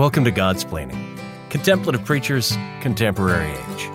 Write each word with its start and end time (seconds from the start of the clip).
Welcome 0.00 0.24
to 0.24 0.32
Godsplaining, 0.32 1.20
Contemplative 1.50 2.02
Preachers, 2.06 2.56
Contemporary 2.80 3.50
Age. 3.50 3.90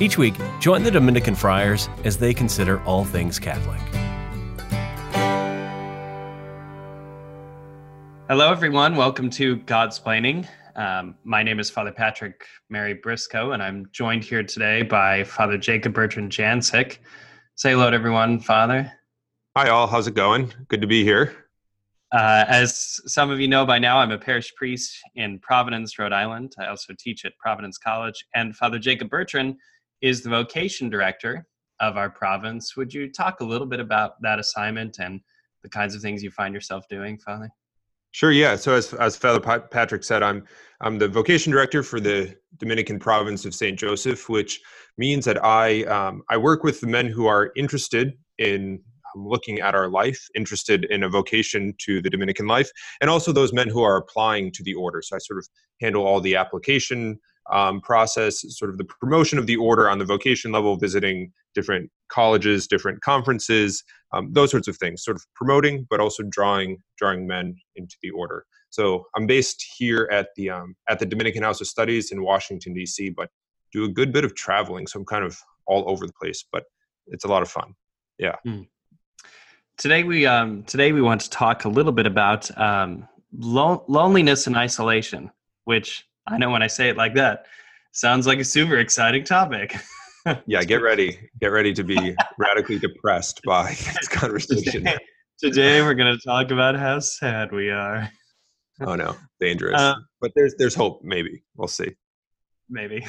Each 0.00 0.16
week, 0.16 0.32
join 0.58 0.84
the 0.84 0.90
Dominican 0.90 1.34
friars 1.34 1.90
as 2.04 2.16
they 2.16 2.32
consider 2.32 2.82
all 2.84 3.04
things 3.04 3.38
Catholic. 3.38 3.78
Hello, 8.26 8.50
everyone. 8.50 8.96
Welcome 8.96 9.28
to 9.32 9.58
Godsplaining. 9.58 10.48
Um, 10.76 11.14
my 11.24 11.42
name 11.42 11.60
is 11.60 11.68
Father 11.68 11.92
Patrick 11.92 12.46
Mary 12.70 12.94
Briscoe, 12.94 13.52
and 13.52 13.62
I'm 13.62 13.90
joined 13.92 14.24
here 14.24 14.42
today 14.42 14.80
by 14.80 15.24
Father 15.24 15.58
Jacob 15.58 15.92
Bertrand 15.92 16.32
Janczyk. 16.32 16.96
Say 17.56 17.72
hello 17.72 17.90
to 17.90 17.94
everyone, 17.94 18.40
Father. 18.40 18.90
Hi, 19.58 19.68
all. 19.68 19.88
How's 19.88 20.06
it 20.06 20.14
going? 20.14 20.54
Good 20.68 20.80
to 20.80 20.86
be 20.86 21.04
here. 21.04 21.41
Uh, 22.12 22.44
as 22.46 23.00
some 23.06 23.30
of 23.30 23.40
you 23.40 23.48
know 23.48 23.64
by 23.64 23.78
now, 23.78 23.98
I'm 23.98 24.10
a 24.10 24.18
parish 24.18 24.54
priest 24.54 24.98
in 25.14 25.38
Providence, 25.38 25.98
Rhode 25.98 26.12
Island. 26.12 26.54
I 26.58 26.66
also 26.66 26.92
teach 26.98 27.24
at 27.24 27.36
Providence 27.38 27.78
College. 27.78 28.26
And 28.34 28.54
Father 28.54 28.78
Jacob 28.78 29.08
Bertrand 29.08 29.56
is 30.02 30.22
the 30.22 30.28
vocation 30.28 30.90
director 30.90 31.46
of 31.80 31.96
our 31.96 32.10
province. 32.10 32.76
Would 32.76 32.92
you 32.92 33.10
talk 33.10 33.40
a 33.40 33.44
little 33.44 33.66
bit 33.66 33.80
about 33.80 34.20
that 34.20 34.38
assignment 34.38 34.98
and 34.98 35.20
the 35.62 35.70
kinds 35.70 35.94
of 35.94 36.02
things 36.02 36.22
you 36.22 36.30
find 36.30 36.54
yourself 36.54 36.84
doing, 36.88 37.18
Father? 37.18 37.48
Sure. 38.10 38.30
Yeah. 38.30 38.56
So 38.56 38.74
as 38.74 38.92
as 38.94 39.16
Father 39.16 39.40
Patrick 39.70 40.04
said, 40.04 40.22
I'm 40.22 40.44
I'm 40.82 40.98
the 40.98 41.08
vocation 41.08 41.50
director 41.50 41.82
for 41.82 41.98
the 41.98 42.36
Dominican 42.58 42.98
province 42.98 43.46
of 43.46 43.54
Saint 43.54 43.78
Joseph, 43.78 44.28
which 44.28 44.60
means 44.98 45.24
that 45.24 45.42
I 45.42 45.84
um, 45.84 46.22
I 46.28 46.36
work 46.36 46.62
with 46.62 46.82
the 46.82 46.86
men 46.86 47.06
who 47.06 47.26
are 47.26 47.52
interested 47.56 48.12
in 48.36 48.82
looking 49.14 49.60
at 49.60 49.74
our 49.74 49.88
life, 49.88 50.26
interested 50.34 50.84
in 50.84 51.02
a 51.02 51.08
vocation 51.08 51.74
to 51.78 52.00
the 52.02 52.10
Dominican 52.10 52.46
life, 52.46 52.70
and 53.00 53.10
also 53.10 53.32
those 53.32 53.52
men 53.52 53.68
who 53.68 53.82
are 53.82 53.96
applying 53.96 54.52
to 54.52 54.62
the 54.62 54.74
order. 54.74 55.02
So 55.02 55.16
I 55.16 55.18
sort 55.18 55.38
of 55.38 55.48
handle 55.80 56.06
all 56.06 56.20
the 56.20 56.36
application 56.36 57.18
um, 57.50 57.80
process, 57.80 58.44
sort 58.56 58.70
of 58.70 58.78
the 58.78 58.84
promotion 58.84 59.38
of 59.38 59.46
the 59.46 59.56
order 59.56 59.90
on 59.90 59.98
the 59.98 60.04
vocation 60.04 60.52
level, 60.52 60.76
visiting 60.76 61.32
different 61.54 61.90
colleges, 62.08 62.66
different 62.66 63.00
conferences, 63.00 63.82
um, 64.12 64.32
those 64.32 64.50
sorts 64.50 64.68
of 64.68 64.76
things. 64.76 65.02
Sort 65.04 65.16
of 65.16 65.24
promoting, 65.34 65.86
but 65.90 66.00
also 66.00 66.22
drawing 66.30 66.78
drawing 66.98 67.26
men 67.26 67.56
into 67.76 67.96
the 68.02 68.10
order. 68.10 68.44
So 68.70 69.04
I'm 69.16 69.26
based 69.26 69.64
here 69.76 70.08
at 70.10 70.28
the 70.36 70.50
um, 70.50 70.76
at 70.88 70.98
the 70.98 71.06
Dominican 71.06 71.42
House 71.42 71.60
of 71.60 71.66
Studies 71.66 72.12
in 72.12 72.22
Washington 72.22 72.74
D.C., 72.74 73.10
but 73.10 73.28
do 73.72 73.84
a 73.84 73.88
good 73.88 74.12
bit 74.12 74.24
of 74.24 74.34
traveling. 74.34 74.86
So 74.86 75.00
I'm 75.00 75.06
kind 75.06 75.24
of 75.24 75.38
all 75.66 75.88
over 75.90 76.06
the 76.06 76.12
place, 76.12 76.44
but 76.52 76.64
it's 77.08 77.24
a 77.24 77.28
lot 77.28 77.42
of 77.42 77.50
fun. 77.50 77.74
Yeah. 78.18 78.36
Mm. 78.46 78.68
Today 79.82 80.04
we 80.04 80.26
um, 80.26 80.62
today 80.62 80.92
we 80.92 81.02
want 81.02 81.22
to 81.22 81.30
talk 81.30 81.64
a 81.64 81.68
little 81.68 81.90
bit 81.90 82.06
about 82.06 82.56
um, 82.56 83.08
lo- 83.36 83.84
loneliness 83.88 84.46
and 84.46 84.56
isolation, 84.56 85.28
which 85.64 86.06
I 86.28 86.38
know 86.38 86.50
when 86.50 86.62
I 86.62 86.68
say 86.68 86.88
it 86.88 86.96
like 86.96 87.14
that 87.14 87.46
sounds 87.90 88.24
like 88.24 88.38
a 88.38 88.44
super 88.44 88.78
exciting 88.78 89.24
topic. 89.24 89.74
yeah, 90.46 90.62
get 90.62 90.82
ready, 90.82 91.28
get 91.40 91.48
ready 91.48 91.72
to 91.74 91.82
be 91.82 92.14
radically 92.38 92.78
depressed 92.78 93.40
by 93.44 93.70
this 93.70 94.06
conversation. 94.06 94.84
Today, 94.84 94.98
today 95.40 95.82
we're 95.82 95.94
going 95.94 96.16
to 96.16 96.24
talk 96.24 96.52
about 96.52 96.76
how 96.76 97.00
sad 97.00 97.50
we 97.50 97.68
are. 97.68 98.08
oh 98.86 98.94
no, 98.94 99.16
dangerous. 99.40 99.80
Uh, 99.80 99.96
but 100.20 100.30
there's 100.36 100.54
there's 100.58 100.76
hope. 100.76 101.02
Maybe 101.02 101.42
we'll 101.56 101.66
see. 101.66 101.90
Maybe. 102.70 103.04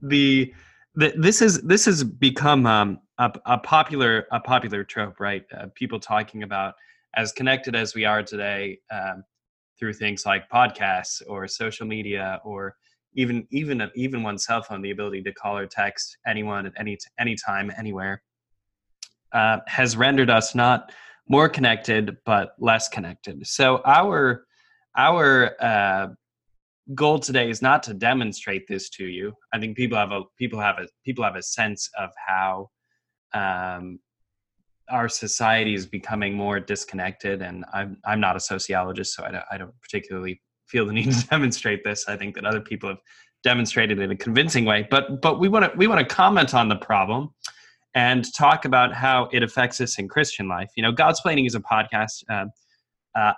the, 0.00 0.54
the 0.94 1.12
this 1.14 1.42
is 1.42 1.60
this 1.60 1.84
has 1.84 2.02
become 2.02 2.64
um, 2.64 3.00
a, 3.18 3.32
a 3.46 3.58
popular 3.58 4.26
a 4.32 4.40
popular 4.40 4.84
trope, 4.84 5.20
right? 5.20 5.44
Uh, 5.56 5.66
people 5.74 6.00
talking 6.00 6.42
about 6.42 6.74
as 7.16 7.32
connected 7.32 7.74
as 7.74 7.94
we 7.94 8.04
are 8.04 8.22
today 8.22 8.78
um, 8.90 9.22
through 9.78 9.92
things 9.92 10.26
like 10.26 10.48
podcasts 10.48 11.22
or 11.28 11.46
social 11.46 11.86
media 11.86 12.40
or 12.44 12.76
even 13.14 13.46
even 13.50 13.88
even 13.94 14.22
one 14.22 14.38
cell 14.38 14.62
phone, 14.62 14.82
the 14.82 14.90
ability 14.90 15.22
to 15.22 15.32
call 15.32 15.56
or 15.56 15.66
text 15.66 16.16
anyone 16.26 16.66
at 16.66 16.72
any 16.78 16.98
any 17.18 17.36
time, 17.36 17.70
anywhere, 17.78 18.22
uh, 19.32 19.58
has 19.66 19.96
rendered 19.96 20.30
us 20.30 20.54
not 20.54 20.92
more 21.28 21.48
connected 21.48 22.16
but 22.26 22.54
less 22.58 22.88
connected. 22.88 23.46
So 23.46 23.80
our 23.84 24.44
our 24.96 25.54
uh, 25.60 26.08
goal 26.94 27.18
today 27.18 27.48
is 27.48 27.62
not 27.62 27.82
to 27.84 27.94
demonstrate 27.94 28.66
this 28.68 28.90
to 28.90 29.04
you. 29.04 29.32
I 29.52 29.58
think 29.58 29.76
people 29.76 29.96
have 29.96 30.12
a 30.12 30.22
people 30.38 30.60
have 30.60 30.78
a 30.78 30.88
people 31.04 31.24
have 31.24 31.36
a 31.36 31.42
sense 31.42 31.88
of 31.98 32.10
how 32.26 32.70
um, 33.34 33.98
our 34.90 35.08
society 35.08 35.74
is 35.74 35.86
becoming 35.86 36.34
more 36.34 36.60
disconnected 36.60 37.40
and 37.40 37.64
i'm 37.72 37.96
i'm 38.04 38.20
not 38.20 38.36
a 38.36 38.40
sociologist 38.40 39.14
so 39.14 39.24
I 39.24 39.30
don't, 39.30 39.44
I 39.50 39.56
don't 39.56 39.74
particularly 39.80 40.40
feel 40.66 40.86
the 40.86 40.92
need 40.92 41.12
to 41.12 41.26
demonstrate 41.30 41.84
this. 41.84 42.06
I 42.08 42.16
think 42.16 42.34
that 42.34 42.44
other 42.44 42.60
people 42.60 42.88
have 42.88 42.98
demonstrated 43.42 43.98
it 43.98 44.02
in 44.02 44.10
a 44.10 44.16
convincing 44.16 44.64
way 44.64 44.86
but 44.90 45.20
but 45.20 45.38
we 45.38 45.48
want 45.48 45.70
to 45.70 45.76
we 45.76 45.86
want 45.86 46.06
to 46.06 46.14
comment 46.14 46.54
on 46.54 46.68
the 46.68 46.76
problem 46.76 47.30
and 47.94 48.32
talk 48.34 48.64
about 48.64 48.92
how 48.92 49.28
it 49.32 49.42
affects 49.42 49.80
us 49.80 49.98
in 49.98 50.08
christian 50.08 50.48
life. 50.48 50.70
You 50.76 50.82
know 50.82 50.92
Godsplaining 50.92 51.46
is 51.46 51.54
a 51.54 51.60
podcast 51.60 52.24
uh, 52.30 52.46
uh, 53.18 53.34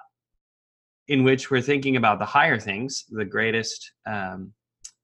in 1.08 1.24
which 1.24 1.50
we're 1.50 1.60
thinking 1.60 1.96
about 1.96 2.18
the 2.18 2.24
higher 2.24 2.58
things 2.58 3.04
the 3.10 3.24
greatest 3.24 3.92
um, 4.06 4.52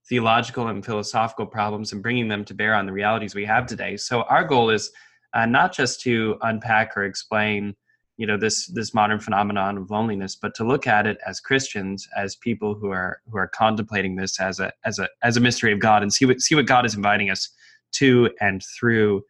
theological 0.09 0.69
and 0.69 0.85
philosophical 0.85 1.47
problems 1.47 1.93
and 1.93 2.03
bringing 2.03 2.29
them 2.29 2.45
to 2.45 2.55
bear 2.55 2.75
on 2.75 2.87
the 2.87 2.93
realities 2.93 3.35
we 3.35 3.45
have 3.45 3.67
today. 3.67 3.97
So 3.97 4.23
our 4.23 4.45
goal 4.45 4.71
is 4.71 4.91
uh, 5.35 5.47
not 5.47 5.73
just 5.73 6.01
to 6.03 6.37
unpack 6.43 6.97
or 6.97 7.05
explain, 7.05 7.75
you 8.17 8.27
know, 8.27 8.37
this 8.37 8.67
this 8.67 8.93
modern 8.93 9.19
phenomenon 9.19 9.79
of 9.79 9.91
loneliness, 9.91 10.37
but 10.37 10.55
to 10.57 10.65
look 10.65 10.87
at 10.87 11.07
it 11.07 11.19
as 11.27 11.41
Christians, 11.41 12.07
as 12.17 12.37
people 12.37 12.75
who 12.75 12.91
are 12.91 13.21
who 13.31 13.39
are 13.39 13.49
contemplating 13.49 14.17
this 14.17 14.41
as 14.41 14.61
a 14.61 14.73
as 14.85 14.99
a 14.99 15.09
as 15.23 15.37
a 15.37 15.41
mystery 15.41 15.73
of 15.73 15.79
God, 15.79 16.03
and 16.03 16.13
see 16.13 16.27
what 16.27 16.41
see 16.41 16.55
what 16.55 16.67
God 16.67 16.85
is 16.85 16.95
inviting 16.95 17.31
us 17.31 17.49
to 17.93 18.31
and 18.41 18.63
through, 18.79 19.25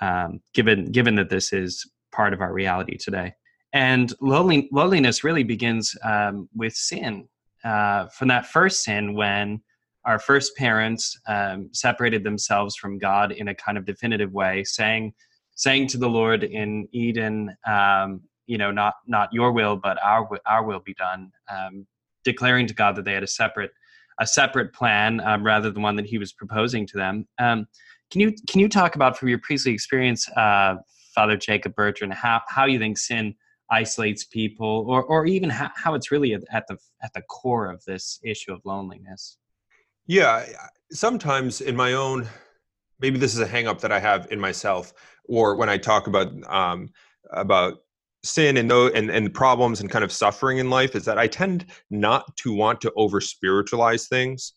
um, 0.00 0.40
given 0.52 0.90
given 0.90 1.14
that 1.14 1.30
this 1.30 1.52
is 1.52 1.88
part 2.12 2.32
of 2.32 2.40
our 2.40 2.52
reality 2.52 2.96
today. 2.96 3.34
And 3.72 4.12
lonely, 4.20 4.68
loneliness 4.70 5.24
really 5.24 5.42
begins 5.42 5.96
um, 6.04 6.48
with 6.54 6.74
sin. 6.74 7.28
Uh, 7.64 8.06
from 8.06 8.28
that 8.28 8.46
first 8.46 8.84
sin, 8.84 9.14
when 9.14 9.60
our 10.04 10.18
first 10.18 10.56
parents 10.56 11.18
um, 11.26 11.68
separated 11.72 12.24
themselves 12.24 12.76
from 12.76 12.98
God 12.98 13.32
in 13.32 13.48
a 13.48 13.54
kind 13.54 13.78
of 13.78 13.84
definitive 13.84 14.32
way, 14.32 14.64
saying, 14.64 15.14
saying 15.54 15.88
to 15.88 15.98
the 15.98 16.08
Lord 16.08 16.44
in 16.44 16.88
Eden, 16.92 17.56
um, 17.66 18.20
you 18.46 18.58
know, 18.58 18.70
not 18.70 18.94
not 19.06 19.32
your 19.32 19.52
will, 19.52 19.76
but 19.76 19.98
our 20.02 20.28
our 20.46 20.62
will 20.64 20.80
be 20.80 20.94
done. 20.94 21.30
Um, 21.50 21.86
declaring 22.24 22.66
to 22.66 22.74
God 22.74 22.96
that 22.96 23.04
they 23.04 23.12
had 23.12 23.22
a 23.22 23.28
separate 23.28 23.70
a 24.20 24.26
separate 24.26 24.72
plan 24.72 25.20
um, 25.20 25.44
rather 25.44 25.70
than 25.70 25.82
one 25.82 25.96
that 25.96 26.06
He 26.06 26.18
was 26.18 26.32
proposing 26.32 26.86
to 26.88 26.96
them. 26.96 27.26
Um, 27.38 27.66
can 28.10 28.20
you 28.20 28.34
can 28.48 28.60
you 28.60 28.68
talk 28.68 28.94
about 28.96 29.18
from 29.18 29.28
your 29.28 29.38
priestly 29.38 29.72
experience, 29.72 30.28
uh, 30.36 30.76
Father 31.14 31.36
Jacob 31.36 31.74
Bertrand, 31.74 32.12
how 32.12 32.42
how 32.48 32.66
you 32.66 32.78
think 32.78 32.98
sin 32.98 33.34
isolates 33.70 34.24
people, 34.24 34.84
or 34.88 35.02
or 35.04 35.26
even 35.26 35.50
how, 35.50 35.70
how 35.74 35.94
it's 35.94 36.10
really 36.10 36.34
at 36.34 36.66
the 36.68 36.76
at 37.02 37.12
the 37.14 37.22
core 37.22 37.70
of 37.70 37.82
this 37.84 38.20
issue 38.22 38.52
of 38.52 38.60
loneliness? 38.64 39.38
Yeah, 40.06 40.44
sometimes 40.92 41.60
in 41.60 41.76
my 41.76 41.94
own, 41.94 42.28
maybe 43.00 43.18
this 43.18 43.34
is 43.34 43.40
a 43.40 43.46
hangup 43.46 43.80
that 43.80 43.92
I 43.92 43.98
have 44.00 44.28
in 44.30 44.38
myself, 44.38 44.92
or 45.28 45.56
when 45.56 45.68
I 45.68 45.78
talk 45.78 46.06
about 46.06 46.28
um, 46.48 46.90
about 47.30 47.78
sin 48.22 48.56
and 48.56 48.70
those 48.70 48.92
and, 48.94 49.10
and 49.10 49.32
problems 49.32 49.80
and 49.80 49.90
kind 49.90 50.04
of 50.04 50.12
suffering 50.12 50.58
in 50.58 50.70
life, 50.70 50.94
is 50.94 51.04
that 51.06 51.18
I 51.18 51.26
tend 51.26 51.66
not 51.90 52.36
to 52.38 52.54
want 52.54 52.80
to 52.82 52.92
over 52.96 53.20
spiritualize 53.20 54.08
things. 54.08 54.52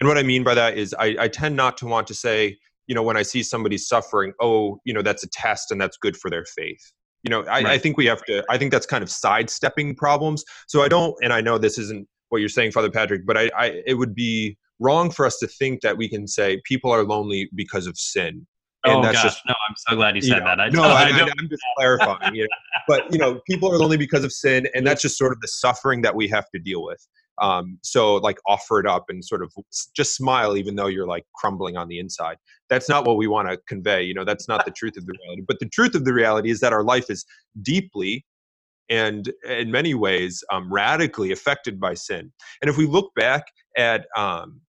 And 0.00 0.08
what 0.08 0.18
I 0.18 0.22
mean 0.22 0.44
by 0.44 0.54
that 0.54 0.76
is 0.76 0.94
I, 0.98 1.16
I 1.18 1.28
tend 1.28 1.56
not 1.56 1.78
to 1.78 1.86
want 1.86 2.06
to 2.08 2.14
say, 2.14 2.58
you 2.86 2.94
know, 2.94 3.02
when 3.02 3.16
I 3.16 3.22
see 3.22 3.42
somebody 3.42 3.78
suffering, 3.78 4.32
oh, 4.40 4.78
you 4.84 4.92
know, 4.92 5.02
that's 5.02 5.24
a 5.24 5.28
test 5.28 5.70
and 5.70 5.80
that's 5.80 5.96
good 5.96 6.16
for 6.16 6.30
their 6.30 6.44
faith. 6.44 6.92
You 7.22 7.30
know, 7.30 7.40
I, 7.42 7.62
right. 7.62 7.66
I 7.66 7.78
think 7.78 7.96
we 7.96 8.06
have 8.06 8.22
to. 8.26 8.44
I 8.48 8.58
think 8.58 8.72
that's 8.72 8.86
kind 8.86 9.02
of 9.02 9.10
sidestepping 9.10 9.96
problems. 9.96 10.44
So 10.68 10.82
I 10.82 10.88
don't, 10.88 11.14
and 11.22 11.32
I 11.32 11.40
know 11.40 11.58
this 11.58 11.78
isn't 11.78 12.06
what 12.28 12.38
you're 12.38 12.48
saying, 12.48 12.72
Father 12.72 12.90
Patrick, 12.90 13.26
but 13.26 13.36
I, 13.36 13.50
I 13.56 13.82
it 13.86 13.94
would 13.94 14.14
be 14.14 14.56
wrong 14.78 15.10
for 15.10 15.26
us 15.26 15.38
to 15.38 15.46
think 15.46 15.80
that 15.82 15.96
we 15.96 16.08
can 16.08 16.26
say 16.26 16.60
people 16.64 16.90
are 16.90 17.04
lonely 17.04 17.48
because 17.54 17.86
of 17.86 17.98
sin. 17.98 18.46
And 18.84 18.96
oh 18.96 19.02
that's 19.02 19.14
gosh, 19.14 19.22
just, 19.24 19.42
no! 19.48 19.54
I'm 19.68 19.74
so 19.76 19.96
glad 19.96 20.14
you 20.14 20.22
said 20.22 20.34
you 20.34 20.40
know, 20.40 20.46
that. 20.46 20.60
I, 20.60 20.68
no, 20.68 20.82
I, 20.82 21.08
am 21.08 21.48
just 21.48 21.62
clarifying. 21.76 22.36
You 22.36 22.42
know, 22.42 22.48
but 22.88 23.12
you 23.12 23.18
know, 23.18 23.40
people 23.48 23.72
are 23.72 23.78
lonely 23.78 23.96
because 23.96 24.22
of 24.22 24.32
sin, 24.32 24.68
and 24.74 24.86
that's 24.86 25.02
just 25.02 25.18
sort 25.18 25.32
of 25.32 25.40
the 25.40 25.48
suffering 25.48 26.02
that 26.02 26.14
we 26.14 26.28
have 26.28 26.44
to 26.54 26.60
deal 26.60 26.84
with. 26.84 27.04
Um, 27.38 27.78
so, 27.82 28.16
like, 28.16 28.38
offer 28.46 28.78
it 28.78 28.86
up 28.86 29.06
and 29.08 29.24
sort 29.24 29.42
of 29.42 29.52
just 29.94 30.14
smile, 30.14 30.56
even 30.56 30.76
though 30.76 30.86
you're 30.86 31.06
like 31.06 31.24
crumbling 31.34 31.76
on 31.76 31.88
the 31.88 31.98
inside. 31.98 32.36
That's 32.70 32.88
not 32.88 33.06
what 33.06 33.16
we 33.16 33.26
want 33.26 33.48
to 33.48 33.58
convey. 33.68 34.02
You 34.04 34.14
know, 34.14 34.24
that's 34.24 34.46
not 34.46 34.64
the 34.64 34.70
truth 34.70 34.96
of 34.96 35.04
the 35.06 35.14
reality. 35.20 35.42
But 35.46 35.58
the 35.58 35.68
truth 35.68 35.94
of 35.94 36.04
the 36.04 36.14
reality 36.14 36.50
is 36.50 36.60
that 36.60 36.72
our 36.72 36.84
life 36.84 37.10
is 37.10 37.24
deeply 37.62 38.24
and 38.88 39.32
in 39.48 39.70
many 39.70 39.94
ways 39.94 40.42
um, 40.52 40.72
radically 40.72 41.32
affected 41.32 41.80
by 41.80 41.94
sin. 41.94 42.32
And 42.62 42.70
if 42.70 42.76
we 42.76 42.86
look 42.86 43.12
back 43.16 43.44
at 43.76 44.06
um, 44.16 44.60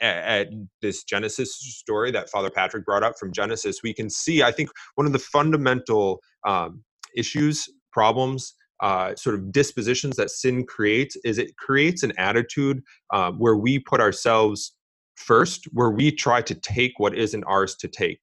at, 0.00 0.48
this 0.82 1.04
Genesis 1.04 1.54
story 1.54 2.10
that 2.10 2.30
Father 2.30 2.50
Patrick 2.50 2.84
brought 2.84 3.02
up 3.02 3.18
from 3.18 3.32
Genesis, 3.32 3.82
we 3.82 3.94
can 3.94 4.10
see, 4.10 4.42
I 4.42 4.52
think, 4.52 4.70
one 4.96 5.06
of 5.06 5.12
the 5.12 5.18
fundamental 5.18 6.20
um, 6.46 6.82
issues, 7.16 7.68
problems 7.92 8.54
uh, 8.80 9.14
sort 9.14 9.34
of 9.34 9.52
dispositions 9.52 10.16
that 10.16 10.30
sin 10.30 10.64
creates 10.64 11.16
is 11.24 11.38
it 11.38 11.56
creates 11.56 12.02
an 12.02 12.12
attitude 12.18 12.82
um, 13.12 13.38
where 13.38 13.56
we 13.56 13.78
put 13.78 14.00
ourselves 14.00 14.72
first, 15.14 15.64
where 15.72 15.90
we 15.90 16.10
try 16.10 16.42
to 16.42 16.54
take 16.54 16.92
what 16.98 17.16
isn't 17.16 17.44
ours 17.44 17.76
to 17.76 17.88
take. 17.88 18.20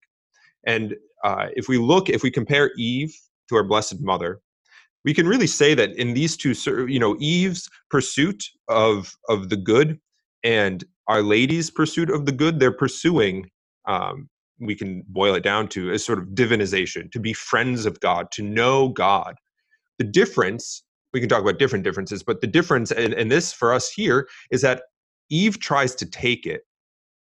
And 0.67 0.95
uh, 1.23 1.47
if 1.55 1.67
we 1.67 1.77
look, 1.77 2.09
if 2.09 2.21
we 2.21 2.29
compare 2.29 2.71
Eve 2.77 3.15
to 3.49 3.55
our 3.55 3.63
Blessed 3.63 4.01
Mother, 4.01 4.41
we 5.03 5.13
can 5.13 5.27
really 5.27 5.47
say 5.47 5.73
that 5.73 5.95
in 5.95 6.13
these 6.13 6.37
two, 6.37 6.53
you 6.87 6.99
know, 6.99 7.15
Eve's 7.19 7.67
pursuit 7.89 8.43
of 8.67 9.15
of 9.29 9.49
the 9.49 9.57
good 9.57 9.99
and 10.43 10.83
Our 11.11 11.21
Lady's 11.21 11.69
pursuit 11.69 12.09
of 12.09 12.25
the 12.25 12.31
good, 12.31 12.61
they're 12.61 12.71
pursuing. 12.71 13.49
Um, 13.85 14.29
we 14.61 14.75
can 14.75 15.03
boil 15.09 15.35
it 15.35 15.43
down 15.43 15.67
to 15.69 15.91
a 15.91 15.99
sort 15.99 16.19
of 16.19 16.27
divinization, 16.29 17.11
to 17.11 17.19
be 17.19 17.33
friends 17.33 17.85
of 17.85 17.99
God, 17.99 18.31
to 18.31 18.41
know 18.41 18.87
God, 18.87 19.35
the 19.97 20.05
difference, 20.05 20.83
we 21.13 21.19
can 21.19 21.27
talk 21.27 21.41
about 21.41 21.59
different 21.59 21.83
differences, 21.83 22.23
but 22.23 22.39
the 22.39 22.47
difference 22.47 22.91
in 22.91 23.27
this 23.27 23.51
for 23.51 23.73
us 23.73 23.91
here 23.91 24.29
is 24.51 24.61
that 24.61 24.83
Eve 25.29 25.59
tries 25.59 25.95
to 25.95 26.05
take 26.05 26.45
it. 26.45 26.61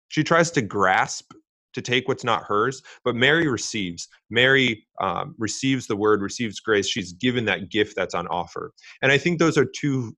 She 0.10 0.24
tries 0.24 0.52
to 0.52 0.62
grasp 0.62 1.32
to 1.74 1.82
take 1.82 2.08
what's 2.08 2.24
not 2.24 2.44
hers, 2.44 2.84
but 3.04 3.16
Mary 3.16 3.48
receives. 3.48 4.08
Mary 4.30 4.86
um, 5.02 5.34
receives 5.40 5.88
the 5.88 5.96
word, 5.96 6.22
receives 6.22 6.60
grace. 6.60 6.88
She's 6.88 7.14
given 7.14 7.46
that 7.46 7.72
gift 7.72 7.96
that's 7.96 8.14
on 8.14 8.28
offer. 8.28 8.74
And 9.02 9.12
I 9.12 9.18
think 9.18 9.40
those 9.40 9.58
are 9.58 9.66
two 9.66 10.16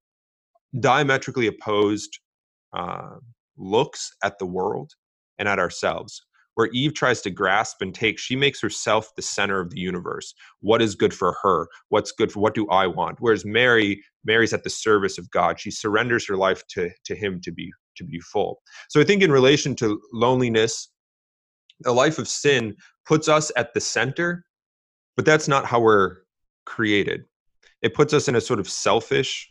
diametrically 0.80 1.48
opposed 1.48 2.20
uh, 2.74 3.18
looks 3.58 4.12
at 4.24 4.40
the 4.40 4.46
world 4.46 4.92
and 5.38 5.48
at 5.48 5.60
ourselves 5.60 6.26
where 6.56 6.70
Eve 6.74 6.94
tries 6.94 7.22
to 7.22 7.32
grasp 7.32 7.82
and 7.82 7.94
take, 7.94 8.20
she 8.20 8.36
makes 8.36 8.62
herself 8.62 9.10
the 9.16 9.22
center 9.22 9.60
of 9.60 9.70
the 9.72 9.80
universe. 9.80 10.34
What 10.62 10.82
is 10.82 10.96
good 10.96 11.14
for 11.14 11.36
her? 11.42 11.68
What's 11.90 12.12
good 12.12 12.32
for 12.32 12.40
what 12.40 12.54
do 12.54 12.68
I 12.70 12.88
want? 12.88 13.18
Whereas 13.20 13.46
Mary, 13.46 14.04
Mary's 14.24 14.54
at 14.54 14.64
the 14.64 14.70
service 14.70 15.18
of 15.18 15.30
God. 15.32 15.60
She 15.60 15.72
surrenders 15.72 16.28
her 16.28 16.38
life 16.38 16.64
to, 16.70 16.90
to 17.06 17.16
him 17.16 17.42
to 17.42 17.52
be 17.52 17.72
to 17.96 18.04
be 18.04 18.20
full. 18.22 18.60
So 18.90 19.00
I 19.00 19.04
think 19.04 19.22
in 19.22 19.32
relation 19.32 19.76
to 19.76 20.02
loneliness, 20.14 20.90
a 21.86 21.92
life 21.92 22.18
of 22.18 22.28
sin 22.28 22.76
puts 23.06 23.28
us 23.28 23.52
at 23.56 23.72
the 23.76 23.82
center, 23.82 24.46
but 25.16 25.26
that's 25.26 25.48
not 25.48 25.66
how 25.66 25.80
we're 25.80 26.18
created. 26.66 27.26
It 27.84 27.94
puts 27.94 28.12
us 28.12 28.28
in 28.28 28.36
a 28.36 28.42
sort 28.42 28.60
of 28.60 28.68
selfish 28.68 29.48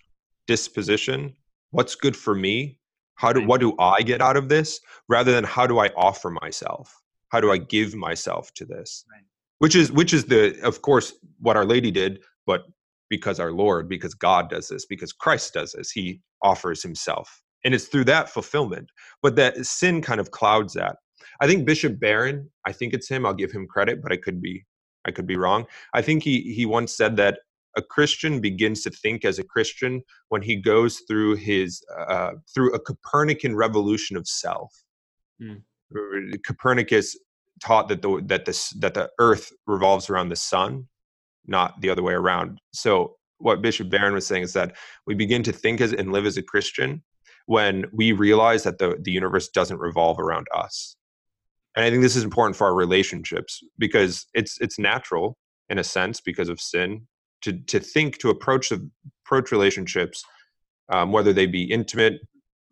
disposition. 0.48 1.36
What's 1.70 1.94
good 1.94 2.16
for 2.16 2.34
me? 2.34 2.80
How 3.22 3.32
do 3.32 3.46
what 3.46 3.60
do 3.60 3.74
i 3.78 4.02
get 4.02 4.20
out 4.20 4.36
of 4.36 4.48
this 4.48 4.80
rather 5.08 5.32
than 5.32 5.44
how 5.44 5.66
do 5.66 5.78
i 5.78 5.88
offer 5.96 6.30
myself? 6.42 7.00
How 7.28 7.40
do 7.40 7.50
i 7.52 7.56
give 7.56 7.94
myself 7.94 8.52
to 8.54 8.64
this? 8.64 9.04
Right. 9.12 9.24
which 9.60 9.76
is 9.76 9.92
which 9.92 10.12
is 10.12 10.24
the 10.24 10.42
of 10.70 10.82
course 10.82 11.14
what 11.38 11.56
our 11.56 11.64
lady 11.74 11.90
did 11.90 12.20
but 12.46 12.62
because 13.08 13.38
our 13.38 13.52
lord 13.52 13.88
because 13.88 14.14
god 14.14 14.50
does 14.50 14.66
this 14.68 14.84
because 14.86 15.12
christ 15.12 15.54
does 15.54 15.72
this 15.72 15.90
he 15.90 16.20
offers 16.42 16.82
himself 16.82 17.28
and 17.64 17.74
it's 17.74 17.86
through 17.86 18.04
that 18.04 18.28
fulfillment. 18.28 18.90
But 19.22 19.36
that 19.36 19.64
sin 19.64 20.02
kind 20.02 20.20
of 20.20 20.32
clouds 20.32 20.74
that. 20.74 20.96
I 21.40 21.46
think 21.46 21.64
bishop 21.64 22.00
barron 22.00 22.50
i 22.66 22.72
think 22.72 22.92
it's 22.92 23.08
him 23.08 23.24
i'll 23.24 23.40
give 23.42 23.52
him 23.52 23.66
credit 23.74 24.02
but 24.02 24.12
i 24.12 24.18
could 24.24 24.40
be 24.42 24.54
i 25.08 25.10
could 25.12 25.28
be 25.32 25.36
wrong. 25.36 25.66
I 25.94 26.02
think 26.02 26.24
he 26.24 26.36
he 26.56 26.66
once 26.66 26.90
said 27.00 27.16
that 27.22 27.34
a 27.76 27.82
Christian 27.82 28.40
begins 28.40 28.82
to 28.82 28.90
think 28.90 29.24
as 29.24 29.38
a 29.38 29.44
Christian 29.44 30.02
when 30.28 30.42
he 30.42 30.56
goes 30.56 31.02
through 31.08 31.36
his 31.36 31.82
uh, 31.96 32.32
through 32.54 32.74
a 32.74 32.80
Copernican 32.80 33.56
revolution 33.56 34.16
of 34.16 34.26
self. 34.28 34.72
Mm. 35.42 35.62
Copernicus 36.46 37.16
taught 37.62 37.88
that 37.88 38.02
the 38.02 38.22
that 38.26 38.44
this 38.44 38.70
that 38.80 38.94
the 38.94 39.10
Earth 39.18 39.52
revolves 39.66 40.10
around 40.10 40.28
the 40.28 40.36
sun, 40.36 40.88
not 41.46 41.80
the 41.80 41.90
other 41.90 42.02
way 42.02 42.14
around. 42.14 42.60
So 42.72 43.16
what 43.38 43.62
Bishop 43.62 43.90
Barron 43.90 44.14
was 44.14 44.26
saying 44.26 44.42
is 44.42 44.52
that 44.52 44.76
we 45.06 45.14
begin 45.14 45.42
to 45.44 45.52
think 45.52 45.80
as 45.80 45.92
and 45.92 46.12
live 46.12 46.26
as 46.26 46.36
a 46.36 46.42
Christian 46.42 47.02
when 47.46 47.84
we 47.92 48.12
realize 48.12 48.62
that 48.62 48.78
the, 48.78 48.98
the 49.02 49.10
universe 49.10 49.48
doesn't 49.48 49.78
revolve 49.78 50.20
around 50.20 50.46
us. 50.54 50.96
And 51.74 51.84
I 51.84 51.90
think 51.90 52.02
this 52.02 52.16
is 52.16 52.22
important 52.22 52.56
for 52.56 52.66
our 52.66 52.74
relationships 52.74 53.60
because 53.78 54.26
it's 54.34 54.58
it's 54.60 54.78
natural 54.78 55.36
in 55.68 55.78
a 55.78 55.84
sense 55.84 56.20
because 56.20 56.48
of 56.48 56.60
sin 56.60 57.06
to 57.42 57.52
to 57.52 57.80
think 57.80 58.18
to 58.18 58.30
approach 58.30 58.70
the 58.70 58.88
approach 59.24 59.52
relationships, 59.52 60.24
um, 60.88 61.12
whether 61.12 61.32
they 61.32 61.46
be 61.46 61.64
intimate, 61.64 62.20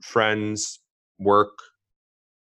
friends, 0.02 0.80
work, 1.18 1.58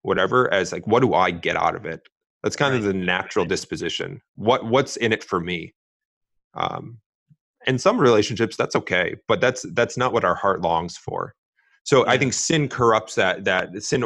whatever, 0.01 0.51
as 0.53 0.71
like 0.71 0.87
what 0.87 1.01
do 1.01 1.13
I 1.13 1.31
get 1.31 1.55
out 1.55 1.75
of 1.75 1.85
it? 1.85 2.01
That's 2.43 2.55
kind 2.55 2.73
right. 2.73 2.79
of 2.79 2.85
the 2.85 2.93
natural 2.93 3.45
disposition. 3.45 4.21
What 4.35 4.65
what's 4.65 4.97
in 4.97 5.11
it 5.11 5.23
for 5.23 5.39
me? 5.39 5.73
Um, 6.53 6.99
in 7.67 7.77
some 7.77 7.99
relationships, 7.99 8.55
that's 8.55 8.75
okay, 8.75 9.15
but 9.27 9.41
that's 9.41 9.65
that's 9.73 9.97
not 9.97 10.13
what 10.13 10.23
our 10.23 10.35
heart 10.35 10.61
longs 10.61 10.97
for. 10.97 11.35
So 11.89 12.05
I 12.05 12.19
think 12.19 12.33
sin 12.33 12.69
corrupts 12.69 13.15
that 13.15 13.45
that 13.45 13.69
sin 13.81 14.05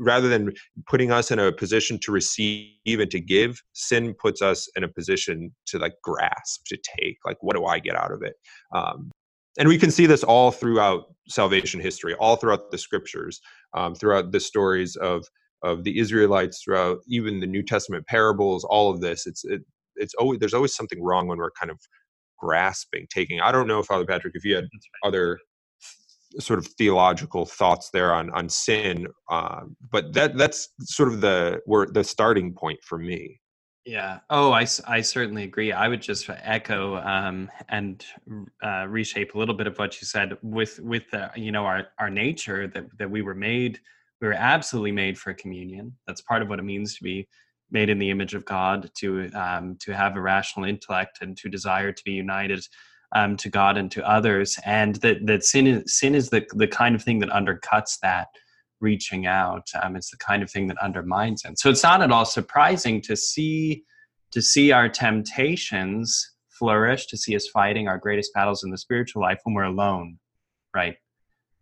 rather 0.00 0.28
than 0.28 0.52
putting 0.88 1.12
us 1.12 1.30
in 1.30 1.38
a 1.38 1.52
position 1.52 1.96
to 2.02 2.10
receive 2.10 2.72
and 2.86 3.08
to 3.08 3.20
give, 3.20 3.62
sin 3.72 4.16
puts 4.20 4.42
us 4.42 4.68
in 4.74 4.82
a 4.82 4.88
position 4.88 5.54
to 5.66 5.78
like 5.78 5.94
grasp, 6.02 6.64
to 6.66 6.76
take. 6.98 7.18
Like, 7.24 7.36
what 7.40 7.54
do 7.54 7.66
I 7.66 7.78
get 7.78 7.94
out 7.94 8.10
of 8.10 8.22
it? 8.22 8.34
Um, 8.74 9.12
and 9.60 9.68
we 9.68 9.78
can 9.78 9.92
see 9.92 10.06
this 10.06 10.24
all 10.24 10.50
throughout 10.50 11.04
salvation 11.28 11.78
history, 11.78 12.14
all 12.14 12.34
throughout 12.34 12.72
the 12.72 12.78
scriptures, 12.78 13.40
um, 13.76 13.94
throughout 13.94 14.32
the 14.32 14.40
stories 14.40 14.96
of 14.96 15.24
of 15.62 15.84
the 15.84 16.00
Israelites, 16.00 16.60
throughout 16.64 16.98
even 17.06 17.38
the 17.38 17.46
New 17.46 17.62
Testament 17.62 18.08
parables. 18.08 18.64
All 18.64 18.90
of 18.90 19.00
this, 19.00 19.28
it's 19.28 19.44
it, 19.44 19.62
it's 19.94 20.14
always 20.14 20.40
there's 20.40 20.54
always 20.54 20.74
something 20.74 21.00
wrong 21.00 21.28
when 21.28 21.38
we're 21.38 21.52
kind 21.52 21.70
of 21.70 21.78
grasping, 22.40 23.06
taking. 23.08 23.40
I 23.40 23.52
don't 23.52 23.68
know, 23.68 23.84
Father 23.84 24.04
Patrick, 24.04 24.32
if 24.34 24.44
you 24.44 24.56
had 24.56 24.66
other 25.04 25.38
sort 26.38 26.58
of 26.58 26.66
theological 26.66 27.44
thoughts 27.44 27.90
there 27.90 28.14
on 28.14 28.30
on 28.30 28.48
sin 28.48 29.06
uh, 29.30 29.62
but 29.90 30.12
that 30.12 30.36
that's 30.36 30.68
sort 30.80 31.08
of 31.08 31.20
the 31.20 31.60
where 31.66 31.86
the 31.86 32.04
starting 32.04 32.52
point 32.52 32.78
for 32.82 32.98
me. 32.98 33.40
Yeah. 33.84 34.20
Oh 34.28 34.52
i, 34.52 34.66
I 34.86 35.00
certainly 35.00 35.44
agree. 35.44 35.72
I 35.72 35.88
would 35.88 36.02
just 36.02 36.28
echo 36.28 36.96
um, 36.98 37.50
and 37.68 38.04
uh, 38.62 38.86
reshape 38.88 39.34
a 39.34 39.38
little 39.38 39.54
bit 39.54 39.66
of 39.66 39.78
what 39.78 40.00
you 40.00 40.06
said 40.06 40.36
with 40.42 40.78
with 40.80 41.10
the, 41.10 41.30
you 41.34 41.50
know 41.50 41.64
our 41.64 41.88
our 41.98 42.10
nature 42.10 42.68
that 42.68 42.86
that 42.98 43.10
we 43.10 43.22
were 43.22 43.34
made 43.34 43.80
we 44.20 44.28
were 44.28 44.34
absolutely 44.34 44.92
made 44.92 45.18
for 45.18 45.32
communion. 45.32 45.96
That's 46.06 46.20
part 46.20 46.42
of 46.42 46.48
what 46.48 46.58
it 46.58 46.64
means 46.64 46.94
to 46.96 47.02
be 47.02 47.26
made 47.70 47.88
in 47.88 47.98
the 47.98 48.10
image 48.10 48.34
of 48.34 48.44
god 48.44 48.90
to 48.98 49.30
um, 49.30 49.76
to 49.80 49.94
have 49.94 50.16
a 50.16 50.20
rational 50.20 50.68
intellect 50.68 51.18
and 51.20 51.36
to 51.36 51.48
desire 51.48 51.92
to 51.92 52.02
be 52.04 52.12
united 52.12 52.66
um, 53.12 53.36
to 53.38 53.48
God 53.48 53.76
and 53.76 53.90
to 53.92 54.08
others, 54.08 54.58
and 54.64 54.96
that 54.96 55.26
that 55.26 55.44
sin 55.44 55.66
is 55.66 55.98
sin 55.98 56.14
is 56.14 56.30
the 56.30 56.46
the 56.54 56.68
kind 56.68 56.94
of 56.94 57.02
thing 57.02 57.18
that 57.20 57.30
undercuts 57.30 57.98
that 58.02 58.28
reaching 58.80 59.26
out. 59.26 59.68
Um, 59.82 59.96
it's 59.96 60.10
the 60.10 60.16
kind 60.16 60.42
of 60.42 60.50
thing 60.50 60.66
that 60.68 60.78
undermines 60.78 61.44
it. 61.44 61.58
So 61.58 61.70
it's 61.70 61.82
not 61.82 62.02
at 62.02 62.10
all 62.10 62.24
surprising 62.24 63.00
to 63.02 63.16
see 63.16 63.84
to 64.32 64.40
see 64.40 64.70
our 64.72 64.88
temptations 64.88 66.34
flourish, 66.50 67.06
to 67.06 67.16
see 67.16 67.34
us 67.34 67.48
fighting 67.48 67.88
our 67.88 67.98
greatest 67.98 68.32
battles 68.34 68.64
in 68.64 68.70
the 68.70 68.78
spiritual 68.78 69.22
life 69.22 69.40
when 69.44 69.54
we're 69.54 69.64
alone, 69.64 70.18
right? 70.74 70.96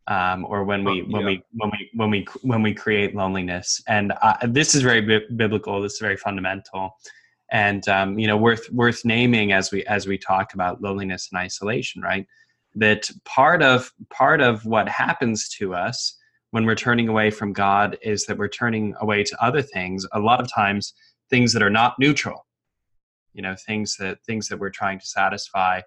Um, 0.06 0.44
or 0.44 0.64
when 0.64 0.84
we 0.84 1.02
when 1.02 1.24
we 1.24 1.42
when 1.52 1.70
we 1.70 1.90
when 1.94 2.10
we 2.10 2.26
when 2.42 2.62
we 2.62 2.74
create 2.74 3.14
loneliness. 3.14 3.82
And 3.88 4.12
uh, 4.22 4.36
this 4.46 4.74
is 4.74 4.82
very 4.82 5.00
bi- 5.00 5.26
biblical. 5.36 5.80
This 5.82 5.94
is 5.94 5.98
very 6.00 6.16
fundamental 6.16 6.94
and 7.50 7.88
um, 7.88 8.18
you 8.18 8.26
know 8.26 8.36
worth 8.36 8.70
worth 8.72 9.04
naming 9.04 9.52
as 9.52 9.70
we 9.70 9.84
as 9.84 10.06
we 10.06 10.18
talk 10.18 10.54
about 10.54 10.82
loneliness 10.82 11.28
and 11.30 11.38
isolation 11.40 12.02
right? 12.02 12.26
That 12.74 13.10
part 13.24 13.62
of 13.62 13.92
part 14.10 14.40
of 14.40 14.64
what 14.64 14.88
happens 14.88 15.48
to 15.50 15.74
us 15.74 16.14
when 16.50 16.64
we're 16.64 16.74
turning 16.74 17.08
away 17.08 17.30
from 17.30 17.52
god 17.52 17.98
is 18.02 18.24
that 18.26 18.38
we're 18.38 18.48
turning 18.48 18.94
away 19.00 19.22
to 19.24 19.44
other 19.44 19.62
things 19.62 20.06
a 20.12 20.20
lot 20.20 20.40
of 20.40 20.52
times 20.52 20.94
things 21.30 21.52
that 21.52 21.62
are 21.62 21.70
not 21.70 21.94
neutral. 21.98 22.46
You 23.34 23.42
know 23.42 23.54
things 23.54 23.96
that 23.98 24.24
things 24.24 24.48
that 24.48 24.58
we're 24.58 24.70
trying 24.70 24.98
to 24.98 25.06
satisfy 25.06 25.80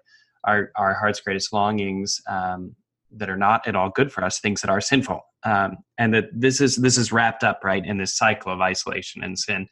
our 0.44 0.70
our 0.76 0.94
heart's 0.94 1.20
greatest 1.20 1.52
longings 1.52 2.20
um, 2.28 2.74
that 3.14 3.28
are 3.28 3.36
not 3.36 3.66
at 3.66 3.76
all 3.76 3.90
good 3.90 4.10
for 4.10 4.24
us 4.24 4.40
things 4.40 4.60
that 4.62 4.70
are 4.70 4.80
sinful. 4.80 5.20
Um, 5.44 5.78
and 5.98 6.14
that 6.14 6.26
this 6.32 6.60
is 6.60 6.76
this 6.76 6.96
is 6.96 7.12
wrapped 7.12 7.44
up 7.44 7.60
right 7.64 7.84
in 7.84 7.98
this 7.98 8.16
cycle 8.16 8.52
of 8.52 8.60
isolation 8.60 9.22
and 9.22 9.38
sin 9.38 9.68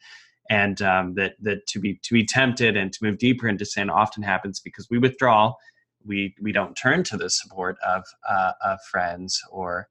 and 0.51 0.81
um, 0.81 1.13
that 1.15 1.35
that 1.41 1.65
to 1.67 1.79
be 1.79 1.95
to 2.03 2.13
be 2.13 2.25
tempted 2.25 2.75
and 2.75 2.91
to 2.91 3.03
move 3.03 3.17
deeper 3.17 3.47
into 3.47 3.65
sin 3.65 3.89
often 3.89 4.21
happens 4.21 4.59
because 4.59 4.87
we 4.91 4.99
withdraw. 4.99 5.53
We 6.05 6.35
we 6.41 6.51
don't 6.51 6.75
turn 6.75 7.03
to 7.05 7.17
the 7.17 7.29
support 7.29 7.77
of 7.87 8.03
uh, 8.29 8.51
of 8.63 8.79
friends 8.91 9.41
or 9.49 9.87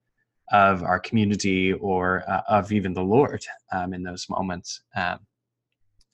of 0.53 0.83
our 0.83 1.01
community 1.01 1.73
or 1.73 2.25
uh, 2.29 2.43
of 2.49 2.73
even 2.73 2.93
the 2.93 3.03
lord 3.03 3.43
um, 3.73 3.95
in 3.95 4.03
those 4.03 4.29
moments. 4.29 4.83
Um, 4.95 5.21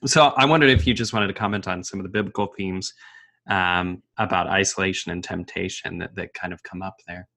so 0.05 0.27
i 0.37 0.45
wondered 0.45 0.69
if 0.69 0.85
you 0.85 0.93
just 0.93 1.11
wanted 1.11 1.25
to 1.27 1.33
comment 1.33 1.67
on 1.67 1.83
some 1.83 1.99
of 1.99 2.03
the 2.03 2.09
biblical 2.09 2.45
themes 2.55 2.93
um, 3.49 4.03
about 4.19 4.45
isolation 4.45 5.11
and 5.11 5.23
temptation 5.23 5.97
that, 5.97 6.13
that 6.13 6.35
kind 6.35 6.53
of 6.53 6.61
come 6.61 6.83
up 6.83 6.97
there. 7.07 7.27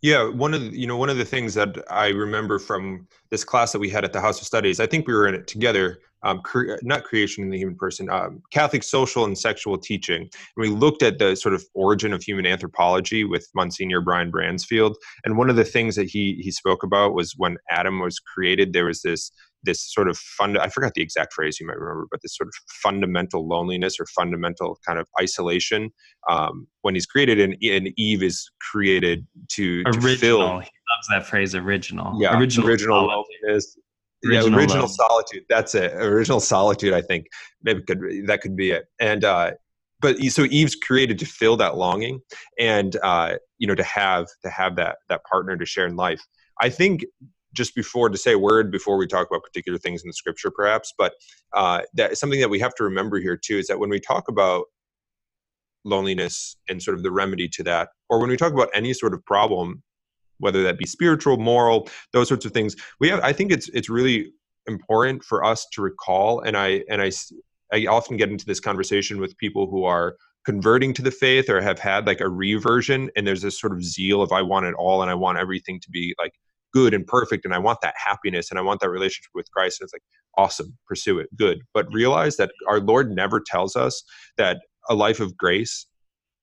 Yeah, 0.00 0.30
one 0.30 0.54
of 0.54 0.62
the, 0.62 0.68
you 0.68 0.86
know 0.86 0.96
one 0.96 1.10
of 1.10 1.18
the 1.18 1.24
things 1.24 1.54
that 1.54 1.84
I 1.90 2.08
remember 2.08 2.58
from 2.58 3.06
this 3.28 3.44
class 3.44 3.70
that 3.72 3.78
we 3.78 3.90
had 3.90 4.04
at 4.04 4.12
the 4.12 4.20
House 4.20 4.40
of 4.40 4.46
Studies, 4.46 4.80
I 4.80 4.86
think 4.86 5.06
we 5.06 5.12
were 5.12 5.28
in 5.28 5.34
it 5.34 5.46
together, 5.46 6.00
um, 6.22 6.40
cre- 6.42 6.74
not 6.82 7.04
creation 7.04 7.44
in 7.44 7.50
the 7.50 7.58
human 7.58 7.76
person, 7.76 8.10
um, 8.10 8.42
Catholic 8.52 8.82
social 8.82 9.24
and 9.24 9.36
sexual 9.38 9.78
teaching. 9.78 10.22
And 10.22 10.30
we 10.56 10.68
looked 10.68 11.02
at 11.02 11.18
the 11.18 11.34
sort 11.34 11.54
of 11.54 11.64
origin 11.74 12.12
of 12.12 12.22
human 12.22 12.46
anthropology 12.46 13.24
with 13.24 13.48
Monsignor 13.54 14.00
Brian 14.00 14.30
Bransfield. 14.30 14.94
And 15.24 15.36
one 15.36 15.50
of 15.50 15.56
the 15.56 15.64
things 15.64 15.96
that 15.96 16.08
he 16.08 16.40
he 16.42 16.50
spoke 16.50 16.82
about 16.82 17.14
was 17.14 17.34
when 17.36 17.56
Adam 17.70 18.00
was 18.00 18.18
created, 18.18 18.72
there 18.72 18.86
was 18.86 19.02
this 19.02 19.32
this 19.62 19.92
sort 19.92 20.08
of 20.08 20.16
fund 20.16 20.56
i 20.58 20.68
forgot 20.68 20.94
the 20.94 21.02
exact 21.02 21.32
phrase 21.32 21.60
you 21.60 21.66
might 21.66 21.78
remember 21.78 22.06
but 22.10 22.20
this 22.22 22.36
sort 22.36 22.48
of 22.48 22.54
fundamental 22.82 23.46
loneliness 23.46 24.00
or 24.00 24.06
fundamental 24.06 24.78
kind 24.86 24.98
of 24.98 25.06
isolation 25.20 25.90
um, 26.28 26.66
when 26.82 26.94
he's 26.94 27.06
created 27.06 27.38
and, 27.40 27.56
and 27.62 27.92
eve 27.96 28.22
is 28.22 28.50
created 28.70 29.26
to, 29.48 29.82
original. 29.86 30.08
to 30.08 30.16
fill 30.16 30.60
he 30.60 30.70
loves 30.96 31.08
that 31.10 31.26
phrase 31.26 31.54
original 31.54 32.16
yeah 32.20 32.38
original, 32.38 32.68
original 32.68 33.06
loneliness 33.06 33.76
Original 34.24 34.50
yeah, 34.50 34.56
original 34.56 34.82
love. 34.82 34.90
solitude. 34.90 35.44
That's 35.48 35.74
it. 35.74 35.92
Original 35.94 36.40
solitude. 36.40 36.92
I 36.92 37.00
think 37.00 37.26
maybe 37.62 37.82
could 37.82 38.00
that 38.26 38.42
could 38.42 38.54
be 38.54 38.70
it. 38.70 38.84
And 39.00 39.24
uh, 39.24 39.52
but 40.00 40.18
so 40.24 40.44
Eve's 40.44 40.74
created 40.74 41.18
to 41.20 41.26
fill 41.26 41.56
that 41.58 41.76
longing, 41.76 42.20
and 42.58 42.96
uh, 43.02 43.36
you 43.58 43.66
know 43.66 43.74
to 43.74 43.82
have 43.82 44.26
to 44.42 44.50
have 44.50 44.76
that 44.76 44.96
that 45.08 45.22
partner 45.24 45.56
to 45.56 45.64
share 45.64 45.86
in 45.86 45.96
life. 45.96 46.20
I 46.60 46.68
think 46.68 47.04
just 47.54 47.74
before 47.74 48.08
to 48.08 48.18
say 48.18 48.32
a 48.32 48.38
word 48.38 48.70
before 48.70 48.96
we 48.96 49.06
talk 49.06 49.26
about 49.28 49.42
particular 49.42 49.78
things 49.78 50.02
in 50.02 50.08
the 50.08 50.12
scripture, 50.14 50.50
perhaps, 50.50 50.92
but 50.96 51.14
uh, 51.54 51.82
that 51.94 52.16
something 52.16 52.40
that 52.40 52.50
we 52.50 52.60
have 52.60 52.74
to 52.76 52.84
remember 52.84 53.18
here 53.18 53.36
too 53.36 53.58
is 53.58 53.66
that 53.66 53.78
when 53.78 53.90
we 53.90 53.98
talk 53.98 54.28
about 54.28 54.66
loneliness 55.84 56.56
and 56.68 56.82
sort 56.82 56.96
of 56.96 57.02
the 57.02 57.10
remedy 57.10 57.48
to 57.48 57.62
that, 57.62 57.88
or 58.08 58.20
when 58.20 58.28
we 58.28 58.36
talk 58.36 58.52
about 58.52 58.68
any 58.74 58.92
sort 58.92 59.14
of 59.14 59.24
problem 59.24 59.82
whether 60.40 60.62
that 60.62 60.78
be 60.78 60.86
spiritual, 60.86 61.36
moral, 61.36 61.88
those 62.12 62.28
sorts 62.28 62.44
of 62.44 62.52
things. 62.52 62.74
We 62.98 63.08
have, 63.08 63.20
I 63.20 63.32
think 63.32 63.52
it's 63.52 63.68
it's 63.70 63.88
really 63.88 64.32
important 64.66 65.24
for 65.24 65.44
us 65.44 65.66
to 65.72 65.82
recall, 65.82 66.40
and 66.40 66.56
I 66.56 66.82
and 66.88 67.00
I 67.00 67.10
I 67.72 67.86
often 67.86 68.16
get 68.16 68.30
into 68.30 68.46
this 68.46 68.60
conversation 68.60 69.20
with 69.20 69.36
people 69.38 69.70
who 69.70 69.84
are 69.84 70.16
converting 70.44 70.94
to 70.94 71.02
the 71.02 71.10
faith 71.10 71.48
or 71.48 71.60
have 71.60 71.78
had 71.78 72.06
like 72.06 72.20
a 72.20 72.28
reversion, 72.28 73.10
and 73.16 73.26
there's 73.26 73.42
this 73.42 73.60
sort 73.60 73.72
of 73.72 73.84
zeal 73.84 74.22
of 74.22 74.32
I 74.32 74.42
want 74.42 74.66
it 74.66 74.74
all 74.74 75.02
and 75.02 75.10
I 75.10 75.14
want 75.14 75.38
everything 75.38 75.80
to 75.80 75.90
be 75.90 76.14
like 76.18 76.32
good 76.72 76.94
and 76.94 77.06
perfect, 77.06 77.44
and 77.44 77.54
I 77.54 77.58
want 77.58 77.80
that 77.82 77.94
happiness 77.96 78.50
and 78.50 78.58
I 78.58 78.62
want 78.62 78.80
that 78.80 78.90
relationship 78.90 79.30
with 79.34 79.50
Christ. 79.50 79.80
And 79.80 79.86
it's 79.86 79.92
like 79.94 80.02
awesome, 80.36 80.76
pursue 80.86 81.18
it, 81.18 81.28
good, 81.36 81.60
but 81.74 81.92
realize 81.92 82.36
that 82.36 82.52
our 82.68 82.80
Lord 82.80 83.10
never 83.10 83.40
tells 83.40 83.76
us 83.76 84.02
that 84.36 84.60
a 84.88 84.94
life 84.94 85.20
of 85.20 85.36
grace 85.36 85.86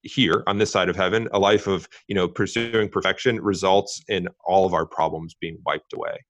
here 0.04 0.44
on 0.48 0.58
this 0.58 0.72
side 0.72 0.90
of 0.90 0.96
heaven 0.96 1.28
a 1.34 1.40
life 1.40 1.68
of 1.68 1.88
you 2.08 2.16
know 2.16 2.28
pursuing 2.28 2.88
perfection 2.90 3.42
results 3.42 4.02
in 4.08 4.28
all 4.46 4.66
of 4.66 4.74
our 4.74 4.86
problems 4.86 5.36
being 5.40 5.58
wiped 5.66 5.94
away. 5.94 6.24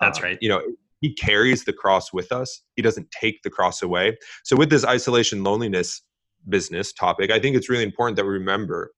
That's 0.00 0.18
Um, 0.18 0.24
right. 0.24 0.38
you 0.40 0.48
know 0.48 0.62
he 1.00 1.14
carries 1.14 1.64
the 1.64 1.72
cross 1.72 2.12
with 2.12 2.30
us. 2.30 2.62
He 2.76 2.82
doesn't 2.82 3.10
take 3.10 3.42
the 3.42 3.50
cross 3.50 3.82
away. 3.82 4.16
So 4.44 4.56
with 4.56 4.70
this 4.70 4.84
isolation 4.84 5.42
loneliness 5.42 6.02
business 6.48 6.92
topic 6.92 7.30
i 7.30 7.38
think 7.38 7.54
it's 7.54 7.68
really 7.68 7.84
important 7.84 8.16
that 8.16 8.24
we 8.24 8.30
remember 8.32 8.90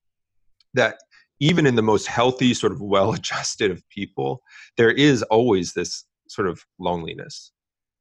that 0.73 0.97
even 1.41 1.67
in 1.67 1.75
the 1.75 1.83
most 1.83 2.07
healthy 2.07 2.55
sort 2.55 2.73
of 2.73 2.81
well 2.81 3.13
adjusted 3.13 3.71
of 3.71 3.87
people 3.91 4.41
there 4.79 4.91
is 4.91 5.23
always 5.25 5.75
this 5.75 6.07
sort 6.29 6.49
of 6.49 6.65
loneliness. 6.79 7.53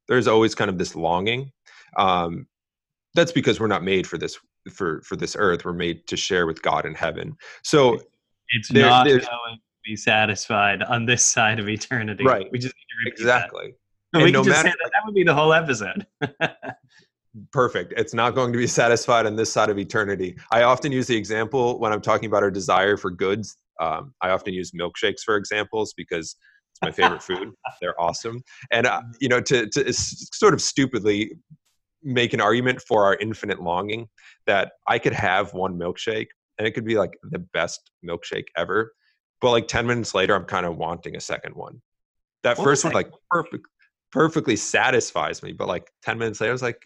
There's 0.08 0.26
always 0.26 0.54
kind 0.54 0.70
of 0.70 0.78
this 0.78 0.96
longing. 0.96 1.50
Um, 1.98 2.46
that's 3.14 3.32
because 3.32 3.60
we're 3.60 3.66
not 3.66 3.84
made 3.84 4.06
for 4.06 4.18
this 4.18 4.38
for 4.72 5.00
for 5.02 5.16
this 5.16 5.36
earth 5.38 5.64
we're 5.64 5.72
made 5.72 6.06
to 6.06 6.16
share 6.16 6.46
with 6.46 6.62
god 6.62 6.86
in 6.86 6.94
heaven 6.94 7.36
so 7.62 7.98
It's 8.50 8.68
there- 8.68 8.88
not 8.88 9.04
going 9.06 9.20
to 9.20 9.58
be 9.84 9.96
satisfied 9.96 10.82
on 10.82 11.04
this 11.04 11.22
side 11.22 11.60
of 11.60 11.68
eternity. 11.68 12.24
Right. 12.24 12.48
We 12.50 12.58
just 12.58 12.74
need 12.74 12.80
to 12.82 12.96
repeat 13.04 13.20
exactly 13.20 13.74
That. 14.12 14.18
And 14.18 14.24
we 14.24 14.30
no 14.32 14.40
can 14.42 14.52
just 14.52 14.64
matter- 14.64 14.68
say 14.70 14.74
that. 14.82 14.90
That 14.94 15.02
would 15.04 15.14
be 15.14 15.24
the 15.24 15.34
whole 15.34 15.52
episode. 15.52 16.06
perfect 17.52 17.92
it's 17.96 18.14
not 18.14 18.34
going 18.34 18.52
to 18.52 18.58
be 18.58 18.66
satisfied 18.66 19.26
on 19.26 19.34
this 19.34 19.52
side 19.52 19.68
of 19.68 19.76
eternity 19.76 20.36
i 20.52 20.62
often 20.62 20.92
use 20.92 21.08
the 21.08 21.16
example 21.16 21.80
when 21.80 21.92
i'm 21.92 22.00
talking 22.00 22.26
about 22.26 22.44
our 22.44 22.50
desire 22.50 22.96
for 22.96 23.10
goods 23.10 23.56
um, 23.80 24.14
i 24.22 24.30
often 24.30 24.54
use 24.54 24.70
milkshakes 24.70 25.22
for 25.24 25.36
examples 25.36 25.92
because 25.96 26.36
it's 26.70 26.80
my 26.82 26.92
favorite 26.92 27.20
food 27.22 27.50
they're 27.80 28.00
awesome 28.00 28.40
and 28.70 28.86
uh, 28.86 29.02
you 29.20 29.28
know 29.28 29.40
to, 29.40 29.66
to 29.68 29.92
sort 29.92 30.54
of 30.54 30.60
stupidly 30.62 31.32
make 32.04 32.32
an 32.34 32.40
argument 32.40 32.80
for 32.82 33.04
our 33.04 33.16
infinite 33.16 33.60
longing 33.62 34.06
that 34.46 34.72
i 34.86 34.98
could 34.98 35.12
have 35.14 35.52
one 35.54 35.76
milkshake 35.78 36.28
and 36.58 36.68
it 36.68 36.72
could 36.72 36.84
be 36.84 36.96
like 36.98 37.18
the 37.30 37.38
best 37.38 37.90
milkshake 38.06 38.44
ever 38.56 38.92
but 39.40 39.50
like 39.50 39.66
10 39.66 39.86
minutes 39.86 40.14
later 40.14 40.34
i'm 40.34 40.44
kind 40.44 40.66
of 40.66 40.76
wanting 40.76 41.16
a 41.16 41.20
second 41.20 41.54
one 41.54 41.80
that 42.42 42.58
What 42.58 42.64
first 42.64 42.84
one 42.84 42.92
like 42.92 43.10
perfect 43.30 43.66
perfectly 44.12 44.54
satisfies 44.56 45.42
me 45.42 45.52
but 45.52 45.66
like 45.66 45.90
10 46.02 46.18
minutes 46.18 46.40
later 46.40 46.50
i 46.50 46.52
was 46.52 46.62
like 46.62 46.80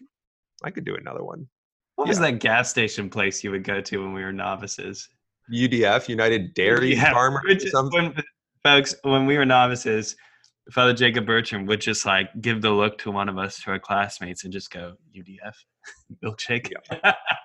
I 0.61 0.71
could 0.71 0.83
do 0.83 0.95
another 0.97 1.23
one. 1.23 1.47
What 1.95 2.09
was 2.09 2.19
that 2.19 2.39
gas 2.41 2.69
station 2.69 3.09
place 3.09 3.45
you 3.45 3.51
would 3.51 3.63
go 3.63 3.79
to 3.79 3.97
when 4.03 4.11
we 4.13 4.21
were 4.21 4.33
novices? 4.33 5.07
UDF, 5.49 6.09
United 6.09 6.53
Dairy 6.59 6.95
Yeah, 6.95 7.13
Farmers, 7.13 7.43
which 7.45 7.63
or 7.63 7.67
is- 7.67 7.71
something. 7.71 8.13
when, 8.13 8.23
folks, 8.61 8.93
when 9.03 9.25
we 9.25 9.37
were 9.37 9.45
novices, 9.45 10.17
Father 10.71 10.93
Jacob 10.93 11.25
Bertrand 11.25 11.67
would 11.67 11.81
just 11.81 12.05
like 12.05 12.29
give 12.41 12.61
the 12.61 12.69
look 12.69 12.97
to 12.99 13.11
one 13.11 13.29
of 13.29 13.37
us, 13.37 13.59
to 13.61 13.71
our 13.71 13.79
classmates, 13.79 14.43
and 14.43 14.53
just 14.53 14.71
go 14.71 14.93
UDF 15.15 15.53
milkshake. 16.23 16.71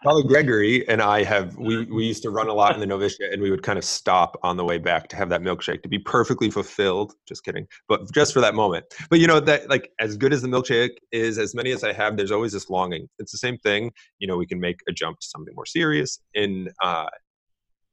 Father 0.02 0.22
Gregory 0.26 0.86
and 0.88 1.00
I 1.00 1.24
have 1.24 1.56
we 1.56 1.84
we 1.86 2.04
used 2.04 2.22
to 2.24 2.30
run 2.30 2.48
a 2.48 2.52
lot 2.52 2.74
in 2.74 2.80
the 2.80 2.86
novitiate, 2.86 3.32
and 3.32 3.40
we 3.40 3.50
would 3.50 3.62
kind 3.62 3.78
of 3.78 3.84
stop 3.84 4.38
on 4.42 4.56
the 4.56 4.64
way 4.64 4.78
back 4.78 5.08
to 5.08 5.16
have 5.16 5.28
that 5.30 5.40
milkshake 5.40 5.82
to 5.82 5.88
be 5.88 5.98
perfectly 5.98 6.50
fulfilled. 6.50 7.14
Just 7.26 7.44
kidding, 7.44 7.66
but 7.88 8.12
just 8.12 8.32
for 8.34 8.40
that 8.40 8.54
moment. 8.54 8.84
But 9.08 9.20
you 9.20 9.26
know 9.26 9.40
that 9.40 9.68
like 9.70 9.90
as 10.00 10.16
good 10.16 10.32
as 10.32 10.42
the 10.42 10.48
milkshake 10.48 10.96
is, 11.12 11.38
as 11.38 11.54
many 11.54 11.70
as 11.72 11.84
I 11.84 11.92
have, 11.92 12.16
there's 12.16 12.32
always 12.32 12.52
this 12.52 12.68
longing. 12.68 13.08
It's 13.18 13.32
the 13.32 13.38
same 13.38 13.58
thing. 13.58 13.90
You 14.18 14.28
know, 14.28 14.36
we 14.36 14.46
can 14.46 14.60
make 14.60 14.80
a 14.88 14.92
jump 14.92 15.20
to 15.20 15.26
something 15.26 15.54
more 15.54 15.66
serious 15.66 16.18
in 16.34 16.68
uh, 16.82 17.06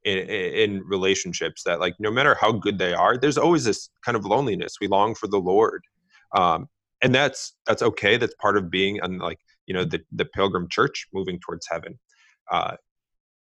in, 0.04 0.18
in 0.18 0.82
relationships 0.84 1.62
that 1.64 1.80
like 1.80 1.94
no 1.98 2.10
matter 2.10 2.34
how 2.34 2.52
good 2.52 2.78
they 2.78 2.92
are 2.92 3.16
there's 3.16 3.38
always 3.38 3.64
this 3.64 3.90
kind 4.04 4.16
of 4.16 4.24
loneliness. 4.24 4.74
We 4.80 4.88
long 4.88 5.14
for 5.14 5.28
the 5.28 5.38
lord 5.38 5.82
um, 6.34 6.68
and 7.02 7.14
that's 7.14 7.54
that's 7.66 7.82
okay. 7.82 8.16
That's 8.16 8.34
part 8.40 8.56
of 8.56 8.70
being 8.70 9.00
on 9.02 9.18
like 9.18 9.38
you 9.66 9.74
know 9.74 9.84
the, 9.84 10.00
the 10.12 10.24
pilgrim 10.24 10.68
church 10.70 11.06
moving 11.12 11.38
towards 11.40 11.66
heaven. 11.70 11.98
Uh, 12.50 12.76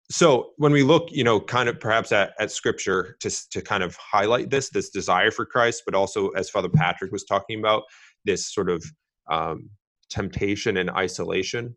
so 0.10 0.52
when 0.58 0.72
we 0.72 0.84
look 0.84 1.10
you 1.12 1.24
know 1.24 1.40
kind 1.40 1.68
of 1.68 1.80
perhaps 1.80 2.12
at, 2.12 2.34
at 2.40 2.52
scripture 2.52 3.18
to, 3.20 3.30
to 3.50 3.62
kind 3.62 3.84
of 3.84 3.96
highlight 3.98 4.50
this 4.50 4.70
this 4.70 4.90
desire 4.90 5.32
for 5.32 5.46
christ 5.46 5.84
but 5.86 5.94
also 5.94 6.30
as 6.30 6.50
father 6.50 6.70
patrick 6.70 7.12
was 7.12 7.26
talking 7.26 7.60
about 7.60 7.84
this 8.24 8.54
sort 8.54 8.70
of 8.70 8.82
um, 9.30 9.70
temptation 10.10 10.78
and 10.78 10.90
isolation 10.92 11.76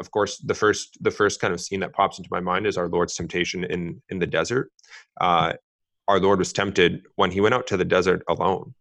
of 0.00 0.10
course 0.10 0.38
the 0.38 0.54
first 0.54 0.98
the 1.00 1.10
first 1.10 1.40
kind 1.40 1.54
of 1.54 1.60
scene 1.60 1.80
that 1.80 1.92
pops 1.92 2.18
into 2.18 2.28
my 2.30 2.40
mind 2.40 2.66
is 2.66 2.76
our 2.76 2.88
lord's 2.88 3.14
temptation 3.14 3.64
in 3.64 4.00
in 4.08 4.18
the 4.18 4.26
desert. 4.26 4.70
Uh, 5.20 5.54
our 6.08 6.20
lord 6.20 6.38
was 6.38 6.52
tempted 6.52 7.02
when 7.16 7.30
he 7.30 7.40
went 7.40 7.54
out 7.54 7.66
to 7.66 7.76
the 7.76 7.84
desert 7.84 8.22
alone. 8.28 8.74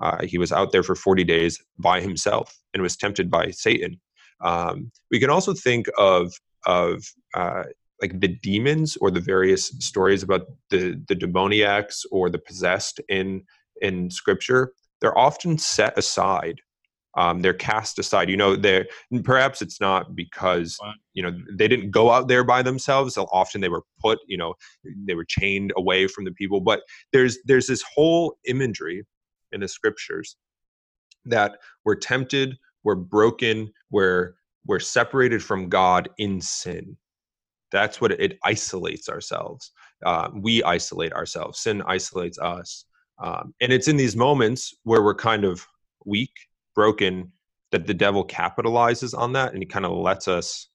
Uh, 0.00 0.24
he 0.24 0.38
was 0.38 0.50
out 0.50 0.72
there 0.72 0.82
for 0.82 0.96
40 0.96 1.22
days 1.24 1.62
by 1.78 2.00
himself 2.00 2.58
and 2.72 2.82
was 2.82 2.96
tempted 2.96 3.30
by 3.30 3.50
satan. 3.50 4.00
Um, 4.40 4.90
we 5.10 5.20
can 5.20 5.30
also 5.30 5.54
think 5.54 5.86
of 5.98 6.32
of 6.66 7.04
uh, 7.34 7.64
like 8.00 8.20
the 8.20 8.28
demons 8.28 8.96
or 9.00 9.10
the 9.10 9.20
various 9.20 9.68
stories 9.78 10.22
about 10.22 10.46
the 10.70 11.00
the 11.08 11.14
demoniacs 11.14 12.04
or 12.10 12.30
the 12.30 12.38
possessed 12.38 13.00
in 13.08 13.42
in 13.80 14.10
scripture. 14.10 14.72
They're 15.00 15.18
often 15.18 15.58
set 15.58 15.96
aside 15.98 16.60
um, 17.16 17.40
they're 17.40 17.54
cast 17.54 17.98
aside 17.98 18.28
you 18.28 18.36
know 18.36 18.56
they're 18.56 18.86
perhaps 19.22 19.62
it's 19.62 19.80
not 19.80 20.14
because 20.14 20.76
you 21.12 21.22
know 21.22 21.36
they 21.52 21.68
didn't 21.68 21.90
go 21.90 22.10
out 22.10 22.28
there 22.28 22.44
by 22.44 22.62
themselves 22.62 23.16
often 23.16 23.60
they 23.60 23.68
were 23.68 23.82
put 24.00 24.18
you 24.26 24.36
know 24.36 24.54
they 25.06 25.14
were 25.14 25.24
chained 25.24 25.72
away 25.76 26.06
from 26.06 26.24
the 26.24 26.32
people 26.32 26.60
but 26.60 26.82
there's 27.12 27.38
there's 27.44 27.66
this 27.66 27.84
whole 27.94 28.36
imagery 28.46 29.04
in 29.52 29.60
the 29.60 29.68
scriptures 29.68 30.36
that 31.24 31.58
we're 31.84 31.94
tempted 31.94 32.56
we're 32.82 32.94
broken 32.94 33.72
we're 33.90 34.34
we're 34.66 34.80
separated 34.80 35.42
from 35.42 35.68
god 35.68 36.08
in 36.18 36.40
sin. 36.40 36.96
That's 37.70 38.00
what 38.00 38.12
it, 38.12 38.20
it 38.20 38.38
isolates 38.44 39.08
ourselves 39.08 39.72
uh, 40.04 40.30
we 40.34 40.62
isolate 40.62 41.12
ourselves 41.12 41.60
sin 41.60 41.82
isolates 41.86 42.38
us 42.38 42.84
um, 43.22 43.54
and 43.60 43.72
it's 43.72 43.88
in 43.88 43.96
these 43.96 44.16
moments 44.16 44.74
where 44.82 45.02
we're 45.02 45.14
kind 45.14 45.44
of 45.44 45.64
weak 46.04 46.32
broken 46.74 47.32
that 47.72 47.86
the 47.86 47.94
devil 47.94 48.26
capitalizes 48.26 49.16
on 49.16 49.32
that 49.32 49.52
and 49.52 49.62
he 49.62 49.66
kind 49.66 49.84
of 49.84 49.92
lets 49.92 50.28
us 50.28 50.68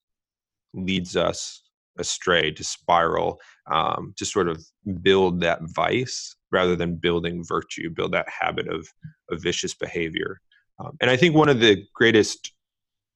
leads 0.74 1.16
us 1.16 1.64
astray 1.98 2.52
to 2.52 2.64
spiral 2.64 3.40
um, 3.72 4.14
to 4.18 4.26
sort 4.26 4.48
of 4.48 4.64
build 5.02 5.42
that 5.42 5.60
vice 5.76 6.36
rather 6.52 6.76
than 6.76 6.96
building 6.96 7.44
virtue 7.44 7.90
build 7.90 8.12
that 8.12 8.28
habit 8.30 8.68
of, 8.68 8.88
of 9.32 9.42
vicious 9.42 9.74
behavior. 9.74 10.40
Um, 10.80 10.98
and 11.02 11.10
i 11.12 11.18
think 11.18 11.36
one 11.36 11.50
of 11.50 11.60
the 11.60 11.84
greatest 11.94 12.54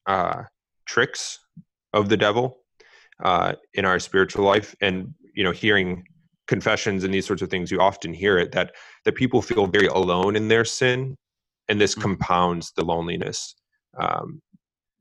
uh, 0.05 0.43
tricks 0.85 1.39
of 1.93 2.09
the 2.09 2.17
devil 2.17 2.59
uh, 3.23 3.53
in 3.73 3.85
our 3.85 3.99
spiritual 3.99 4.43
life 4.43 4.75
and 4.81 5.13
you 5.33 5.43
know 5.43 5.51
hearing 5.51 6.03
confessions 6.47 7.03
and 7.03 7.13
these 7.13 7.25
sorts 7.25 7.41
of 7.41 7.49
things 7.49 7.71
you 7.71 7.79
often 7.79 8.13
hear 8.13 8.37
it 8.37 8.51
that 8.51 8.73
that 9.05 9.15
people 9.15 9.41
feel 9.41 9.65
very 9.65 9.87
alone 9.87 10.35
in 10.35 10.47
their 10.47 10.65
sin 10.65 11.15
and 11.69 11.79
this 11.79 11.95
Mhm. 11.95 12.01
compounds 12.01 12.71
the 12.75 12.83
loneliness 12.83 13.55
um, 13.99 14.41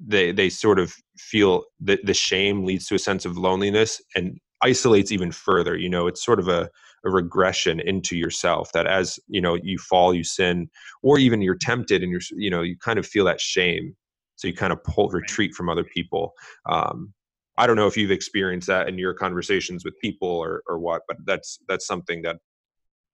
they 0.04 0.32
they 0.32 0.48
sort 0.50 0.78
of 0.78 0.94
feel 1.16 1.64
that 1.80 2.04
the 2.04 2.14
shame 2.14 2.64
leads 2.64 2.86
to 2.86 2.94
a 2.94 2.98
sense 2.98 3.24
of 3.24 3.36
loneliness 3.38 4.02
and 4.16 4.38
isolates 4.62 5.12
even 5.12 5.30
further 5.32 5.76
you 5.76 5.88
know 5.88 6.06
it's 6.06 6.24
sort 6.24 6.38
of 6.40 6.48
a, 6.48 6.68
a 7.04 7.10
regression 7.10 7.80
into 7.80 8.16
yourself 8.16 8.70
that 8.72 8.86
as 8.86 9.18
you 9.28 9.40
know 9.40 9.54
you 9.62 9.78
fall 9.78 10.14
you 10.14 10.24
sin 10.24 10.68
or 11.02 11.18
even 11.18 11.42
you're 11.42 11.56
tempted 11.56 12.02
and 12.02 12.10
you're 12.10 12.20
you 12.36 12.50
know 12.50 12.62
you 12.62 12.76
kind 12.78 12.98
of 12.98 13.06
feel 13.06 13.24
that 13.24 13.40
shame. 13.40 13.96
So 14.36 14.48
you 14.48 14.54
kind 14.54 14.72
of 14.72 14.82
pull 14.82 15.08
retreat 15.10 15.54
from 15.54 15.68
other 15.68 15.84
people. 15.84 16.32
Um, 16.68 17.12
i 17.58 17.66
don't 17.66 17.76
know 17.76 17.86
if 17.86 17.96
you've 17.96 18.10
experienced 18.10 18.66
that 18.68 18.88
in 18.88 18.98
your 18.98 19.14
conversations 19.14 19.84
with 19.84 19.98
people 20.00 20.28
or 20.28 20.62
or 20.66 20.78
what 20.78 21.02
but 21.06 21.18
that's 21.26 21.58
that's 21.68 21.86
something 21.86 22.22
that 22.22 22.36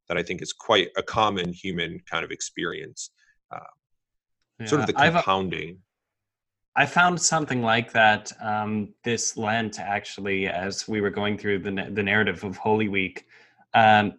that 0.08 0.16
i 0.16 0.22
think 0.22 0.40
is 0.42 0.52
quite 0.52 0.88
a 0.96 1.02
common 1.02 1.52
human 1.52 2.00
kind 2.10 2.24
of 2.24 2.30
experience 2.30 3.10
uh, 3.50 3.60
yeah, 4.60 4.66
sort 4.66 4.80
of 4.80 4.86
the 4.86 4.92
compounding 4.92 5.78
I 6.78 6.86
found 6.86 7.20
something 7.20 7.60
like 7.60 7.90
that 7.92 8.30
um, 8.40 8.94
this 9.02 9.36
Lent, 9.36 9.80
actually, 9.80 10.46
as 10.46 10.86
we 10.86 11.00
were 11.00 11.10
going 11.10 11.36
through 11.36 11.58
the, 11.58 11.88
the 11.90 12.02
narrative 12.04 12.44
of 12.44 12.56
Holy 12.56 12.88
Week. 12.88 13.26
Um, 13.74 14.14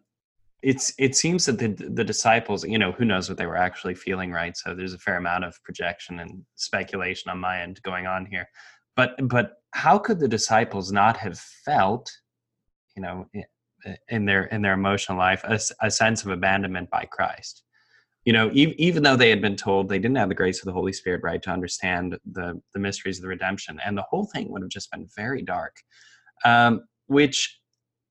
it's 0.61 0.93
it 0.99 1.15
seems 1.15 1.45
that 1.45 1.57
the 1.57 1.67
the 1.69 2.03
disciples, 2.03 2.65
you 2.65 2.77
know, 2.77 2.91
who 2.91 3.05
knows 3.05 3.29
what 3.29 3.37
they 3.37 3.45
were 3.45 3.55
actually 3.55 3.95
feeling, 3.95 4.33
right? 4.33 4.57
So 4.57 4.75
there's 4.75 4.93
a 4.93 4.97
fair 4.97 5.15
amount 5.15 5.45
of 5.45 5.57
projection 5.63 6.19
and 6.19 6.43
speculation 6.55 7.31
on 7.31 7.39
my 7.39 7.61
end 7.61 7.81
going 7.83 8.07
on 8.07 8.25
here. 8.25 8.49
But 8.97 9.15
but 9.29 9.53
how 9.71 9.97
could 9.97 10.19
the 10.19 10.27
disciples 10.27 10.91
not 10.91 11.15
have 11.15 11.39
felt, 11.39 12.11
you 12.93 13.01
know, 13.01 13.25
in 14.09 14.25
their 14.25 14.47
in 14.47 14.61
their 14.61 14.73
emotional 14.73 15.17
life, 15.17 15.45
a, 15.45 15.61
a 15.81 15.89
sense 15.89 16.25
of 16.25 16.31
abandonment 16.31 16.89
by 16.89 17.05
Christ? 17.05 17.63
You 18.25 18.33
know 18.33 18.49
e- 18.53 18.75
even 18.77 19.03
though 19.03 19.15
they 19.15 19.29
had 19.29 19.41
been 19.41 19.55
told 19.55 19.87
they 19.87 19.99
didn't 19.99 20.17
have 20.17 20.29
the 20.29 20.35
grace 20.35 20.59
of 20.59 20.65
the 20.65 20.73
holy 20.73 20.93
spirit 20.93 21.21
right 21.23 21.41
to 21.41 21.49
understand 21.49 22.17
the 22.31 22.59
the 22.73 22.79
mysteries 22.79 23.17
of 23.17 23.23
the 23.23 23.27
redemption 23.27 23.79
and 23.85 23.97
the 23.97 24.05
whole 24.09 24.25
thing 24.33 24.51
would 24.51 24.61
have 24.61 24.69
just 24.69 24.91
been 24.91 25.07
very 25.15 25.41
dark 25.41 25.77
um, 26.45 26.81
which 27.07 27.59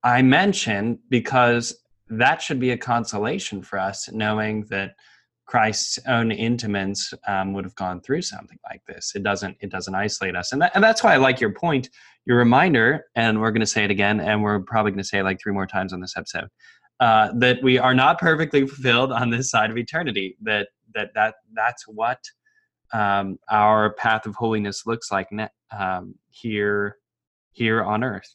i 0.03 0.23
mention 0.23 0.99
because 1.09 1.77
that 2.09 2.41
should 2.41 2.59
be 2.59 2.71
a 2.71 2.79
consolation 2.79 3.63
for 3.63 3.79
us 3.79 4.11
knowing 4.13 4.65
that 4.71 4.95
christ's 5.49 5.99
own 6.07 6.31
intimates 6.31 7.13
um, 7.27 7.53
would 7.53 7.65
have 7.65 7.75
gone 7.75 8.01
through 8.03 8.21
something 8.21 8.59
like 8.71 8.83
this. 8.87 9.13
It 9.15 9.23
doesn't 9.23 9.57
it 9.61 9.71
doesn't 9.71 9.95
isolate 9.95 10.37
us. 10.37 10.53
And, 10.53 10.61
that, 10.61 10.73
and 10.75 10.85
that's 10.85 11.03
why 11.03 11.15
i 11.15 11.17
like 11.17 11.41
your 11.41 11.53
point 11.53 11.89
your 12.27 12.37
reminder 12.37 13.07
and 13.17 13.41
we're 13.41 13.51
going 13.51 13.61
to 13.61 13.67
say 13.67 13.83
it 13.85 13.91
again 13.91 14.21
and 14.21 14.43
we're 14.43 14.61
probably 14.61 14.93
going 14.93 15.03
to 15.03 15.09
say 15.09 15.21
it 15.21 15.25
like 15.25 15.41
three 15.41 15.55
more 15.55 15.67
times 15.67 15.95
on 15.95 16.01
this 16.01 16.15
episode 16.17 16.49
uh, 17.01 17.31
that 17.35 17.63
we 17.63 17.79
are 17.79 17.95
not 17.95 18.19
perfectly 18.19 18.67
fulfilled 18.67 19.13
on 19.13 19.31
this 19.31 19.51
side 19.51 19.71
of 19.71 19.79
eternity. 19.79 20.37
That 20.43 20.69
that 20.95 21.11
that 21.15 21.37
that's 21.55 21.87
what 21.87 22.21
um, 22.93 23.39
our 23.51 23.93
path 23.95 24.27
of 24.27 24.35
holiness 24.35 24.87
looks 24.87 25.13
like 25.13 25.31
ne- 25.31 25.49
um, 25.77 26.15
here 26.31 26.97
here 27.53 27.83
on 27.83 28.03
earth, 28.03 28.35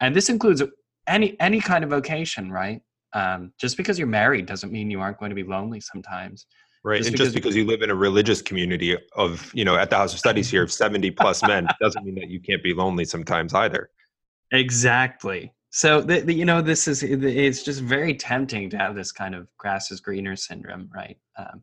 and 0.00 0.14
this 0.14 0.28
includes 0.28 0.62
any 1.06 1.38
any 1.40 1.60
kind 1.60 1.84
of 1.84 1.90
vocation, 1.90 2.50
right? 2.50 2.80
Um, 3.12 3.52
just 3.58 3.76
because 3.76 3.98
you're 3.98 4.08
married 4.08 4.46
doesn't 4.46 4.72
mean 4.72 4.90
you 4.90 5.00
aren't 5.00 5.18
going 5.18 5.30
to 5.30 5.34
be 5.34 5.42
lonely 5.42 5.80
sometimes. 5.80 6.46
Right, 6.82 6.98
just 6.98 7.08
and 7.08 7.14
because 7.14 7.26
just 7.26 7.34
because 7.34 7.56
you 7.56 7.66
live 7.66 7.82
in 7.82 7.90
a 7.90 7.94
religious 7.94 8.40
community 8.40 8.96
of 9.14 9.50
you 9.54 9.64
know 9.64 9.76
at 9.76 9.90
the 9.90 9.96
House 9.96 10.14
of 10.14 10.18
Studies 10.18 10.48
here 10.48 10.62
of 10.62 10.72
seventy 10.72 11.10
plus 11.10 11.42
men 11.42 11.68
doesn't 11.80 12.04
mean 12.04 12.14
that 12.14 12.30
you 12.30 12.40
can't 12.40 12.62
be 12.62 12.72
lonely 12.72 13.04
sometimes 13.04 13.52
either. 13.52 13.90
Exactly. 14.52 15.52
So 15.70 16.00
the, 16.00 16.20
the, 16.20 16.34
you 16.34 16.44
know 16.44 16.60
this 16.60 16.88
is 16.88 17.02
it's 17.04 17.62
just 17.62 17.80
very 17.80 18.14
tempting 18.14 18.70
to 18.70 18.78
have 18.78 18.96
this 18.96 19.12
kind 19.12 19.36
of 19.36 19.46
grass 19.56 19.90
is 19.92 20.00
greener 20.00 20.34
syndrome, 20.34 20.90
right? 20.92 21.16
Um, 21.38 21.62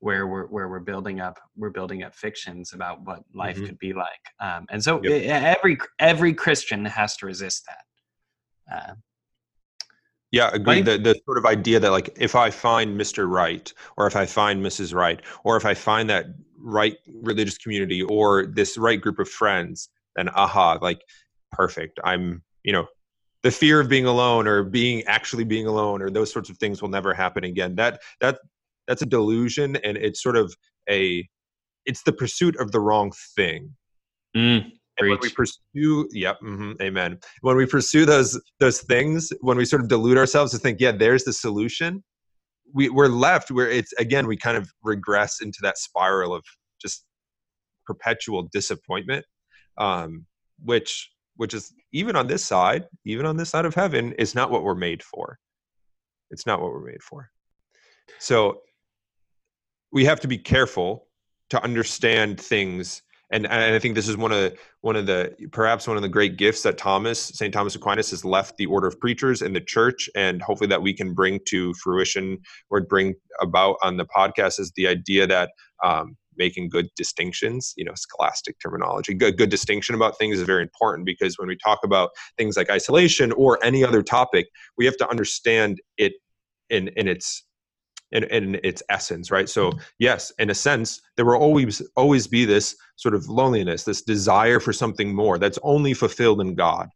where 0.00 0.26
we're 0.26 0.46
where 0.46 0.68
we're 0.68 0.80
building 0.80 1.20
up 1.20 1.38
we're 1.56 1.70
building 1.70 2.02
up 2.02 2.14
fictions 2.14 2.72
about 2.72 3.04
what 3.04 3.22
life 3.34 3.56
mm-hmm. 3.56 3.66
could 3.66 3.78
be 3.78 3.92
like, 3.92 4.20
um, 4.40 4.66
and 4.70 4.82
so 4.82 5.00
yep. 5.02 5.56
every 5.56 5.78
every 6.00 6.34
Christian 6.34 6.84
has 6.84 7.16
to 7.18 7.26
resist 7.26 7.66
that. 7.66 8.76
Uh, 8.76 8.94
yeah, 10.32 10.50
agree. 10.52 10.82
The 10.82 10.98
the 10.98 11.18
sort 11.24 11.38
of 11.38 11.46
idea 11.46 11.78
that 11.80 11.90
like 11.90 12.16
if 12.20 12.34
I 12.34 12.50
find 12.50 13.00
Mr. 13.00 13.30
Right, 13.30 13.72
or 13.96 14.06
if 14.08 14.16
I 14.16 14.26
find 14.26 14.64
Mrs. 14.64 14.94
Right, 14.94 15.22
or 15.44 15.56
if 15.56 15.64
I 15.64 15.74
find 15.74 16.10
that 16.10 16.26
right 16.60 16.96
religious 17.22 17.56
community 17.56 18.02
or 18.02 18.46
this 18.46 18.76
right 18.76 19.00
group 19.00 19.20
of 19.20 19.28
friends, 19.28 19.90
then 20.16 20.28
aha, 20.30 20.78
like 20.82 21.02
perfect. 21.52 21.98
I'm 22.04 22.42
you 22.62 22.72
know 22.72 22.88
the 23.48 23.52
fear 23.52 23.80
of 23.80 23.88
being 23.88 24.04
alone 24.04 24.46
or 24.46 24.62
being 24.62 25.02
actually 25.06 25.42
being 25.42 25.66
alone 25.66 26.02
or 26.02 26.10
those 26.10 26.30
sorts 26.30 26.50
of 26.50 26.58
things 26.58 26.82
will 26.82 26.90
never 26.90 27.14
happen 27.14 27.44
again. 27.44 27.74
That 27.76 28.02
that 28.20 28.40
that's 28.86 29.00
a 29.00 29.06
delusion 29.06 29.76
and 29.76 29.96
it's 29.96 30.22
sort 30.22 30.36
of 30.36 30.54
a 30.90 31.26
it's 31.86 32.02
the 32.02 32.12
pursuit 32.12 32.56
of 32.60 32.72
the 32.72 32.80
wrong 32.80 33.10
thing. 33.34 33.74
Mm, 34.36 34.70
and 34.98 35.08
when 35.08 35.18
we 35.22 35.30
pursue 35.30 36.06
yep 36.12 36.38
mm-hmm, 36.42 36.72
amen. 36.82 37.20
When 37.40 37.56
we 37.56 37.64
pursue 37.64 38.04
those 38.04 38.38
those 38.60 38.82
things 38.82 39.32
when 39.40 39.56
we 39.56 39.64
sort 39.64 39.80
of 39.80 39.88
delude 39.88 40.18
ourselves 40.18 40.52
to 40.52 40.58
think 40.58 40.78
yeah 40.78 40.92
there's 40.92 41.24
the 41.24 41.32
solution 41.32 42.04
we, 42.74 42.90
we're 42.90 43.08
left 43.08 43.50
where 43.50 43.70
it's 43.70 43.94
again 43.94 44.26
we 44.26 44.36
kind 44.36 44.58
of 44.58 44.70
regress 44.82 45.40
into 45.40 45.60
that 45.62 45.78
spiral 45.78 46.34
of 46.34 46.44
just 46.82 47.06
perpetual 47.86 48.46
disappointment 48.52 49.24
um, 49.78 50.26
which 50.62 51.10
which 51.38 51.54
is 51.54 51.72
even 51.92 52.14
on 52.14 52.26
this 52.26 52.44
side, 52.44 52.84
even 53.04 53.24
on 53.24 53.36
this 53.36 53.50
side 53.50 53.64
of 53.64 53.74
heaven, 53.74 54.12
is 54.12 54.34
not 54.34 54.50
what 54.50 54.62
we're 54.62 54.74
made 54.74 55.02
for. 55.02 55.38
It's 56.30 56.46
not 56.46 56.60
what 56.60 56.72
we're 56.72 56.84
made 56.84 57.02
for. 57.02 57.30
So 58.18 58.60
we 59.90 60.04
have 60.04 60.20
to 60.20 60.28
be 60.28 60.36
careful 60.36 61.06
to 61.50 61.62
understand 61.64 62.38
things 62.38 63.02
and, 63.30 63.46
and 63.46 63.74
I 63.74 63.78
think 63.78 63.94
this 63.94 64.08
is 64.08 64.16
one 64.16 64.32
of 64.32 64.58
one 64.80 64.96
of 64.96 65.06
the 65.06 65.34
perhaps 65.52 65.86
one 65.86 65.96
of 65.96 66.02
the 66.02 66.08
great 66.08 66.36
gifts 66.38 66.62
that 66.62 66.78
Thomas 66.78 67.20
St. 67.20 67.52
Thomas 67.52 67.74
Aquinas 67.74 68.10
has 68.10 68.24
left 68.24 68.56
the 68.56 68.66
order 68.66 68.86
of 68.86 68.98
preachers 69.00 69.42
in 69.42 69.52
the 69.52 69.60
church, 69.60 70.08
and 70.16 70.40
hopefully 70.40 70.68
that 70.68 70.80
we 70.80 70.94
can 70.94 71.12
bring 71.12 71.38
to 71.48 71.74
fruition 71.74 72.38
or 72.70 72.80
bring 72.80 73.14
about 73.42 73.76
on 73.82 73.98
the 73.98 74.06
podcast 74.06 74.58
is 74.58 74.72
the 74.76 74.88
idea 74.88 75.26
that 75.26 75.50
um, 75.84 76.16
making 76.38 76.68
good 76.68 76.88
distinctions 76.96 77.74
you 77.76 77.84
know 77.84 77.92
scholastic 77.96 78.56
terminology. 78.60 79.14
Good, 79.14 79.36
good 79.36 79.50
distinction 79.50 79.94
about 79.94 80.18
things 80.18 80.38
is 80.38 80.46
very 80.46 80.62
important 80.62 81.04
because 81.06 81.38
when 81.38 81.48
we 81.48 81.56
talk 81.56 81.80
about 81.84 82.10
things 82.36 82.56
like 82.56 82.70
isolation 82.70 83.32
or 83.32 83.62
any 83.62 83.84
other 83.84 84.02
topic 84.02 84.46
we 84.76 84.84
have 84.86 84.96
to 84.98 85.08
understand 85.08 85.80
it 85.96 86.12
in 86.70 86.88
in 86.88 87.08
its 87.08 87.44
in, 88.10 88.24
in 88.24 88.58
its 88.64 88.82
essence 88.88 89.30
right? 89.30 89.48
So 89.48 89.72
yes 89.98 90.32
in 90.38 90.50
a 90.50 90.54
sense 90.54 91.00
there 91.16 91.26
will 91.26 91.36
always 91.36 91.82
always 91.96 92.26
be 92.26 92.44
this 92.44 92.76
sort 92.96 93.14
of 93.14 93.28
loneliness 93.28 93.84
this 93.84 94.02
desire 94.02 94.60
for 94.60 94.72
something 94.72 95.14
more 95.14 95.38
that's 95.38 95.58
only 95.62 95.94
fulfilled 95.94 96.40
in 96.40 96.54
god 96.54 96.88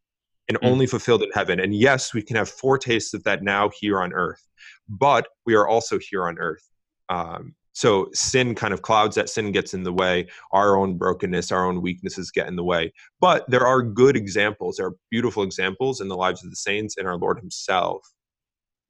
and 0.49 0.59
mm. 0.59 0.69
only 0.69 0.87
fulfilled 0.87 1.23
in 1.23 1.31
heaven. 1.33 1.61
And 1.61 1.75
yes 1.75 2.15
we 2.15 2.23
can 2.23 2.37
have 2.37 2.49
foretastes 2.49 3.15
of 3.15 3.25
that 3.25 3.43
now 3.43 3.71
here 3.81 4.01
on 4.01 4.13
earth 4.13 4.47
but 4.89 5.29
we 5.47 5.55
are 5.55 5.69
also 5.69 5.99
here 5.99 6.27
on 6.27 6.39
earth 6.39 6.69
um, 7.09 7.55
so 7.73 8.09
sin 8.13 8.55
kind 8.55 8.75
of 8.75 8.83
clouds 8.83 9.17
that 9.17 9.29
sin 9.29 9.53
gets 9.53 9.75
in 9.75 9.83
the 9.83 9.93
way 9.93 10.27
our 10.53 10.77
own 10.77 10.97
brokenness 10.97 11.51
our 11.53 11.67
own 11.67 11.81
weaknesses 11.83 12.31
get 12.31 12.49
in 12.49 12.57
the 12.57 12.65
way. 12.65 12.93
But 13.21 13.49
there 13.49 13.67
are 13.67 13.83
good 13.83 14.17
examples 14.17 14.77
there 14.77 14.87
are 14.87 14.97
beautiful 15.11 15.43
examples 15.43 16.01
in 16.01 16.09
the 16.09 16.17
lives 16.17 16.45
of 16.45 16.51
the 16.51 16.57
saints 16.57 16.97
and 16.97 17.07
our 17.07 17.17
lord 17.17 17.39
himself 17.39 18.07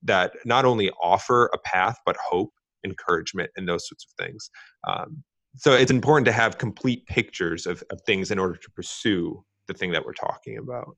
that 0.02 0.32
not 0.44 0.64
only 0.64 0.90
offer 1.02 1.50
a 1.54 1.58
path 1.58 1.96
but 2.04 2.16
hope 2.16 2.50
encouragement 2.84 3.50
and 3.56 3.68
those 3.68 3.88
sorts 3.88 4.04
of 4.06 4.24
things. 4.24 4.50
Um, 4.86 5.22
so 5.56 5.72
it's 5.72 5.90
important 5.90 6.24
to 6.26 6.32
have 6.32 6.58
complete 6.58 7.06
pictures 7.06 7.66
of, 7.66 7.82
of 7.90 8.00
things 8.02 8.30
in 8.30 8.38
order 8.38 8.56
to 8.56 8.70
pursue 8.70 9.44
the 9.68 9.74
thing 9.74 9.92
that 9.92 10.04
we're 10.04 10.14
talking 10.14 10.58
about. 10.58 10.96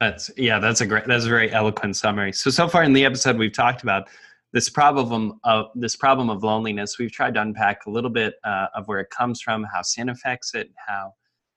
That's 0.00 0.30
yeah 0.38 0.58
that's 0.58 0.80
a 0.80 0.86
great 0.86 1.06
that's 1.06 1.26
a 1.26 1.28
very 1.28 1.52
eloquent 1.52 1.94
summary. 1.94 2.32
So 2.32 2.50
so 2.50 2.68
far 2.68 2.82
in 2.82 2.94
the 2.94 3.04
episode 3.04 3.36
we've 3.36 3.52
talked 3.52 3.82
about 3.82 4.08
this 4.52 4.68
problem 4.68 5.38
of 5.44 5.66
this 5.74 5.96
problem 5.96 6.28
of 6.28 6.42
loneliness 6.42 6.98
we've 6.98 7.12
tried 7.12 7.34
to 7.34 7.42
unpack 7.42 7.86
a 7.86 7.90
little 7.90 8.10
bit 8.10 8.34
uh, 8.44 8.66
of 8.74 8.88
where 8.88 9.00
it 9.00 9.10
comes 9.10 9.40
from 9.40 9.64
how 9.72 9.82
sin 9.82 10.08
affects 10.08 10.54
it 10.54 10.70
how 10.86 11.12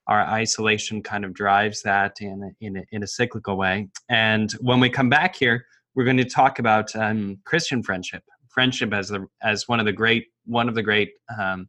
our 0.08 0.22
isolation 0.22 1.02
kind 1.02 1.24
of 1.24 1.34
drives 1.34 1.82
that 1.82 2.18
in 2.20 2.44
a, 2.44 2.66
in 2.66 2.76
a, 2.78 2.84
in 2.92 3.04
a 3.04 3.08
cyclical 3.08 3.56
way. 3.56 3.88
And 4.10 4.52
when 4.60 4.82
we 4.82 4.90
come 4.90 5.10
back 5.10 5.36
here 5.36 5.66
we're 5.96 6.06
going 6.06 6.18
to 6.18 6.26
talk 6.26 6.60
about 6.60 6.96
um, 6.96 7.38
christian 7.46 7.84
friendship. 7.84 8.24
Friendship 8.50 8.94
as 8.94 9.10
the 9.10 9.26
as 9.42 9.68
one 9.68 9.80
of 9.80 9.86
the 9.86 9.92
great 9.92 10.28
one 10.46 10.70
of 10.70 10.76
the 10.76 10.84
great 10.84 11.12
um, 11.40 11.68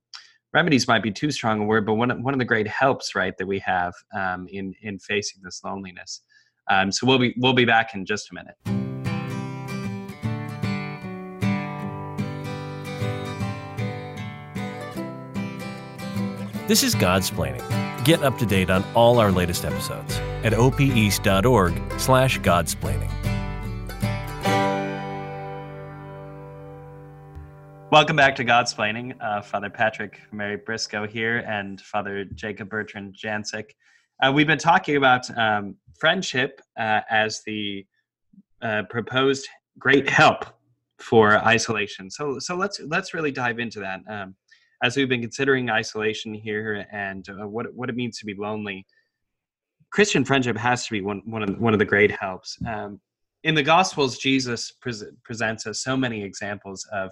remedies 0.52 0.86
might 0.86 1.02
be 1.02 1.10
too 1.10 1.30
strong 1.30 1.62
a 1.62 1.64
word 1.64 1.86
but 1.86 1.94
one, 1.94 2.22
one 2.22 2.34
of 2.34 2.38
the 2.38 2.44
great 2.44 2.68
helps 2.68 3.14
right 3.14 3.34
that 3.38 3.46
we 3.46 3.58
have 3.60 3.94
um, 4.14 4.46
in 4.50 4.74
in 4.82 4.98
facing 4.98 5.40
this 5.42 5.62
loneliness. 5.64 6.20
Um, 6.70 6.92
so 6.92 7.06
we'll 7.06 7.18
be 7.18 7.34
we'll 7.38 7.54
be 7.54 7.64
back 7.64 7.94
in 7.94 8.04
just 8.04 8.30
a 8.30 8.34
minute 8.34 8.83
This 16.66 16.82
is 16.82 16.94
Godsplaining. 16.94 17.62
Get 18.06 18.22
up 18.22 18.38
to 18.38 18.46
date 18.46 18.70
on 18.70 18.82
all 18.94 19.18
our 19.18 19.30
latest 19.30 19.66
episodes 19.66 20.16
at 20.42 20.54
opeast.org 20.54 22.00
slash 22.00 22.40
godsplaining. 22.40 23.10
Welcome 27.92 28.16
back 28.16 28.34
to 28.36 28.46
Godsplaining. 28.46 29.14
Uh, 29.20 29.42
Father 29.42 29.68
Patrick 29.68 30.18
Mary 30.32 30.56
Briscoe 30.56 31.06
here 31.06 31.44
and 31.46 31.82
Father 31.82 32.24
Jacob 32.24 32.70
Bertrand 32.70 33.14
Janczyk. 33.14 33.66
Uh, 34.22 34.32
we've 34.32 34.46
been 34.46 34.56
talking 34.56 34.96
about 34.96 35.28
um, 35.36 35.76
friendship 35.98 36.62
uh, 36.78 37.02
as 37.10 37.42
the 37.44 37.84
uh, 38.62 38.84
proposed 38.88 39.46
great 39.78 40.08
help 40.08 40.46
for 40.98 41.36
isolation. 41.46 42.10
So, 42.10 42.38
so 42.38 42.56
let's 42.56 42.80
let's 42.80 43.12
really 43.12 43.32
dive 43.32 43.58
into 43.58 43.80
that. 43.80 44.00
Um, 44.08 44.34
as 44.82 44.96
we've 44.96 45.08
been 45.08 45.20
considering 45.20 45.70
isolation 45.70 46.34
here 46.34 46.86
and 46.92 47.28
uh, 47.28 47.46
what 47.46 47.72
what 47.74 47.88
it 47.88 47.96
means 47.96 48.18
to 48.18 48.26
be 48.26 48.34
lonely, 48.34 48.86
Christian 49.90 50.24
friendship 50.24 50.56
has 50.56 50.84
to 50.86 50.92
be 50.92 51.00
one 51.00 51.22
one 51.24 51.42
of 51.42 51.58
one 51.58 51.72
of 51.72 51.78
the 51.78 51.84
great 51.84 52.10
helps. 52.10 52.58
Um, 52.66 53.00
in 53.44 53.54
the 53.54 53.62
Gospels, 53.62 54.18
Jesus 54.18 54.72
pre- 54.72 54.92
presents 55.22 55.66
us 55.66 55.82
so 55.82 55.96
many 55.96 56.22
examples 56.22 56.86
of 56.92 57.10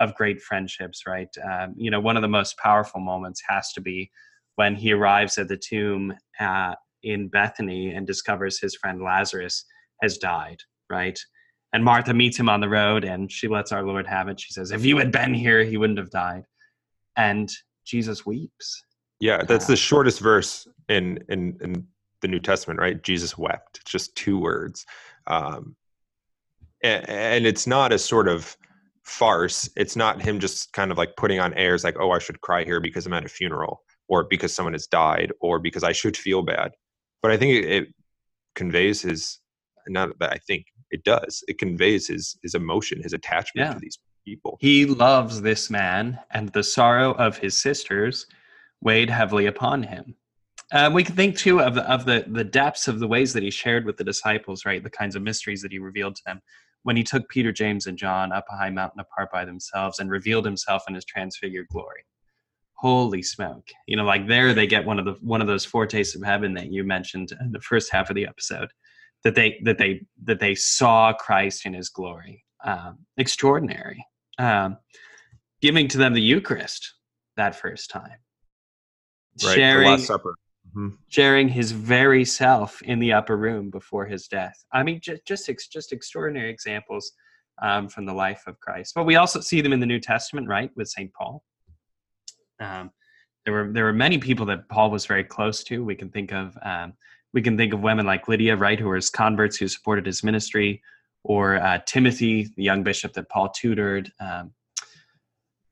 of 0.00 0.14
great 0.14 0.40
friendships. 0.40 1.02
Right, 1.06 1.28
um, 1.44 1.74
you 1.76 1.90
know, 1.90 2.00
one 2.00 2.16
of 2.16 2.22
the 2.22 2.28
most 2.28 2.56
powerful 2.58 3.00
moments 3.00 3.42
has 3.48 3.72
to 3.72 3.80
be 3.80 4.10
when 4.56 4.74
he 4.74 4.92
arrives 4.92 5.38
at 5.38 5.48
the 5.48 5.56
tomb 5.56 6.14
uh, 6.40 6.74
in 7.02 7.28
Bethany 7.28 7.90
and 7.90 8.06
discovers 8.06 8.58
his 8.58 8.76
friend 8.76 9.02
Lazarus 9.02 9.64
has 10.00 10.18
died. 10.18 10.58
Right, 10.88 11.18
and 11.72 11.84
Martha 11.84 12.14
meets 12.14 12.38
him 12.38 12.48
on 12.48 12.60
the 12.60 12.68
road, 12.68 13.04
and 13.04 13.30
she 13.30 13.48
lets 13.48 13.72
our 13.72 13.82
Lord 13.82 14.06
have 14.06 14.28
it. 14.28 14.40
She 14.40 14.52
says, 14.52 14.70
"If 14.70 14.84
you 14.84 14.96
had 14.98 15.12
been 15.12 15.34
here, 15.34 15.64
he 15.64 15.76
wouldn't 15.76 15.98
have 15.98 16.10
died." 16.10 16.44
And 17.16 17.50
Jesus 17.84 18.24
weeps. 18.24 18.84
Yeah, 19.20 19.42
that's 19.42 19.66
the 19.66 19.76
shortest 19.76 20.20
verse 20.20 20.66
in 20.88 21.18
in 21.28 21.56
in 21.62 21.86
the 22.22 22.28
New 22.28 22.40
Testament, 22.40 22.80
right? 22.80 23.02
Jesus 23.02 23.36
wept. 23.36 23.78
It's 23.80 23.90
just 23.90 24.16
two 24.16 24.38
words. 24.38 24.86
Um, 25.26 25.76
and, 26.82 27.08
and 27.08 27.46
it's 27.46 27.66
not 27.66 27.92
a 27.92 27.98
sort 27.98 28.28
of 28.28 28.56
farce. 29.04 29.68
It's 29.76 29.96
not 29.96 30.22
him 30.22 30.40
just 30.40 30.72
kind 30.72 30.90
of 30.90 30.98
like 30.98 31.16
putting 31.16 31.40
on 31.40 31.54
airs 31.54 31.84
like, 31.84 31.96
oh, 31.98 32.10
I 32.10 32.18
should 32.18 32.40
cry 32.40 32.64
here 32.64 32.80
because 32.80 33.06
I'm 33.06 33.12
at 33.12 33.24
a 33.24 33.28
funeral 33.28 33.82
or 34.08 34.24
because 34.24 34.54
someone 34.54 34.74
has 34.74 34.86
died 34.86 35.32
or 35.40 35.58
because 35.58 35.84
I 35.84 35.92
should 35.92 36.16
feel 36.16 36.42
bad. 36.42 36.72
But 37.20 37.30
I 37.30 37.36
think 37.36 37.64
it, 37.64 37.70
it 37.70 37.88
conveys 38.54 39.02
his, 39.02 39.38
not 39.88 40.18
that 40.20 40.32
I 40.32 40.38
think 40.38 40.66
it 40.90 41.04
does, 41.04 41.42
it 41.48 41.58
conveys 41.58 42.08
his, 42.08 42.36
his 42.42 42.54
emotion, 42.54 43.02
his 43.02 43.12
attachment 43.12 43.68
yeah. 43.68 43.74
to 43.74 43.80
these 43.80 43.98
people. 44.24 44.58
He 44.60 44.86
loves 44.86 45.42
this 45.42 45.70
man, 45.70 46.18
and 46.30 46.48
the 46.50 46.62
sorrow 46.62 47.12
of 47.12 47.38
his 47.38 47.56
sisters 47.56 48.26
weighed 48.80 49.10
heavily 49.10 49.46
upon 49.46 49.82
him. 49.82 50.16
Uh, 50.72 50.90
we 50.92 51.04
can 51.04 51.14
think 51.14 51.36
too 51.36 51.60
of 51.60 51.76
of 51.76 52.06
the 52.06 52.24
the 52.28 52.44
depths 52.44 52.88
of 52.88 52.98
the 52.98 53.06
ways 53.06 53.32
that 53.32 53.42
he 53.42 53.50
shared 53.50 53.84
with 53.84 53.96
the 53.96 54.04
disciples, 54.04 54.64
right? 54.64 54.82
The 54.82 54.90
kinds 54.90 55.16
of 55.16 55.22
mysteries 55.22 55.60
that 55.62 55.72
he 55.72 55.78
revealed 55.78 56.16
to 56.16 56.22
them 56.24 56.40
when 56.82 56.96
he 56.96 57.02
took 57.02 57.28
Peter, 57.28 57.52
James, 57.52 57.86
and 57.86 57.98
John 57.98 58.32
up 58.32 58.46
a 58.50 58.56
high 58.56 58.70
mountain 58.70 59.00
apart 59.00 59.30
by 59.30 59.44
themselves 59.44 59.98
and 59.98 60.10
revealed 60.10 60.44
himself 60.44 60.82
in 60.88 60.94
his 60.94 61.04
transfigured 61.04 61.68
glory. 61.68 62.04
Holy 62.74 63.22
smoke! 63.22 63.68
You 63.86 63.96
know, 63.96 64.04
like 64.04 64.26
there 64.26 64.54
they 64.54 64.66
get 64.66 64.84
one 64.84 64.98
of 64.98 65.04
the 65.04 65.16
one 65.20 65.40
of 65.40 65.46
those 65.46 65.64
foretastes 65.64 66.16
of 66.16 66.24
heaven 66.24 66.54
that 66.54 66.72
you 66.72 66.84
mentioned 66.84 67.32
in 67.40 67.52
the 67.52 67.60
first 67.60 67.92
half 67.92 68.10
of 68.10 68.16
the 68.16 68.26
episode, 68.26 68.70
that 69.24 69.34
they 69.34 69.60
that 69.64 69.78
they 69.78 70.06
that 70.24 70.40
they 70.40 70.54
saw 70.54 71.12
Christ 71.12 71.66
in 71.66 71.74
His 71.74 71.90
glory. 71.90 72.44
Um, 72.64 73.00
extraordinary. 73.16 74.04
Um, 74.38 74.78
giving 75.60 75.88
to 75.88 75.98
them 75.98 76.14
the 76.14 76.22
Eucharist 76.22 76.94
that 77.36 77.54
first 77.54 77.90
time. 77.90 78.16
Right, 79.44 79.54
sharing, 79.54 79.84
the 79.84 79.90
Last 79.90 80.06
Supper 80.06 80.34
mm-hmm. 80.68 80.88
sharing 81.08 81.48
his 81.48 81.72
very 81.72 82.24
self 82.24 82.80
in 82.82 82.98
the 82.98 83.12
upper 83.12 83.36
room 83.36 83.70
before 83.70 84.06
his 84.06 84.28
death. 84.28 84.64
I 84.72 84.82
mean, 84.82 85.00
just 85.00 85.24
just, 85.26 85.72
just 85.72 85.92
extraordinary 85.92 86.50
examples 86.50 87.12
um, 87.60 87.88
from 87.88 88.06
the 88.06 88.12
life 88.12 88.42
of 88.46 88.58
Christ. 88.60 88.94
But 88.94 89.04
we 89.04 89.16
also 89.16 89.40
see 89.40 89.60
them 89.60 89.72
in 89.72 89.80
the 89.80 89.86
New 89.86 90.00
Testament, 90.00 90.48
right, 90.48 90.70
with 90.76 90.88
Saint 90.88 91.12
Paul. 91.14 91.42
Um, 92.60 92.90
there 93.44 93.54
were 93.54 93.72
there 93.72 93.84
were 93.84 93.92
many 93.92 94.18
people 94.18 94.46
that 94.46 94.68
Paul 94.68 94.90
was 94.90 95.06
very 95.06 95.24
close 95.24 95.64
to. 95.64 95.84
We 95.84 95.96
can 95.96 96.10
think 96.10 96.32
of 96.32 96.56
um, 96.62 96.94
we 97.34 97.42
can 97.42 97.56
think 97.56 97.72
of 97.72 97.80
women 97.80 98.06
like 98.06 98.28
Lydia, 98.28 98.56
right, 98.56 98.78
who 98.78 98.86
were 98.86 98.96
his 98.96 99.10
converts 99.10 99.56
who 99.56 99.68
supported 99.68 100.06
his 100.06 100.22
ministry, 100.22 100.82
or 101.24 101.56
uh, 101.56 101.78
Timothy, 101.86 102.50
the 102.56 102.62
young 102.62 102.82
bishop 102.82 103.12
that 103.14 103.28
Paul 103.28 103.50
tutored. 103.50 104.10
Um, 104.20 104.52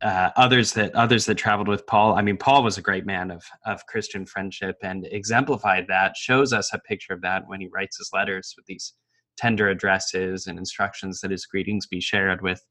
uh, 0.03 0.31
others 0.37 0.73
that 0.73 0.95
others 0.95 1.27
that 1.27 1.35
traveled 1.35 1.69
with 1.69 1.87
Paul. 1.87 2.15
I 2.15 2.23
mean, 2.23 2.39
Paul 2.39 2.63
was 2.63 2.79
a 2.79 2.83
great 2.83 3.05
man 3.05 3.31
of 3.31 3.45
of 3.67 3.85
Christian 3.87 4.25
friendship 4.25 4.77
and 4.83 5.07
exemplified 5.11 5.87
that. 5.89 6.17
Shows 6.17 6.53
us 6.53 6.73
a 6.73 6.79
picture 6.79 7.13
of 7.13 7.21
that 7.23 7.43
when 7.47 7.61
he 7.61 7.69
writes 7.73 7.99
his 7.99 8.11
letters 8.13 8.55
with 8.57 8.65
these 8.67 8.95
tender 9.37 9.69
addresses 9.69 10.47
and 10.47 10.59
instructions 10.59 11.21
that 11.21 11.31
his 11.31 11.47
greetings 11.47 11.87
be 11.87 12.01
shared 12.01 12.41
with 12.43 12.65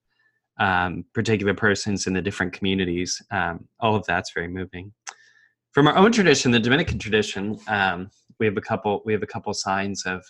um, 0.60 1.06
particular 1.14 1.54
persons 1.54 2.08
in 2.08 2.14
the 2.14 2.22
different 2.22 2.54
communities. 2.54 3.22
Um, 3.32 3.68
all 3.80 3.96
of 3.96 4.06
that's 4.06 4.32
very 4.34 4.48
moving. 4.48 4.92
From 5.72 5.88
our 5.88 5.96
own 5.96 6.12
tradition, 6.12 6.52
the 6.52 6.60
Dominican 6.60 7.00
tradition, 7.00 7.60
um, 7.68 8.10
we 8.40 8.46
have 8.46 8.58
a 8.58 8.62
couple 8.62 9.04
we 9.06 9.14
have 9.14 9.24
a 9.24 9.28
couple 9.28 9.54
signs 9.54 10.06
of 10.06 10.24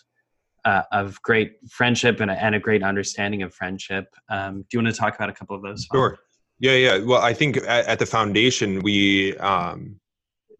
uh, 0.69 0.83
of 0.91 1.19
great 1.23 1.53
friendship 1.67 2.19
and 2.19 2.29
a, 2.29 2.43
and 2.43 2.53
a, 2.53 2.59
great 2.59 2.83
understanding 2.83 3.41
of 3.41 3.51
friendship. 3.53 4.13
Um, 4.29 4.61
do 4.61 4.67
you 4.77 4.83
want 4.83 4.93
to 4.93 4.99
talk 4.99 5.15
about 5.15 5.29
a 5.29 5.33
couple 5.33 5.55
of 5.55 5.63
those? 5.63 5.87
Sure. 5.91 6.19
Yeah, 6.59 6.73
yeah. 6.73 6.97
Well, 6.99 7.21
I 7.21 7.33
think 7.33 7.57
at, 7.57 7.87
at 7.87 7.99
the 7.99 8.05
foundation, 8.05 8.81
we 8.81 9.35
um, 9.37 9.99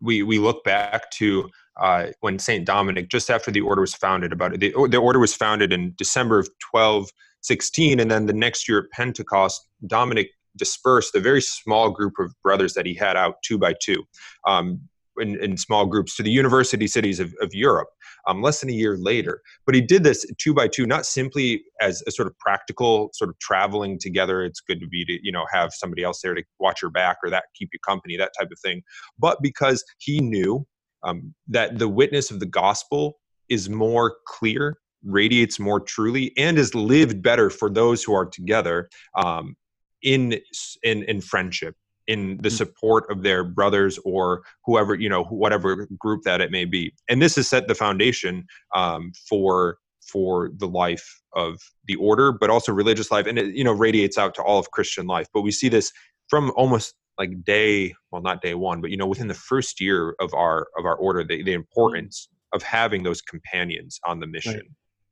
we 0.02 0.24
we 0.24 0.40
look 0.40 0.64
back 0.64 1.12
to 1.12 1.50
uh, 1.80 2.08
when 2.22 2.40
Saint 2.40 2.66
Dominic, 2.66 3.10
just 3.10 3.30
after 3.30 3.52
the 3.52 3.62
order 3.62 3.82
was 3.82 3.94
founded, 3.94 4.32
about 4.34 4.54
it, 4.54 4.60
the, 4.62 4.72
the 4.90 4.98
order 4.98 5.20
was 5.20 5.36
founded 5.36 5.72
in 5.72 5.94
December 5.96 6.40
of 6.40 6.50
twelve 6.60 7.10
sixteen, 7.42 8.00
and 8.00 8.10
then 8.10 8.26
the 8.26 8.34
next 8.34 8.68
year 8.68 8.80
at 8.80 8.92
Pentecost, 8.92 9.68
Dominic 9.86 10.30
dispersed 10.56 11.14
a 11.14 11.20
very 11.20 11.42
small 11.42 11.92
group 11.92 12.14
of 12.18 12.34
brothers 12.42 12.74
that 12.74 12.86
he 12.86 12.96
had 12.96 13.16
out 13.16 13.36
two 13.44 13.60
by 13.60 13.76
two. 13.80 14.04
Um, 14.48 14.82
in, 15.20 15.42
in, 15.44 15.58
small 15.58 15.86
groups 15.86 16.16
to 16.16 16.24
the 16.24 16.32
university 16.32 16.88
cities 16.88 17.20
of, 17.20 17.34
of 17.42 17.54
Europe 17.54 17.90
um, 18.28 18.42
less 18.42 18.60
than 18.60 18.70
a 18.70 18.74
year 18.74 18.98
later. 18.98 19.42
But 19.66 19.76
he 19.76 19.82
did 19.82 20.04
this 20.04 20.26
two 20.38 20.54
by 20.54 20.68
two, 20.68 20.86
not 20.86 21.06
simply 21.06 21.64
as 21.82 22.04
a 22.08 22.12
sort 22.12 22.28
of 22.28 22.38
practical 22.40 23.10
sort 23.14 23.30
of 23.30 23.40
traveling 23.40 24.00
together. 24.00 24.44
It's 24.44 24.62
good 24.62 24.80
to 24.80 24.88
be 24.88 25.06
to 25.06 25.20
you 25.22 25.32
know 25.32 25.46
have 25.52 25.74
somebody 25.74 26.04
else 26.04 26.22
there 26.22 26.36
to 26.36 26.44
watch 26.60 26.82
your 26.82 26.92
back 26.92 27.18
or 27.24 27.30
that 27.30 27.46
keep 27.56 27.70
you 27.74 27.80
company, 27.88 28.18
that 28.18 28.32
type 28.40 28.50
of 28.52 28.60
thing. 28.60 28.82
But 29.18 29.40
because 29.42 29.84
he 30.00 30.20
knew 30.20 30.66
um, 31.04 31.34
that 31.48 31.80
the 31.80 31.88
witness 31.88 32.32
of 32.32 32.40
the 32.40 32.46
gospel 32.46 33.20
is 33.50 33.70
more 33.70 34.18
clear 34.28 34.78
radiates 35.04 35.60
more 35.60 35.80
truly 35.80 36.34
and 36.38 36.58
is 36.58 36.76
lived 36.76 37.22
better 37.22 37.50
for 37.50 37.70
those 37.70 38.04
who 38.04 38.14
are 38.14 38.26
together 38.26 38.90
um, 39.16 39.56
in 40.02 40.40
in 40.84 41.04
in 41.04 41.22
friendship 41.22 41.76
in 42.10 42.38
the 42.42 42.50
mm. 42.50 42.58
support 42.58 43.10
of 43.12 43.22
their 43.22 43.44
brothers 43.44 44.00
or 44.04 44.42
whoever 44.66 44.96
you 44.96 45.08
know 45.08 45.24
whatever 45.26 45.88
group 46.00 46.24
that 46.24 46.42
it 46.42 46.52
may 46.52 46.66
be. 46.66 46.94
And 47.08 47.22
this 47.22 47.36
has 47.36 47.48
set 47.48 47.68
the 47.68 47.76
foundation 47.76 48.46
um, 48.76 49.14
for 49.30 49.78
for 50.02 50.50
the 50.58 50.68
life 50.68 51.22
of 51.36 51.60
the 51.86 51.96
order 51.98 52.32
but 52.32 52.50
also 52.50 52.74
religious 52.74 53.12
life. 53.12 53.28
And 53.28 53.38
it 53.38 53.56
you 53.56 53.64
know 53.64 53.72
radiates 53.72 54.18
out 54.18 54.34
to 54.36 54.42
all 54.42 54.60
of 54.60 54.72
christian 54.72 55.06
life. 55.06 55.28
But 55.34 55.42
we 55.42 55.52
see 55.52 55.70
this 55.70 55.94
from 56.28 56.52
almost 56.58 56.96
like 57.20 57.44
day 57.44 57.94
well 58.12 58.24
not 58.24 58.42
day 58.42 58.56
one 58.56 58.82
but 58.82 58.90
you 58.90 58.98
know 58.98 59.06
within 59.06 59.28
the 59.28 59.34
first 59.52 59.80
year 59.80 60.16
of 60.20 60.34
our 60.34 60.68
of 60.78 60.86
our 60.86 60.96
order 60.96 61.24
the, 61.24 61.44
the 61.44 61.54
importance 61.54 62.30
of 62.54 62.64
having 62.64 63.04
those 63.04 63.22
companions 63.22 64.00
on 64.04 64.20
the 64.20 64.26
mission. 64.26 64.64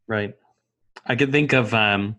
Right, 0.08 0.18
right. 0.18 0.36
i 1.06 1.16
could 1.16 1.32
think 1.32 1.54
of 1.54 1.74
um 1.76 2.16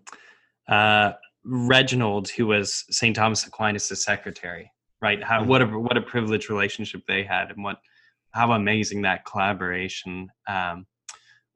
uh 0.68 1.12
Reginald, 1.44 2.28
who 2.28 2.46
was 2.46 2.84
St. 2.90 3.14
Thomas 3.14 3.46
Aquinas' 3.46 4.02
secretary, 4.02 4.70
right? 5.00 5.22
How 5.22 5.44
what 5.44 5.62
a 5.62 5.66
mm-hmm. 5.66 5.82
what 5.82 5.96
a 5.96 6.02
privileged 6.02 6.50
relationship 6.50 7.02
they 7.06 7.24
had, 7.24 7.50
and 7.50 7.62
what 7.62 7.78
how 8.32 8.52
amazing 8.52 9.02
that 9.02 9.24
collaboration 9.24 10.28
um, 10.48 10.86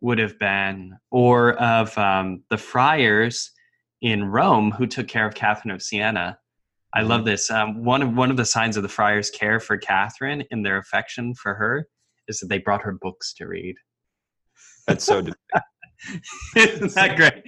would 0.00 0.18
have 0.18 0.38
been, 0.38 0.96
or 1.10 1.54
of 1.54 1.96
um, 1.98 2.42
the 2.50 2.56
friars 2.56 3.50
in 4.00 4.24
Rome 4.24 4.70
who 4.72 4.86
took 4.86 5.08
care 5.08 5.26
of 5.26 5.34
Catherine 5.34 5.72
of 5.72 5.82
Siena. 5.82 6.38
I 6.94 7.00
mm-hmm. 7.00 7.08
love 7.08 7.24
this. 7.24 7.50
Um, 7.50 7.84
one 7.84 8.02
of 8.02 8.14
one 8.14 8.30
of 8.30 8.36
the 8.36 8.44
signs 8.44 8.76
of 8.76 8.82
the 8.82 8.88
friars' 8.88 9.30
care 9.30 9.60
for 9.60 9.76
Catherine 9.76 10.44
and 10.50 10.64
their 10.64 10.78
affection 10.78 11.34
for 11.34 11.54
her 11.54 11.88
is 12.28 12.38
that 12.40 12.48
they 12.48 12.58
brought 12.58 12.82
her 12.82 12.92
books 13.00 13.32
to 13.34 13.46
read. 13.46 13.76
That's 14.86 15.04
so. 15.04 15.18
Isn't 16.56 16.94
that 16.94 17.16
great? 17.16 17.44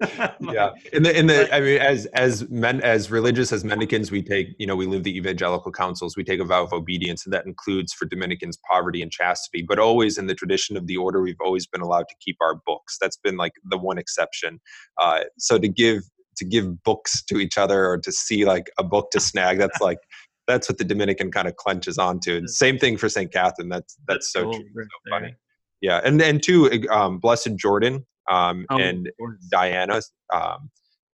yeah. 0.40 0.70
In 0.92 1.04
the 1.04 1.16
in 1.16 1.28
the 1.28 1.54
i 1.54 1.60
mean 1.60 1.80
as 1.80 2.06
as 2.06 2.48
men 2.50 2.80
as 2.80 3.12
religious 3.12 3.52
as 3.52 3.64
mendicants 3.64 4.10
we 4.10 4.22
take 4.22 4.48
you 4.58 4.66
know 4.66 4.74
we 4.74 4.86
live 4.86 5.04
the 5.04 5.16
evangelical 5.16 5.70
counsels. 5.70 6.16
We 6.16 6.24
take 6.24 6.40
a 6.40 6.44
vow 6.44 6.64
of 6.64 6.72
obedience 6.72 7.24
and 7.24 7.32
that 7.32 7.46
includes 7.46 7.92
for 7.92 8.04
dominicans 8.04 8.58
poverty 8.68 9.02
and 9.02 9.12
chastity. 9.12 9.62
But 9.62 9.78
always 9.78 10.18
in 10.18 10.26
the 10.26 10.34
tradition 10.34 10.76
of 10.76 10.88
the 10.88 10.96
order 10.96 11.22
we've 11.22 11.40
always 11.40 11.66
been 11.66 11.80
allowed 11.80 12.08
to 12.08 12.14
keep 12.18 12.36
our 12.40 12.56
books. 12.66 12.98
That's 13.00 13.16
been 13.16 13.36
like 13.36 13.52
the 13.64 13.78
one 13.78 13.98
exception. 13.98 14.60
Uh, 15.00 15.20
so 15.38 15.58
to 15.58 15.68
give 15.68 16.02
to 16.38 16.44
give 16.44 16.82
books 16.82 17.22
to 17.24 17.38
each 17.38 17.56
other 17.56 17.86
or 17.86 17.98
to 17.98 18.10
see 18.10 18.44
like 18.44 18.70
a 18.78 18.82
book 18.82 19.12
to 19.12 19.20
snag 19.20 19.58
that's 19.58 19.80
like 19.80 19.98
that's 20.48 20.68
what 20.68 20.78
the 20.78 20.84
dominican 20.84 21.30
kind 21.30 21.46
of 21.46 21.54
clenches 21.54 21.98
onto. 21.98 22.36
And 22.36 22.50
same 22.50 22.78
thing 22.78 22.96
for 22.96 23.08
st 23.08 23.32
catherine. 23.32 23.68
That's 23.68 23.96
that's, 24.08 24.32
that's 24.32 24.32
so, 24.32 24.42
cool. 24.42 24.54
true, 24.54 24.84
so 24.84 25.10
funny. 25.10 25.36
Yeah. 25.80 26.00
And 26.02 26.20
and 26.20 26.42
two 26.42 26.84
um, 26.90 27.18
blessed 27.18 27.54
jordan 27.54 28.04
um, 28.30 28.66
oh, 28.70 28.78
and 28.78 29.10
Diana. 29.50 30.00
Um, 30.32 30.70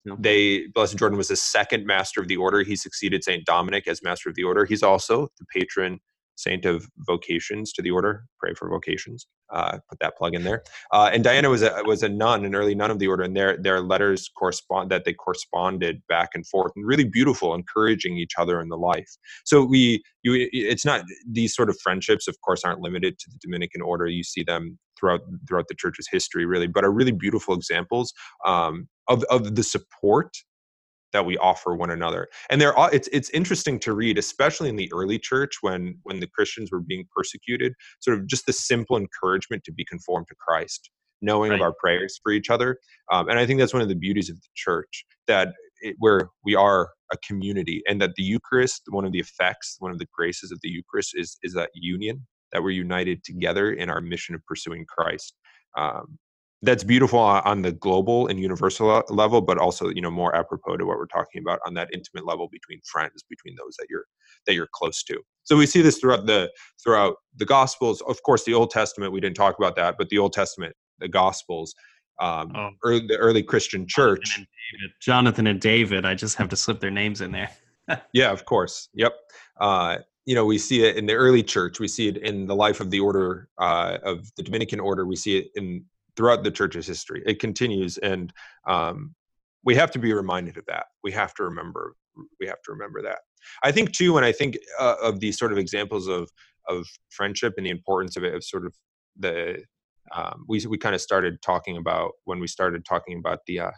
No. 0.05 0.15
They 0.19 0.67
Blessed 0.67 0.97
Jordan 0.97 1.17
was 1.17 1.29
the 1.29 1.35
second 1.35 1.85
master 1.87 2.21
of 2.21 2.27
the 2.27 2.37
order. 2.37 2.61
He 2.61 2.75
succeeded 2.75 3.23
Saint 3.23 3.43
Dominic 3.45 3.87
as 3.87 4.03
master 4.03 4.29
of 4.29 4.35
the 4.35 4.43
order. 4.43 4.63
He's 4.65 4.83
also 4.83 5.29
the 5.39 5.45
patron 5.51 5.99
saint 6.35 6.65
of 6.65 6.87
vocations 6.99 7.71
to 7.73 7.81
the 7.81 7.91
order. 7.91 8.25
Pray 8.39 8.53
for 8.53 8.69
vocations. 8.69 9.27
Uh, 9.51 9.77
put 9.89 9.99
that 9.99 10.17
plug 10.17 10.35
in 10.35 10.43
there. 10.43 10.63
Uh, 10.91 11.09
and 11.11 11.23
Diana 11.23 11.49
was 11.49 11.61
a 11.61 11.81
was 11.85 12.03
a 12.03 12.09
nun, 12.09 12.45
an 12.45 12.55
early 12.55 12.75
nun 12.75 12.91
of 12.91 12.99
the 12.99 13.07
order, 13.07 13.23
and 13.23 13.35
their 13.35 13.57
their 13.57 13.81
letters 13.81 14.29
correspond 14.37 14.89
that 14.91 15.03
they 15.03 15.13
corresponded 15.13 16.01
back 16.07 16.29
and 16.33 16.47
forth, 16.47 16.71
and 16.75 16.85
really 16.85 17.03
beautiful, 17.03 17.53
encouraging 17.53 18.17
each 18.17 18.33
other 18.37 18.61
in 18.61 18.69
the 18.69 18.77
life. 18.77 19.09
So 19.45 19.63
we 19.63 20.03
you 20.23 20.47
it's 20.51 20.85
not 20.85 21.03
these 21.29 21.55
sort 21.55 21.69
of 21.69 21.77
friendships, 21.81 22.27
of 22.27 22.37
course, 22.45 22.63
aren't 22.63 22.81
limited 22.81 23.19
to 23.19 23.29
the 23.29 23.39
Dominican 23.41 23.81
order. 23.81 24.07
You 24.07 24.23
see 24.23 24.43
them 24.43 24.77
throughout 24.97 25.21
throughout 25.47 25.67
the 25.67 25.75
church's 25.75 26.07
history, 26.09 26.45
really, 26.45 26.67
but 26.67 26.83
are 26.83 26.91
really 26.91 27.11
beautiful 27.11 27.55
examples 27.55 28.13
um, 28.45 28.87
of 29.07 29.23
of 29.25 29.55
the 29.55 29.63
support 29.63 30.31
that 31.15 31.25
we 31.25 31.37
offer 31.37 31.73
one 31.73 31.89
another. 31.89 32.27
And 32.49 32.59
there 32.59 32.77
are 32.77 32.93
it's 32.93 33.07
it's 33.13 33.29
interesting 33.29 33.79
to 33.79 33.93
read 33.93 34.17
especially 34.17 34.67
in 34.67 34.75
the 34.75 34.91
early 34.91 35.17
church 35.17 35.53
when 35.61 35.97
when 36.03 36.19
the 36.19 36.27
christians 36.27 36.71
were 36.71 36.81
being 36.81 37.05
persecuted 37.15 37.73
sort 38.01 38.17
of 38.17 38.27
just 38.27 38.45
the 38.45 38.53
simple 38.53 38.97
encouragement 38.97 39.63
to 39.63 39.71
be 39.71 39.85
conformed 39.85 40.27
to 40.27 40.35
christ 40.35 40.91
knowing 41.21 41.51
right. 41.51 41.59
of 41.59 41.61
our 41.61 41.73
prayers 41.79 42.19
for 42.21 42.33
each 42.33 42.49
other. 42.49 42.77
Um, 43.11 43.29
and 43.29 43.39
i 43.39 43.45
think 43.45 43.59
that's 43.59 43.73
one 43.73 43.81
of 43.81 43.87
the 43.87 43.95
beauties 43.95 44.29
of 44.29 44.35
the 44.35 44.53
church 44.55 45.05
that 45.27 45.53
it, 45.81 45.95
where 45.99 46.29
we 46.43 46.53
are 46.53 46.89
a 47.13 47.17
community 47.25 47.81
and 47.87 48.01
that 48.01 48.15
the 48.17 48.23
eucharist 48.23 48.81
one 48.89 49.05
of 49.05 49.13
the 49.13 49.19
effects 49.19 49.77
one 49.79 49.91
of 49.91 49.99
the 49.99 50.07
graces 50.17 50.51
of 50.51 50.59
the 50.63 50.69
eucharist 50.69 51.11
is 51.15 51.37
is 51.43 51.53
that 51.53 51.69
union 51.73 52.25
that 52.51 52.61
we're 52.61 52.81
united 52.87 53.23
together 53.23 53.71
in 53.71 53.89
our 53.89 54.01
mission 54.01 54.35
of 54.35 54.45
pursuing 54.45 54.85
christ. 54.85 55.33
Um, 55.77 56.17
that's 56.61 56.83
beautiful 56.83 57.19
on 57.19 57.61
the 57.61 57.71
global 57.71 58.27
and 58.27 58.39
universal 58.39 59.03
level 59.09 59.41
but 59.41 59.57
also 59.57 59.89
you 59.89 60.01
know 60.01 60.11
more 60.11 60.35
apropos 60.35 60.77
to 60.77 60.85
what 60.85 60.97
we're 60.97 61.05
talking 61.07 61.41
about 61.41 61.59
on 61.65 61.73
that 61.73 61.89
intimate 61.93 62.25
level 62.25 62.47
between 62.51 62.79
friends 62.85 63.23
between 63.29 63.55
those 63.55 63.75
that 63.77 63.87
you're 63.89 64.05
that 64.47 64.53
you're 64.53 64.69
close 64.73 65.03
to. 65.03 65.19
So 65.43 65.57
we 65.57 65.65
see 65.65 65.81
this 65.81 65.99
throughout 65.99 66.25
the 66.25 66.51
throughout 66.83 67.15
the 67.35 67.45
gospels. 67.45 68.01
Of 68.01 68.21
course 68.23 68.43
the 68.43 68.53
old 68.53 68.71
testament 68.71 69.11
we 69.11 69.19
didn't 69.19 69.35
talk 69.35 69.57
about 69.57 69.75
that 69.75 69.95
but 69.97 70.09
the 70.09 70.17
old 70.17 70.33
testament 70.33 70.75
the 70.99 71.07
gospels 71.07 71.75
um 72.21 72.51
oh. 72.55 72.69
early, 72.83 73.05
the 73.07 73.17
early 73.17 73.43
christian 73.43 73.85
church. 73.87 74.23
jonathan 74.23 74.47
and, 74.81 74.91
jonathan 75.01 75.47
and 75.47 75.59
david 75.59 76.05
i 76.05 76.15
just 76.15 76.37
have 76.37 76.47
to 76.47 76.55
slip 76.55 76.79
their 76.79 76.91
names 76.91 77.21
in 77.21 77.31
there. 77.31 77.51
Yeah 78.13 78.31
of 78.31 78.45
course. 78.45 78.89
Yep. 78.95 79.13
Uh 79.59 79.97
you 80.25 80.33
know 80.33 80.45
we 80.45 80.57
see 80.57 80.83
it 80.83 80.95
in 80.95 81.05
the 81.05 81.13
early 81.13 81.43
church. 81.43 81.79
We 81.79 81.87
see 81.87 82.07
it 82.07 82.17
in 82.17 82.47
the 82.47 82.55
life 82.55 82.79
of 82.79 82.89
the 82.89 82.99
order 82.99 83.47
uh, 83.59 83.99
of 84.03 84.33
the 84.35 84.43
dominican 84.43 84.79
order. 84.79 85.05
We 85.05 85.15
see 85.15 85.37
it 85.37 85.51
in 85.55 85.85
throughout 86.15 86.43
the 86.43 86.51
church's 86.51 86.87
history. 86.87 87.23
It 87.25 87.39
continues, 87.39 87.97
and 87.97 88.31
um, 88.67 89.15
we 89.63 89.75
have 89.75 89.91
to 89.91 89.99
be 89.99 90.13
reminded 90.13 90.57
of 90.57 90.65
that. 90.67 90.85
We 91.03 91.11
have 91.11 91.33
to 91.35 91.43
remember. 91.43 91.95
We 92.39 92.47
have 92.47 92.61
to 92.63 92.71
remember 92.71 93.01
that. 93.03 93.19
I 93.63 93.71
think 93.71 93.91
too, 93.91 94.13
when 94.13 94.23
I 94.23 94.31
think 94.31 94.57
uh, 94.79 94.95
of 95.01 95.19
these 95.19 95.37
sort 95.37 95.51
of 95.51 95.57
examples 95.57 96.07
of 96.07 96.29
of 96.67 96.87
friendship 97.09 97.53
and 97.57 97.65
the 97.65 97.71
importance 97.71 98.17
of 98.17 98.23
it, 98.23 98.33
of 98.33 98.43
sort 98.43 98.65
of 98.65 98.73
the 99.17 99.63
um, 100.13 100.45
we 100.47 100.65
we 100.67 100.77
kind 100.77 100.95
of 100.95 101.01
started 101.01 101.41
talking 101.41 101.77
about 101.77 102.11
when 102.25 102.39
we 102.39 102.47
started 102.47 102.85
talking 102.85 103.17
about 103.17 103.39
the 103.47 103.59
uh, 103.59 103.71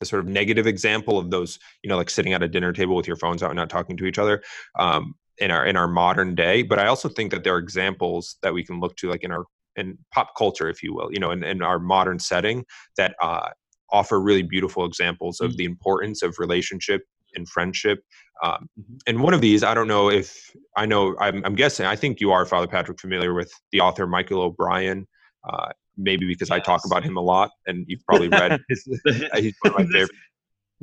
the 0.00 0.06
sort 0.06 0.24
of 0.24 0.28
negative 0.28 0.66
example 0.66 1.18
of 1.18 1.30
those, 1.30 1.58
you 1.82 1.88
know, 1.88 1.96
like 1.96 2.10
sitting 2.10 2.32
at 2.32 2.42
a 2.42 2.48
dinner 2.48 2.72
table 2.72 2.96
with 2.96 3.06
your 3.06 3.16
phones 3.16 3.42
out 3.42 3.50
and 3.50 3.56
not 3.56 3.70
talking 3.70 3.96
to 3.98 4.06
each 4.06 4.18
other. 4.18 4.42
Um, 4.78 5.14
in 5.38 5.50
our 5.50 5.64
in 5.64 5.76
our 5.76 5.88
modern 5.88 6.34
day 6.34 6.62
but 6.62 6.78
i 6.78 6.86
also 6.86 7.08
think 7.08 7.30
that 7.30 7.42
there 7.42 7.54
are 7.54 7.58
examples 7.58 8.36
that 8.42 8.52
we 8.52 8.62
can 8.62 8.78
look 8.78 8.94
to 8.96 9.08
like 9.08 9.24
in 9.24 9.32
our 9.32 9.44
in 9.80 9.98
pop 10.12 10.30
culture, 10.36 10.68
if 10.68 10.82
you 10.82 10.94
will, 10.94 11.12
you 11.12 11.18
know, 11.18 11.30
in, 11.30 11.42
in 11.42 11.62
our 11.62 11.78
modern 11.78 12.18
setting 12.18 12.64
that 12.96 13.14
uh, 13.20 13.48
offer 13.90 14.20
really 14.20 14.42
beautiful 14.42 14.84
examples 14.84 15.40
of 15.40 15.50
mm-hmm. 15.50 15.56
the 15.56 15.64
importance 15.64 16.22
of 16.22 16.36
relationship 16.38 17.02
and 17.34 17.48
friendship. 17.48 18.00
Um, 18.42 18.68
mm-hmm. 18.78 18.96
And 19.06 19.22
one 19.22 19.34
of 19.34 19.40
these, 19.40 19.62
I 19.62 19.74
don't 19.74 19.88
know 19.88 20.10
if 20.10 20.50
I 20.76 20.86
know, 20.86 21.16
I'm, 21.20 21.44
I'm, 21.44 21.54
guessing, 21.54 21.86
I 21.86 21.96
think 21.96 22.20
you 22.20 22.30
are, 22.30 22.44
Father 22.46 22.66
Patrick, 22.66 23.00
familiar 23.00 23.34
with 23.34 23.52
the 23.72 23.80
author 23.80 24.06
Michael 24.06 24.42
O'Brien. 24.42 25.06
Uh, 25.48 25.68
maybe 25.96 26.26
because 26.26 26.48
yes. 26.50 26.56
I 26.56 26.60
talk 26.60 26.82
about 26.84 27.04
him 27.04 27.16
a 27.16 27.20
lot, 27.20 27.50
and 27.66 27.84
you've 27.88 28.04
probably 28.06 28.28
read. 28.28 28.60
his, 28.68 28.84
he's 29.36 29.54
one 29.62 29.72
of 29.72 29.78
my 29.78 29.84
favorite. 29.86 30.10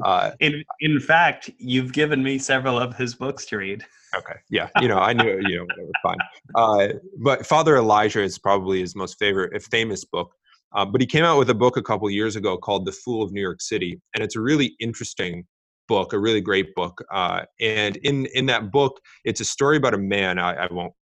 Uh, 0.03 0.31
in 0.39 0.63
in 0.79 0.99
fact, 0.99 1.49
you've 1.57 1.91
given 1.93 2.21
me 2.23 2.37
several 2.37 2.79
of 2.79 2.95
his 2.95 3.15
books 3.15 3.45
to 3.47 3.57
read. 3.57 3.85
Okay, 4.15 4.35
yeah, 4.49 4.69
you 4.79 4.87
know, 4.87 4.97
I 4.97 5.13
knew, 5.13 5.39
you 5.47 5.57
know, 5.57 5.65
whatever, 5.65 5.91
fine. 6.03 6.17
Uh, 6.55 6.87
but 7.19 7.45
Father 7.45 7.77
Elijah 7.77 8.21
is 8.21 8.37
probably 8.37 8.79
his 8.79 8.95
most 8.95 9.17
favorite, 9.19 9.61
famous 9.63 10.05
book. 10.05 10.33
Uh, 10.73 10.85
but 10.85 11.01
he 11.01 11.07
came 11.07 11.23
out 11.23 11.37
with 11.37 11.49
a 11.49 11.55
book 11.55 11.77
a 11.77 11.81
couple 11.81 12.09
years 12.09 12.35
ago 12.35 12.57
called 12.57 12.85
The 12.85 12.91
Fool 12.91 13.23
of 13.23 13.31
New 13.31 13.41
York 13.41 13.61
City, 13.61 13.99
and 14.13 14.23
it's 14.23 14.35
a 14.35 14.41
really 14.41 14.75
interesting 14.79 15.45
book, 15.87 16.13
a 16.13 16.19
really 16.19 16.41
great 16.41 16.75
book. 16.75 17.03
Uh, 17.11 17.43
and 17.59 17.97
in 17.97 18.27
in 18.27 18.45
that 18.47 18.71
book, 18.71 18.99
it's 19.23 19.41
a 19.41 19.45
story 19.45 19.77
about 19.77 19.93
a 19.93 19.97
man. 19.97 20.39
I, 20.39 20.53
I 20.53 20.67
won't 20.71 20.93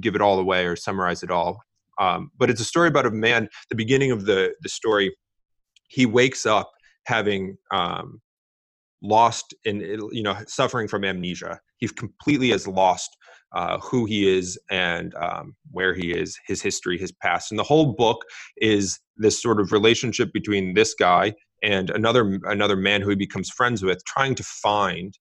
give 0.00 0.14
it 0.14 0.22
all 0.22 0.38
away 0.38 0.66
or 0.66 0.76
summarize 0.76 1.22
it 1.22 1.30
all, 1.30 1.60
um, 2.00 2.30
but 2.38 2.50
it's 2.50 2.60
a 2.60 2.64
story 2.64 2.88
about 2.88 3.06
a 3.06 3.10
man. 3.10 3.48
The 3.68 3.76
beginning 3.76 4.10
of 4.12 4.24
the 4.24 4.54
the 4.62 4.68
story, 4.68 5.14
he 5.88 6.06
wakes 6.06 6.46
up 6.46 6.70
having 7.06 7.56
um, 7.70 8.20
lost 9.02 9.54
and 9.64 9.80
you 10.12 10.22
know 10.22 10.36
suffering 10.46 10.88
from 10.88 11.04
amnesia. 11.04 11.60
He 11.78 11.88
completely 11.88 12.50
has 12.50 12.66
lost 12.66 13.16
uh, 13.52 13.78
who 13.78 14.06
he 14.06 14.36
is 14.36 14.58
and 14.70 15.14
um, 15.14 15.54
where 15.70 15.94
he 15.94 16.10
is 16.10 16.38
his 16.46 16.62
history 16.62 16.98
his 16.98 17.12
past. 17.12 17.52
And 17.52 17.58
the 17.58 17.64
whole 17.64 17.94
book 17.94 18.24
is 18.56 18.98
this 19.16 19.40
sort 19.40 19.60
of 19.60 19.70
relationship 19.70 20.32
between 20.32 20.74
this 20.74 20.94
guy 20.94 21.34
and 21.62 21.90
another 21.90 22.40
another 22.44 22.76
man 22.76 23.00
who 23.00 23.10
he 23.10 23.16
becomes 23.16 23.50
friends 23.50 23.82
with 23.82 24.04
trying 24.04 24.34
to 24.36 24.42
find 24.42 25.16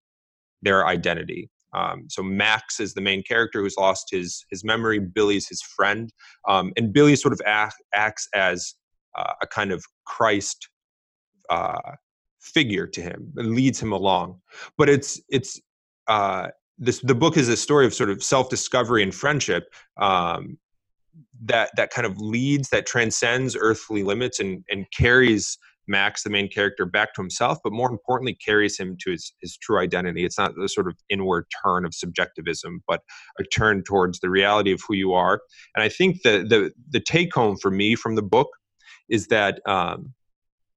their 0.61 0.87
identity. 0.87 1.49
Um, 1.75 2.05
so 2.07 2.21
Max 2.21 2.79
is 2.79 2.93
the 2.93 3.01
main 3.01 3.23
character 3.23 3.61
who's 3.61 3.75
lost 3.77 4.07
his 4.11 4.45
his 4.49 4.63
memory. 4.63 4.99
Billy's 4.99 5.47
his 5.47 5.61
friend, 5.61 6.11
um, 6.47 6.71
and 6.77 6.93
Billy 6.93 7.15
sort 7.15 7.33
of 7.33 7.41
act, 7.45 7.75
acts 7.93 8.27
as 8.33 8.75
uh, 9.17 9.33
a 9.41 9.47
kind 9.47 9.71
of 9.71 9.83
Christ 10.05 10.69
uh, 11.49 11.95
figure 12.39 12.88
to 12.88 13.01
him 13.01 13.32
and 13.38 13.56
leads 13.56 13.82
him 13.82 13.91
along. 13.91 14.41
But 14.77 14.89
it's 14.89 15.21
it's 15.29 15.60
uh, 16.08 16.47
this 16.77 16.99
the 16.99 17.15
book 17.15 17.38
is 17.38 17.49
a 17.49 17.58
story 17.58 17.86
of 17.86 17.93
sort 17.93 18.10
of 18.10 18.23
self 18.23 18.49
discovery 18.49 19.03
and 19.03 19.13
friendship 19.13 19.65
um, 19.97 20.58
that 21.45 21.71
that 21.77 21.91
kind 21.91 22.06
of 22.06 22.19
leads 22.19 22.69
that 22.69 22.86
transcends 22.86 23.56
earthly 23.60 24.03
limits 24.03 24.39
and 24.39 24.63
and 24.69 24.86
carries 24.97 25.58
Max, 25.88 26.23
the 26.23 26.29
main 26.29 26.49
character, 26.49 26.86
back 26.86 27.13
to 27.13 27.21
himself, 27.21 27.58
but 27.63 27.73
more 27.73 27.91
importantly, 27.91 28.34
carries 28.34 28.77
him 28.79 28.95
to 29.01 29.12
his, 29.12 29.34
his 29.41 29.58
true 29.58 29.79
identity. 29.79 30.23
It's 30.23 30.38
not 30.38 30.56
the 30.56 30.69
sort 30.69 30.88
of 30.88 30.95
inward 31.10 31.45
turn 31.63 31.86
of 31.86 31.93
subjectivism, 31.93 32.82
but 32.88 33.01
a 33.39 33.43
turn 33.43 33.84
towards 33.84 34.19
the 34.19 34.29
reality 34.29 34.71
of 34.71 34.82
who 34.88 34.95
you 34.95 35.13
are. 35.13 35.41
And 35.75 35.84
I 35.84 35.89
think 35.89 36.21
the 36.21 36.45
the 36.47 36.71
the 36.89 36.99
take 36.99 37.34
home 37.34 37.58
for 37.58 37.71
me 37.71 37.95
from 37.95 38.15
the 38.15 38.21
book 38.21 38.49
is 39.10 39.27
that 39.27 39.60
um, 39.67 40.13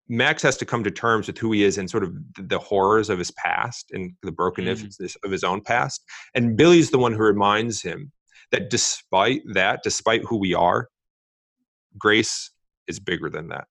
Max 0.08 0.42
has 0.42 0.56
to 0.58 0.64
come 0.64 0.84
to 0.84 0.90
terms 0.90 1.26
with 1.26 1.38
who 1.38 1.52
he 1.52 1.64
is 1.64 1.78
and 1.78 1.90
sort 1.90 2.04
of 2.04 2.14
the 2.38 2.58
horrors 2.58 3.10
of 3.10 3.18
his 3.18 3.30
past 3.32 3.90
and 3.92 4.12
the 4.22 4.32
brokenness 4.32 4.82
mm. 4.82 5.16
of 5.24 5.30
his 5.30 5.44
own 5.44 5.60
past. 5.60 6.04
And 6.34 6.56
Billy's 6.56 6.90
the 6.90 6.98
one 6.98 7.12
who 7.12 7.22
reminds 7.22 7.82
him 7.82 8.12
that 8.52 8.70
despite 8.70 9.42
that, 9.52 9.82
despite 9.82 10.22
who 10.24 10.36
we 10.36 10.54
are, 10.54 10.88
grace 11.98 12.50
is 12.86 13.00
bigger 13.00 13.28
than 13.28 13.48
that. 13.48 13.66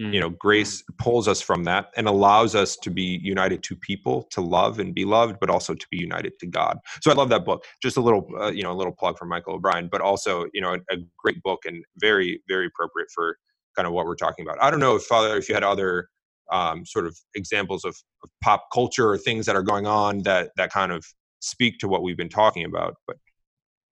Mm. 0.00 0.14
You 0.14 0.20
know, 0.20 0.30
grace 0.30 0.82
mm. 0.82 0.98
pulls 0.98 1.26
us 1.26 1.40
from 1.40 1.64
that 1.64 1.90
and 1.96 2.06
allows 2.06 2.54
us 2.54 2.76
to 2.76 2.90
be 2.90 3.18
united 3.22 3.62
to 3.64 3.76
people, 3.76 4.22
to 4.30 4.40
love 4.40 4.78
and 4.78 4.94
be 4.94 5.04
loved, 5.04 5.38
but 5.40 5.50
also 5.50 5.74
to 5.74 5.86
be 5.90 5.98
united 5.98 6.38
to 6.38 6.46
God. 6.46 6.78
So 7.00 7.10
I 7.10 7.14
love 7.14 7.28
that 7.30 7.44
book. 7.44 7.64
Just 7.82 7.96
a 7.96 8.00
little, 8.00 8.28
uh, 8.40 8.52
you 8.52 8.62
know, 8.62 8.72
a 8.72 8.78
little 8.78 8.94
plug 8.94 9.18
for 9.18 9.26
Michael 9.26 9.54
O'Brien, 9.54 9.88
but 9.90 10.00
also, 10.00 10.46
you 10.54 10.60
know, 10.60 10.74
a, 10.74 10.94
a 10.94 10.98
great 11.18 11.42
book 11.42 11.60
and 11.66 11.84
very, 11.98 12.40
very 12.48 12.66
appropriate 12.66 13.08
for 13.12 13.36
kind 13.76 13.86
of 13.86 13.94
what 13.94 14.06
we're 14.06 14.16
talking 14.16 14.44
about. 14.44 14.62
I 14.62 14.70
don't 14.70 14.80
know 14.80 14.96
if 14.96 15.02
Father, 15.04 15.36
if 15.36 15.48
you 15.48 15.54
had 15.54 15.64
other 15.64 16.08
um, 16.50 16.84
sort 16.84 17.06
of 17.06 17.16
examples 17.34 17.84
of, 17.84 17.96
of, 18.22 18.30
pop 18.42 18.66
culture 18.72 19.08
or 19.08 19.16
things 19.16 19.46
that 19.46 19.56
are 19.56 19.62
going 19.62 19.86
on 19.86 20.22
that 20.22 20.50
that 20.56 20.72
kind 20.72 20.92
of 20.92 21.04
speak 21.40 21.78
to 21.78 21.88
what 21.88 22.02
we've 22.02 22.16
been 22.16 22.28
talking 22.28 22.64
about, 22.64 22.96
but. 23.06 23.16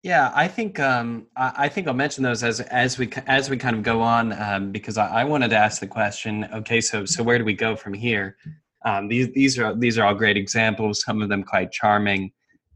Yeah, 0.03 0.33
I 0.35 0.49
think 0.49 0.81
um, 0.81 1.27
I, 1.37 1.69
think 1.69 1.87
I'll 1.87 1.93
mention 1.93 2.25
those 2.25 2.43
as 2.43 2.61
as 2.61 2.97
we 2.97 3.11
as 3.27 3.51
we 3.51 3.59
kind 3.59 3.77
of 3.77 3.83
go 3.83 4.01
on 4.01 4.33
um, 4.33 4.73
because 4.73 4.97
I, 4.97 5.21
I, 5.21 5.25
wanted 5.25 5.51
to 5.51 5.59
ask 5.59 5.79
the 5.79 5.87
question. 5.87 6.49
Okay, 6.55 6.81
so 6.81 7.05
so 7.05 7.23
where 7.23 7.37
do 7.37 7.45
we 7.45 7.53
go 7.53 7.77
from 7.77 7.93
here? 7.93 8.39
Um, 8.87 9.09
these 9.09 9.31
these 9.33 9.59
are 9.59 9.75
these 9.75 9.99
are 9.99 10.07
all 10.07 10.15
great 10.15 10.39
examples. 10.39 11.03
Some 11.03 11.21
of 11.21 11.29
them 11.29 11.43
quite 11.43 11.71
charming. 11.71 12.33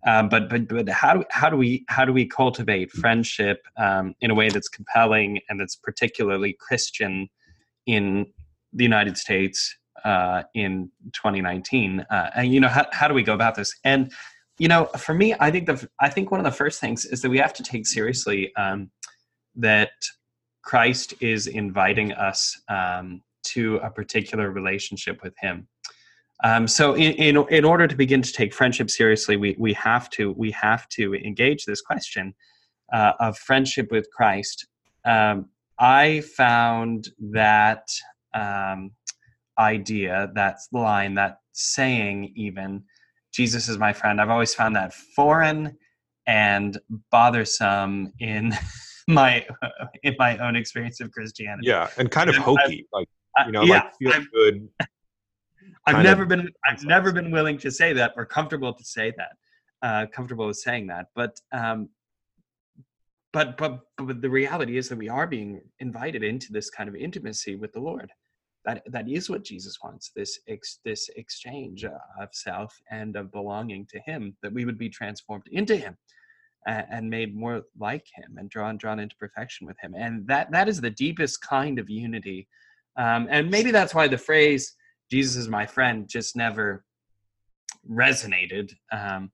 Um, 0.07 0.29
but 0.29 0.51
but 0.51 0.69
but 0.69 0.89
how 0.89 1.15
do 1.15 1.25
how 1.31 1.49
do 1.49 1.57
we 1.57 1.85
how 1.89 2.05
do 2.05 2.13
we 2.13 2.27
cultivate 2.27 2.91
friendship 2.91 3.67
um, 3.77 4.15
in 4.21 4.31
a 4.31 4.35
way 4.35 4.51
that's 4.51 4.69
compelling 4.69 5.41
and 5.49 5.59
that's 5.59 5.77
particularly 5.77 6.57
Christian 6.61 7.29
in 7.87 8.27
the 8.73 8.85
United 8.85 9.17
States 9.17 9.77
uh, 10.05 10.43
in 10.55 10.91
2019? 11.15 12.01
Uh, 12.11 12.31
and 12.35 12.53
you 12.53 12.61
know 12.61 12.69
how 12.69 12.87
how 12.93 13.09
do 13.09 13.15
we 13.15 13.23
go 13.23 13.33
about 13.33 13.55
this? 13.55 13.75
And 13.85 14.13
you 14.59 14.69
know, 14.69 14.87
for 14.99 15.15
me, 15.15 15.35
I 15.41 15.51
think 15.51 15.67
the 15.67 15.89
I 16.01 16.11
think 16.11 16.31
one 16.31 16.39
of 16.39 16.45
the 16.45 16.53
first 16.53 16.81
things 16.81 17.05
is 17.07 17.23
that 17.23 17.31
we 17.31 17.39
have 17.39 17.55
to 17.55 17.63
take 17.63 17.87
seriously 17.87 18.55
um, 18.57 18.91
that 19.57 19.93
Christ 20.63 21.15
is 21.21 21.47
inviting 21.47 22.13
us 22.13 22.61
um, 22.69 23.23
to 23.45 23.77
a 23.77 23.91
particular 23.91 24.51
relationship 24.51 25.23
with 25.23 25.35
Him. 25.41 25.67
Um, 26.43 26.67
so 26.67 26.95
in, 26.95 27.13
in, 27.13 27.49
in 27.49 27.65
order 27.65 27.87
to 27.87 27.95
begin 27.95 28.21
to 28.23 28.33
take 28.33 28.53
friendship 28.53 28.91
seriously, 28.91 29.37
we, 29.37 29.55
we 29.59 29.73
have 29.75 30.11
to 30.11 30.33
we 30.33 30.51
have 30.51 30.89
to 30.91 31.15
engage 31.15 31.65
this 31.65 31.81
question 31.81 32.35
uh, 32.93 33.13
of 33.21 33.39
friendship 33.39 33.91
with 33.91 34.11
Christ. 34.11 34.67
Um, 35.05 35.47
I 35.79 36.23
found 36.37 37.09
that 37.33 37.89
um, 38.35 38.91
idea, 39.59 40.31
that 40.35 40.59
line, 40.73 41.15
that 41.15 41.39
saying, 41.53 42.33
even 42.37 42.83
Jesus 43.33 43.69
is 43.69 43.79
my 43.79 43.93
friend. 43.93 44.21
I've 44.21 44.31
always 44.31 44.55
found 44.55 44.77
that 44.77 44.93
foreign 44.93 45.77
and 46.27 46.79
bothersome 47.11 48.13
in 48.19 48.57
my 49.09 49.47
in 50.03 50.15
my 50.19 50.39
own 50.39 50.57
experience 50.57 51.01
of 51.01 51.11
Christianity. 51.11 51.69
Yeah, 51.69 51.89
and 51.99 52.11
kind 52.11 52.31
of 52.31 52.37
hokey, 52.37 52.87
I've, 52.95 53.01
like 53.01 53.09
you 53.47 53.53
know, 53.53 53.63
yeah, 53.63 53.75
like 53.75 53.97
feel 53.99 54.13
I've, 54.13 54.31
good. 54.33 54.69
I've 55.87 56.03
never 56.03 56.25
been 56.25 56.51
I've 56.65 56.85
never 56.85 57.13
been 57.13 57.31
willing 57.31 57.59
to 57.59 57.71
say 57.71 57.93
that 57.93 58.13
or 58.17 58.25
comfortable 58.25 58.73
to 58.73 58.85
say 58.85 59.13
that, 59.17 59.37
uh, 59.83 60.07
comfortable 60.07 60.47
with 60.47 60.57
saying 60.57 60.87
that. 60.89 61.07
But 61.15 61.39
um, 61.53 61.89
but 63.33 63.57
but 63.57 63.81
but 63.99 64.23
the 64.23 64.31
reality 64.31 64.79
is 64.79 64.89
that 64.89 64.99
we 64.99 65.09
are 65.09 65.27
being 65.27 65.61
invited 65.81 66.23
into 66.23 66.53
this 66.53 66.71
kind 66.71 66.89
of 66.89 66.97
intimacy 66.97 67.57
with 67.57 67.73
the 67.73 67.81
Lord. 67.81 68.11
That 68.65 68.83
that 68.87 69.09
is 69.09 69.29
what 69.29 69.45
Jesus 69.45 69.79
wants. 69.83 70.11
This 70.17 70.39
ex, 70.49 70.79
this 70.85 71.11
exchange 71.17 71.85
of 71.85 72.29
self 72.33 72.75
and 72.91 73.15
of 73.17 73.31
belonging 73.31 73.87
to 73.91 74.01
Him. 74.01 74.37
That 74.43 74.55
we 74.55 74.65
would 74.65 74.79
be 74.79 74.89
transformed 74.89 75.49
into 75.51 75.77
Him 75.77 75.97
and, 76.67 77.11
made 77.11 77.37
more 77.37 77.63
like 77.79 78.07
him 78.15 78.37
and 78.39 78.49
drawn 78.49 78.77
drawn 78.77 78.99
into 78.99 79.17
perfection 79.17 79.67
with 79.67 79.77
him 79.81 79.95
and 79.97 80.27
that 80.27 80.51
that 80.51 80.69
is 80.69 80.81
the 80.81 80.91
deepest 80.91 81.41
kind 81.43 81.79
of 81.79 81.91
unity 81.91 82.49
um, 82.97 83.27
and 83.31 83.51
maybe 83.51 83.71
that's 83.71 83.95
why 83.95 84.09
the 84.09 84.19
phrase 84.19 84.75
jesus 85.11 85.37
is 85.37 85.49
my 85.49 85.67
friend 85.67 86.09
just 86.09 86.37
never 86.37 86.85
resonated 87.91 88.73
um, 88.93 89.31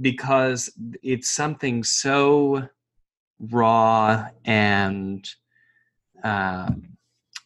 because 0.00 0.70
it's 1.02 1.30
something 1.30 1.82
so 1.82 2.68
raw 3.40 4.26
and 4.44 5.28
um, 6.22 6.96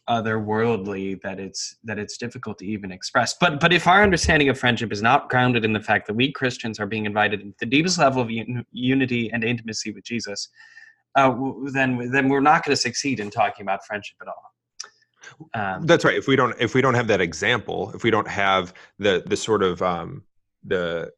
otherworldly 0.09 1.19
that 1.21 1.39
it's 1.39 1.77
that 1.83 1.97
it's 1.97 2.17
difficult 2.17 2.59
to 2.59 2.65
even 2.65 2.91
express. 2.91 3.35
But 3.39 3.59
but 3.59 3.73
if 3.73 3.87
our 3.87 4.03
understanding 4.03 4.49
of 4.49 4.59
friendship 4.59 4.91
is 4.91 5.01
not 5.01 5.29
grounded 5.29 5.65
in 5.65 5.73
the 5.73 5.79
fact 5.79 6.05
that 6.07 6.13
we 6.13 6.31
christians 6.31 6.79
are 6.79 6.85
being 6.85 7.05
invited 7.05 7.41
into 7.41 7.55
the 7.59 7.65
deepest 7.65 7.97
level 7.97 8.21
of 8.21 8.29
un- 8.29 8.65
unity 8.71 9.31
and 9.31 9.43
intimacy 9.43 9.91
with 9.91 10.03
jesus 10.03 10.49
uh, 11.15 11.33
then 11.73 12.11
then 12.11 12.29
we're 12.29 12.39
not 12.39 12.63
going 12.63 12.75
to 12.75 12.81
succeed 12.81 13.19
in 13.19 13.31
talking 13.31 13.63
about 13.63 13.83
friendship 13.85 14.17
at 14.21 14.27
all 14.27 14.54
um, 15.53 15.85
that's 15.85 16.05
right 16.05 16.17
if 16.17 16.27
we 16.27 16.35
don't 16.35 16.55
if 16.59 16.73
we 16.73 16.81
don't 16.81 16.93
have 16.93 17.07
that 17.07 17.21
example 17.21 17.91
if 17.93 18.03
we 18.03 18.11
don't 18.11 18.27
have 18.27 18.73
the 18.99 19.23
the 19.25 19.37
sort 19.37 19.63
of 19.63 19.81
um 19.81 20.23
the 20.63 21.11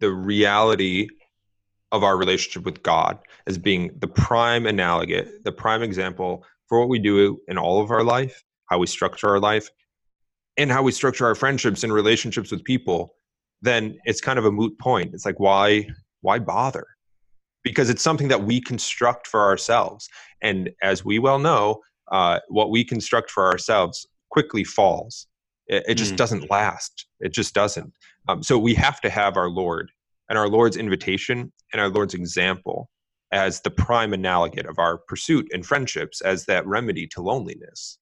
the 0.00 0.10
reality 0.10 1.08
of 1.92 2.02
our 2.04 2.16
relationship 2.16 2.64
with 2.64 2.82
god 2.82 3.18
as 3.46 3.58
being 3.58 3.90
the 3.98 4.08
prime 4.08 4.66
analogate 4.66 5.42
the 5.44 5.52
prime 5.52 5.82
example 5.82 6.44
for 6.68 6.78
what 6.78 6.88
we 6.88 6.98
do 6.98 7.40
in 7.48 7.58
all 7.58 7.80
of 7.80 7.90
our 7.90 8.04
life, 8.04 8.44
how 8.66 8.78
we 8.78 8.86
structure 8.86 9.28
our 9.28 9.40
life, 9.40 9.70
and 10.56 10.70
how 10.70 10.82
we 10.82 10.92
structure 10.92 11.26
our 11.26 11.34
friendships 11.34 11.82
and 11.82 11.92
relationships 11.92 12.50
with 12.50 12.62
people, 12.64 13.14
then 13.62 13.96
it's 14.04 14.20
kind 14.20 14.38
of 14.38 14.44
a 14.44 14.52
moot 14.52 14.78
point. 14.78 15.14
It's 15.14 15.24
like 15.24 15.40
why 15.40 15.88
why 16.20 16.38
bother? 16.38 16.86
Because 17.64 17.90
it's 17.90 18.02
something 18.02 18.28
that 18.28 18.44
we 18.44 18.60
construct 18.60 19.26
for 19.26 19.40
ourselves, 19.40 20.08
and 20.42 20.70
as 20.82 21.04
we 21.04 21.18
well 21.18 21.38
know, 21.38 21.80
uh, 22.10 22.40
what 22.48 22.70
we 22.70 22.84
construct 22.84 23.30
for 23.30 23.46
ourselves 23.46 24.06
quickly 24.30 24.64
falls. 24.64 25.26
It, 25.66 25.84
it 25.88 25.94
just 25.94 26.14
mm. 26.14 26.16
doesn't 26.16 26.50
last. 26.50 27.06
It 27.20 27.32
just 27.32 27.54
doesn't. 27.54 27.92
Um, 28.28 28.42
so 28.42 28.58
we 28.58 28.74
have 28.74 29.00
to 29.02 29.10
have 29.10 29.36
our 29.36 29.48
Lord 29.48 29.90
and 30.28 30.38
our 30.38 30.48
Lord's 30.48 30.76
invitation 30.76 31.52
and 31.72 31.80
our 31.80 31.88
Lord's 31.88 32.14
example 32.14 32.90
as 33.32 33.60
the 33.60 33.70
prime 33.70 34.14
analogate 34.14 34.66
of 34.66 34.78
our 34.78 34.98
pursuit 34.98 35.48
and 35.52 35.64
friendships 35.64 36.20
as 36.20 36.46
that 36.46 36.66
remedy 36.66 37.06
to 37.08 37.20
loneliness 37.20 37.98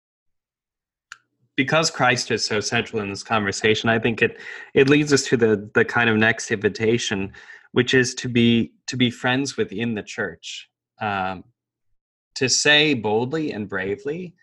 because 1.57 1.91
Christ 1.91 2.31
is 2.31 2.45
so 2.45 2.61
central 2.61 3.03
in 3.03 3.09
this 3.09 3.23
conversation, 3.23 3.89
I 3.89 3.99
think 3.99 4.23
it 4.23 4.39
it 4.75 4.89
leads 4.89 5.13
us 5.13 5.25
to 5.25 5.37
the 5.37 5.69
the 5.75 5.85
kind 5.85 6.09
of 6.09 6.17
next 6.17 6.51
invitation, 6.51 7.33
which 7.73 7.95
is 7.95 8.15
to 8.17 8.29
be 8.29 8.73
to 8.87 8.97
be 8.97 9.11
friends 9.11 9.57
within 9.57 9.95
the 9.95 10.03
church, 10.03 10.69
um, 11.01 11.45
to 12.37 12.49
say 12.49 12.95
boldly 12.95 13.53
and 13.53 13.69
bravely, 13.69 14.35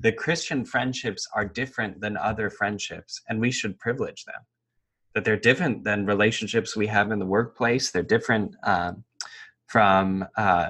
the 0.00 0.12
Christian 0.12 0.64
friendships 0.64 1.28
are 1.34 1.44
different 1.44 2.00
than 2.00 2.16
other 2.16 2.50
friendships, 2.50 3.20
and 3.28 3.40
we 3.40 3.50
should 3.50 3.78
privilege 3.78 4.24
them. 4.24 4.42
That 5.14 5.24
they're 5.24 5.36
different 5.36 5.84
than 5.84 6.06
relationships 6.06 6.74
we 6.74 6.86
have 6.88 7.12
in 7.12 7.18
the 7.18 7.26
workplace. 7.26 7.90
They're 7.90 8.02
different. 8.02 8.54
Um, 8.64 9.04
from 9.72 10.26
uh, 10.36 10.68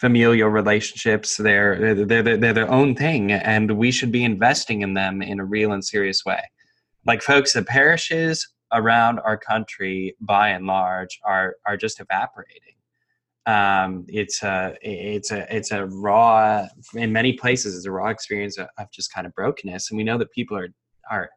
familial 0.00 0.48
relationships. 0.48 1.36
They're, 1.36 1.94
they're, 1.94 2.22
they're, 2.22 2.36
they're 2.36 2.52
their 2.52 2.70
own 2.70 2.96
thing, 2.96 3.30
and 3.30 3.70
we 3.78 3.92
should 3.92 4.10
be 4.10 4.24
investing 4.24 4.82
in 4.82 4.94
them 4.94 5.22
in 5.22 5.38
a 5.38 5.44
real 5.44 5.72
and 5.72 5.84
serious 5.84 6.24
way. 6.24 6.42
Like, 7.06 7.22
folks, 7.22 7.52
the 7.52 7.62
parishes 7.62 8.48
around 8.72 9.20
our 9.20 9.38
country, 9.38 10.16
by 10.20 10.48
and 10.48 10.66
large, 10.66 11.20
are, 11.24 11.54
are 11.64 11.76
just 11.76 12.00
evaporating. 12.00 12.74
Um, 13.48 14.04
it's 14.08 14.42
a 14.42 14.76
it's 14.82 15.32
a 15.32 15.46
it's 15.54 15.70
a 15.70 15.86
raw 15.86 16.66
in 16.94 17.10
many 17.10 17.32
places 17.32 17.74
it's 17.74 17.86
a 17.86 17.90
raw 17.90 18.10
experience 18.10 18.58
of, 18.58 18.68
of 18.76 18.92
just 18.92 19.12
kind 19.12 19.26
of 19.26 19.34
brokenness. 19.34 19.90
And 19.90 19.96
we 19.96 20.04
know 20.04 20.18
that 20.18 20.30
people 20.32 20.56
are 20.58 20.68
are 21.10 21.30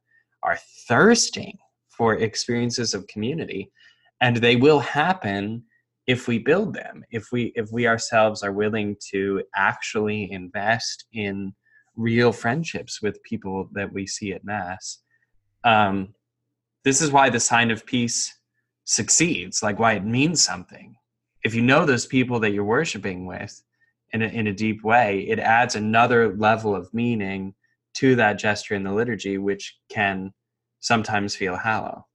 are 0.44 0.58
thirsting 0.90 1.58
for 1.90 2.16
experiences 2.16 2.94
of 2.94 3.08
community. 3.08 3.72
And 4.20 4.38
they 4.38 4.58
will 4.58 4.80
happen 4.80 5.64
if 6.06 6.28
we 6.28 6.38
build 6.38 6.74
them 6.74 7.06
if 7.12 7.28
we 7.32 7.54
if 7.56 7.72
we 7.72 7.88
ourselves 7.88 8.44
are 8.44 8.52
willing 8.52 8.98
to 9.12 9.42
actually 9.56 10.30
invest 10.34 11.06
in 11.14 11.54
real 11.96 12.34
friendships 12.34 13.02
with 13.02 13.24
people 13.24 13.70
that 13.72 13.94
we 13.94 14.06
see 14.06 14.34
at 14.34 14.44
mass. 14.44 14.98
Um, 15.64 16.14
this 16.84 17.02
is 17.02 17.12
why 17.12 17.30
the 17.30 17.40
sign 17.40 17.72
of 17.72 17.86
peace 17.86 18.38
succeeds 18.84 19.64
like 19.64 19.80
why 19.80 19.94
it 19.94 20.04
means 20.04 20.44
something 20.44 20.96
if 21.44 21.56
you 21.56 21.62
know 21.62 21.86
those 21.86 22.06
people 22.06 22.40
that 22.40 22.52
you're 22.52 22.64
worshiping 22.64 23.26
with 23.26 23.62
in 24.14 24.22
a, 24.22 24.28
in 24.28 24.48
a 24.48 24.54
deep 24.54 24.84
way 24.84 25.22
it 25.30 25.40
adds 25.40 25.76
another 25.76 26.36
level 26.36 26.76
of 26.76 26.94
meaning 26.94 27.54
to 27.94 28.16
that 28.16 28.34
gesture 28.34 28.76
in 28.76 28.84
the 28.84 28.92
liturgy 28.92 29.38
which 29.38 29.78
can 29.90 30.32
sometimes 30.80 31.36
feel 31.36 31.56
hollow. 31.56 32.06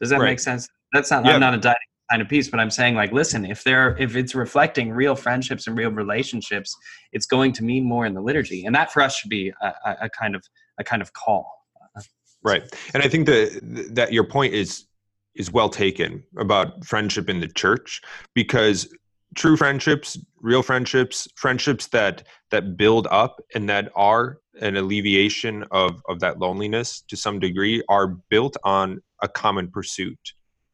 Does 0.00 0.10
that 0.10 0.20
right. 0.20 0.30
make 0.30 0.40
sense? 0.40 0.68
That's 0.92 1.10
not 1.10 1.24
yeah. 1.24 1.34
i'm 1.34 1.40
not 1.40 1.54
a 1.54 1.76
kind 2.10 2.22
of 2.22 2.28
piece, 2.28 2.48
but 2.48 2.58
i'm 2.58 2.70
saying 2.70 2.96
like 2.96 3.12
listen 3.12 3.44
if 3.44 3.62
they're 3.62 3.96
if 3.98 4.16
it's 4.16 4.34
reflecting 4.34 4.90
real 4.90 5.14
friendships 5.14 5.66
and 5.68 5.76
real 5.76 5.90
relationships 5.90 6.74
it's 7.12 7.26
going 7.26 7.52
to 7.52 7.62
mean 7.62 7.84
more 7.84 8.06
in 8.06 8.14
the 8.14 8.20
liturgy. 8.20 8.64
And 8.64 8.74
that 8.74 8.92
for 8.92 9.02
us 9.02 9.16
should 9.16 9.30
be 9.30 9.52
a, 9.62 9.72
a 10.02 10.10
kind 10.10 10.34
of 10.34 10.42
a 10.78 10.84
kind 10.84 11.02
of 11.02 11.12
call. 11.12 11.48
Right. 12.42 12.62
And 12.94 13.02
i 13.02 13.08
think 13.08 13.26
that 13.26 13.88
that 13.92 14.12
your 14.12 14.24
point 14.24 14.54
is 14.54 14.86
is 15.34 15.52
well 15.52 15.68
taken 15.68 16.22
about 16.38 16.84
friendship 16.84 17.28
in 17.28 17.40
the 17.40 17.48
church 17.48 18.00
because 18.34 18.92
true 19.36 19.56
friendships 19.56 20.18
real 20.40 20.62
friendships 20.62 21.28
friendships 21.36 21.86
that 21.88 22.24
that 22.50 22.76
build 22.76 23.06
up 23.10 23.40
and 23.54 23.68
that 23.68 23.90
are 23.94 24.38
an 24.60 24.76
alleviation 24.76 25.64
of 25.70 26.02
of 26.08 26.18
that 26.20 26.38
loneliness 26.38 27.02
to 27.08 27.16
some 27.16 27.38
degree 27.38 27.82
are 27.88 28.08
built 28.28 28.56
on 28.64 29.00
a 29.22 29.28
common 29.28 29.70
pursuit 29.70 30.32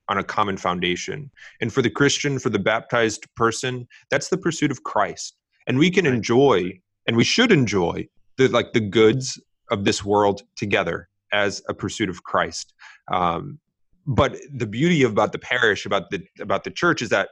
on 0.08 0.18
a 0.18 0.24
common 0.24 0.56
foundation. 0.56 1.30
And 1.60 1.72
for 1.72 1.82
the 1.82 1.90
Christian, 1.90 2.38
for 2.38 2.50
the 2.50 2.58
baptized 2.58 3.26
person, 3.34 3.88
that's 4.10 4.28
the 4.28 4.38
pursuit 4.38 4.70
of 4.70 4.84
Christ. 4.84 5.36
And 5.66 5.78
we 5.78 5.90
can 5.90 6.06
enjoy 6.06 6.80
and 7.06 7.16
we 7.16 7.24
should 7.24 7.52
enjoy 7.52 8.08
the 8.36 8.48
like 8.48 8.72
the 8.72 8.80
goods 8.80 9.40
of 9.70 9.84
this 9.84 10.04
world 10.04 10.42
together 10.56 11.08
as 11.32 11.62
a 11.68 11.74
pursuit 11.74 12.08
of 12.08 12.22
Christ. 12.22 12.72
Um, 13.12 13.58
but 14.06 14.36
the 14.52 14.66
beauty 14.66 15.02
about 15.02 15.32
the 15.32 15.38
parish, 15.38 15.84
about 15.86 16.10
the 16.10 16.22
about 16.40 16.64
the 16.64 16.70
church, 16.70 17.02
is 17.02 17.08
that 17.10 17.30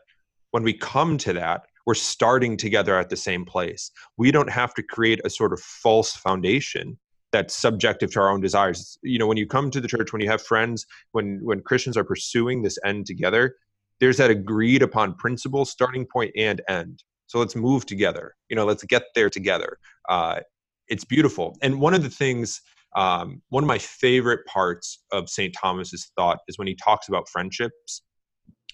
when 0.50 0.62
we 0.62 0.72
come 0.72 1.18
to 1.18 1.32
that, 1.32 1.62
we're 1.86 1.94
starting 1.94 2.56
together 2.56 2.98
at 2.98 3.10
the 3.10 3.16
same 3.16 3.44
place. 3.44 3.90
We 4.16 4.30
don't 4.30 4.50
have 4.50 4.74
to 4.74 4.82
create 4.82 5.20
a 5.24 5.30
sort 5.30 5.52
of 5.52 5.60
false 5.60 6.12
foundation 6.12 6.98
that's 7.32 7.54
subjective 7.56 8.12
to 8.12 8.20
our 8.20 8.30
own 8.30 8.40
desires. 8.40 8.98
You 9.02 9.18
know 9.18 9.26
when 9.26 9.36
you 9.36 9.46
come 9.46 9.70
to 9.70 9.80
the 9.80 9.88
church 9.88 10.12
when 10.12 10.22
you 10.22 10.30
have 10.30 10.42
friends 10.42 10.86
when 11.12 11.40
when 11.42 11.60
christians 11.60 11.96
are 11.96 12.04
pursuing 12.04 12.62
this 12.62 12.78
end 12.84 13.06
together 13.06 13.56
there's 14.00 14.16
that 14.16 14.30
agreed 14.30 14.82
upon 14.82 15.14
principle 15.14 15.64
starting 15.64 16.06
point 16.06 16.32
and 16.36 16.60
end. 16.68 17.02
So 17.26 17.38
let's 17.38 17.56
move 17.56 17.86
together. 17.86 18.34
You 18.48 18.56
know 18.56 18.64
let's 18.64 18.84
get 18.84 19.04
there 19.14 19.30
together. 19.30 19.78
Uh, 20.08 20.40
it's 20.88 21.04
beautiful. 21.04 21.56
And 21.62 21.80
one 21.80 21.94
of 21.94 22.02
the 22.02 22.10
things 22.10 22.60
um, 22.96 23.42
one 23.48 23.64
of 23.64 23.68
my 23.68 23.78
favorite 23.78 24.44
parts 24.46 25.02
of 25.12 25.28
st 25.28 25.54
thomas's 25.58 26.10
thought 26.16 26.38
is 26.48 26.58
when 26.58 26.68
he 26.68 26.74
talks 26.74 27.08
about 27.08 27.28
friendships 27.28 28.02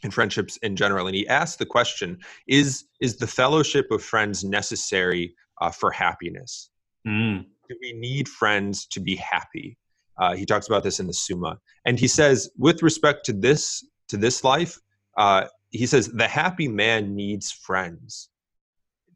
and 0.03 0.14
friendships 0.14 0.57
in 0.59 0.77
general 0.77 1.07
and 1.07 1.16
he 1.16 1.29
asks 1.29 1.57
the 1.57 1.66
question 1.66 2.18
is 2.49 2.85
is 3.01 3.16
the 3.16 3.27
fellowship 3.27 3.87
of 3.91 4.03
friends 4.03 4.45
necessary 4.45 5.35
uh, 5.61 5.71
for 5.71 5.91
happiness 5.91 6.71
mm 7.07 7.45
do 7.71 7.77
we 7.81 7.93
need 7.93 8.29
friends 8.29 8.85
to 8.87 9.01
be 9.01 9.16
happy? 9.16 9.79
Uh, 10.18 10.35
he 10.35 10.45
talks 10.45 10.66
about 10.66 10.83
this 10.83 11.01
in 11.01 11.07
the 11.07 11.14
Summa, 11.14 11.57
and 11.87 11.99
he 11.99 12.09
says, 12.09 12.51
with 12.59 12.83
respect 12.83 13.25
to 13.27 13.33
this 13.33 13.87
to 14.09 14.16
this 14.16 14.45
life, 14.45 14.79
uh, 15.16 15.45
he 15.71 15.87
says 15.87 16.09
the 16.09 16.29
happy 16.29 16.68
man 16.68 17.14
needs 17.14 17.51
friends. 17.53 18.29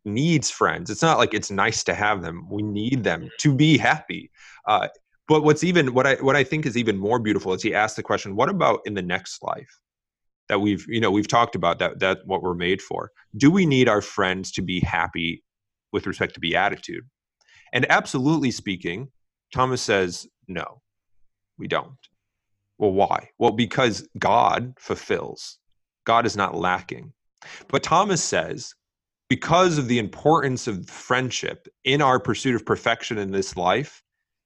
Needs 0.04 0.50
friends. 0.50 0.90
It's 0.90 1.02
not 1.02 1.18
like 1.18 1.34
it's 1.34 1.50
nice 1.50 1.82
to 1.84 1.94
have 1.94 2.22
them. 2.22 2.46
We 2.50 2.62
need 2.62 3.04
them 3.04 3.30
to 3.40 3.54
be 3.54 3.78
happy. 3.78 4.30
Uh, 4.66 4.88
but 5.28 5.42
what's 5.42 5.64
even 5.64 5.94
what 5.94 6.06
I 6.06 6.14
what 6.16 6.36
I 6.36 6.44
think 6.44 6.66
is 6.66 6.76
even 6.76 6.98
more 6.98 7.18
beautiful 7.18 7.54
is 7.54 7.62
he 7.62 7.74
asks 7.74 7.96
the 7.96 8.02
question, 8.02 8.36
what 8.36 8.50
about 8.50 8.80
in 8.84 8.94
the 8.94 9.02
next 9.02 9.42
life? 9.42 9.80
That 10.48 10.60
we've 10.60 10.84
you 10.88 11.00
know 11.00 11.10
we've 11.10 11.28
talked 11.28 11.54
about 11.54 11.78
that 11.78 12.00
that 12.00 12.18
what 12.26 12.42
we're 12.42 12.54
made 12.54 12.82
for. 12.82 13.10
Do 13.36 13.50
we 13.50 13.64
need 13.64 13.88
our 13.88 14.02
friends 14.02 14.52
to 14.52 14.62
be 14.62 14.80
happy 14.80 15.42
with 15.92 16.06
respect 16.06 16.34
to 16.34 16.40
beatitude? 16.40 17.04
And 17.72 17.90
absolutely 17.90 18.50
speaking, 18.50 19.08
Thomas 19.52 19.80
says 19.80 20.26
no 20.46 20.82
we 21.58 21.68
don't. 21.68 21.96
Well, 22.78 22.92
why? 22.92 23.30
Well, 23.38 23.52
because 23.52 24.08
God 24.18 24.74
fulfills, 24.78 25.58
God 26.04 26.26
is 26.26 26.36
not 26.36 26.54
lacking. 26.54 27.12
But 27.68 27.82
Thomas 27.82 28.22
says, 28.22 28.74
because 29.28 29.78
of 29.78 29.88
the 29.88 29.98
importance 29.98 30.66
of 30.66 30.88
friendship 30.88 31.66
in 31.84 32.02
our 32.02 32.20
pursuit 32.20 32.54
of 32.54 32.64
perfection 32.64 33.18
in 33.18 33.32
this 33.32 33.56
life, 33.56 34.02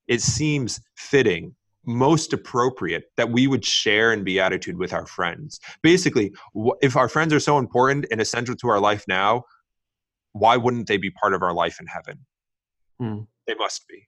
it 0.06 0.22
seems 0.22 0.80
fitting, 0.96 1.54
most 1.84 2.32
appropriate 2.32 3.04
that 3.16 3.30
we 3.30 3.46
would 3.46 3.64
share 3.64 4.12
in 4.12 4.24
beatitude 4.24 4.78
with 4.78 4.92
our 4.92 5.06
friends. 5.06 5.60
Basically, 5.82 6.32
if 6.80 6.96
our 6.96 7.08
friends 7.08 7.32
are 7.32 7.40
so 7.40 7.58
important 7.58 8.06
and 8.10 8.20
essential 8.20 8.54
to 8.56 8.68
our 8.68 8.80
life 8.80 9.04
now, 9.08 9.44
why 10.32 10.56
wouldn't 10.56 10.86
they 10.86 10.96
be 10.96 11.10
part 11.10 11.34
of 11.34 11.42
our 11.42 11.54
life 11.54 11.78
in 11.80 11.86
heaven? 11.86 12.24
Hmm. 12.98 13.22
They 13.46 13.54
must 13.54 13.86
be. 13.88 14.06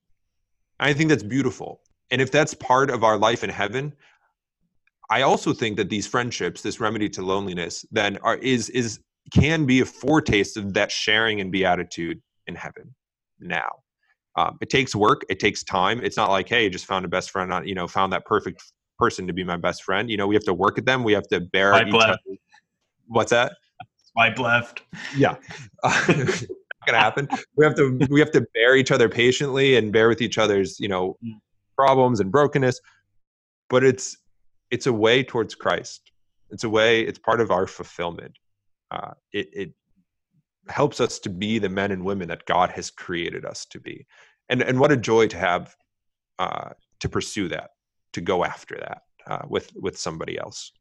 I 0.79 0.93
think 0.93 1.11
that's 1.11 1.23
beautiful 1.23 1.81
and 2.11 2.21
if 2.21 2.31
that's 2.31 2.55
part 2.55 2.91
of 2.91 3.05
our 3.05 3.17
life 3.17 3.45
in 3.45 3.51
heaven 3.51 3.93
i 5.11 5.23
also 5.23 5.53
think 5.53 5.77
that 5.77 5.91
these 5.91 6.07
friendships 6.07 6.63
this 6.63 6.81
remedy 6.81 7.09
to 7.09 7.23
loneliness 7.23 7.85
then 7.91 8.17
are 8.19 8.37
is 8.37 8.69
is 8.71 9.01
can 9.33 9.67
be 9.67 9.81
a 9.81 9.87
foretaste 9.87 10.57
of 10.57 10.75
that 10.75 10.91
sharing 10.91 11.41
and 11.41 11.53
beatitude 11.53 12.21
in 12.47 12.55
heaven 12.55 12.95
now. 13.39 13.71
Um, 14.37 14.59
it 14.61 14.71
takes 14.71 14.95
work 14.95 15.23
it 15.29 15.41
takes 15.41 15.65
time. 15.65 16.01
It's 16.03 16.17
not 16.17 16.31
like 16.31 16.49
hey 16.49 16.69
just 16.69 16.87
found 16.87 17.05
a 17.05 17.09
best 17.09 17.31
friend 17.31 17.53
on 17.53 17.67
you 17.67 17.75
know 17.75 17.89
found 17.89 18.13
that 18.13 18.25
perfect 18.25 18.63
person 18.99 19.27
to 19.27 19.33
be 19.33 19.45
my 19.45 19.57
best 19.57 19.83
friend. 19.83 20.11
You 20.11 20.17
know 20.17 20.27
we 20.27 20.35
have 20.35 20.45
to 20.45 20.55
work 20.55 20.79
at 20.79 20.87
them 20.87 21.03
we 21.03 21.13
have 21.13 21.27
to 21.29 21.41
bear 21.41 21.73
Swipe 21.73 21.93
left. 21.93 22.21
other. 22.27 22.37
what's 23.09 23.31
that? 23.31 23.53
Swipe 24.13 24.39
left. 24.39 24.83
Yeah. 25.17 25.37
Gonna 26.87 26.99
happen. 26.99 27.29
We 27.57 27.65
have 27.65 27.75
to 27.77 27.99
we 28.09 28.21
have 28.21 28.31
to 28.33 28.47
bear 28.55 28.77
each 28.77 28.91
other 28.91 29.09
patiently 29.09 29.77
and 29.77 29.93
bear 29.93 30.09
with 30.09 30.23
each 30.23 30.39
other's 30.39 30.79
you 30.79 30.89
know 30.89 31.17
mm. 31.25 31.33
problems 31.77 32.21
and 32.21 32.31
brokenness. 32.31 32.81
But 33.69 33.85
it's 33.85 34.17
it's 34.71 34.87
a 34.87 34.93
way 34.93 35.23
towards 35.25 35.55
christ. 35.55 36.13
It's 36.51 36.65
a 36.65 36.71
way 36.71 37.03
it's 37.03 37.19
part 37.19 37.41
of 37.41 37.51
our 37.51 37.67
fulfillment 37.67 38.37
uh, 38.91 39.13
it, 39.33 39.49
it 39.53 39.73
helps 40.69 41.01
us 41.01 41.19
to 41.21 41.31
be 41.31 41.59
the 41.59 41.69
men 41.69 41.91
and 41.91 42.05
women 42.05 42.29
that 42.29 42.47
god 42.47 42.71
has 42.71 42.91
created 42.91 43.45
us 43.45 43.65
to 43.67 43.81
be. 43.81 44.07
And 44.49 44.63
and 44.63 44.79
what 44.81 44.93
a 44.93 44.97
joy 44.97 45.27
to 45.29 45.37
have 45.37 45.75
uh, 46.39 46.71
to 47.01 47.09
pursue 47.09 47.49
that 47.49 47.71
to 48.13 48.21
go 48.21 48.45
after 48.45 48.77
that 48.77 49.03
uh, 49.27 49.47
with 49.49 49.71
with 49.77 49.99
somebody 49.99 50.39
else. 50.39 50.73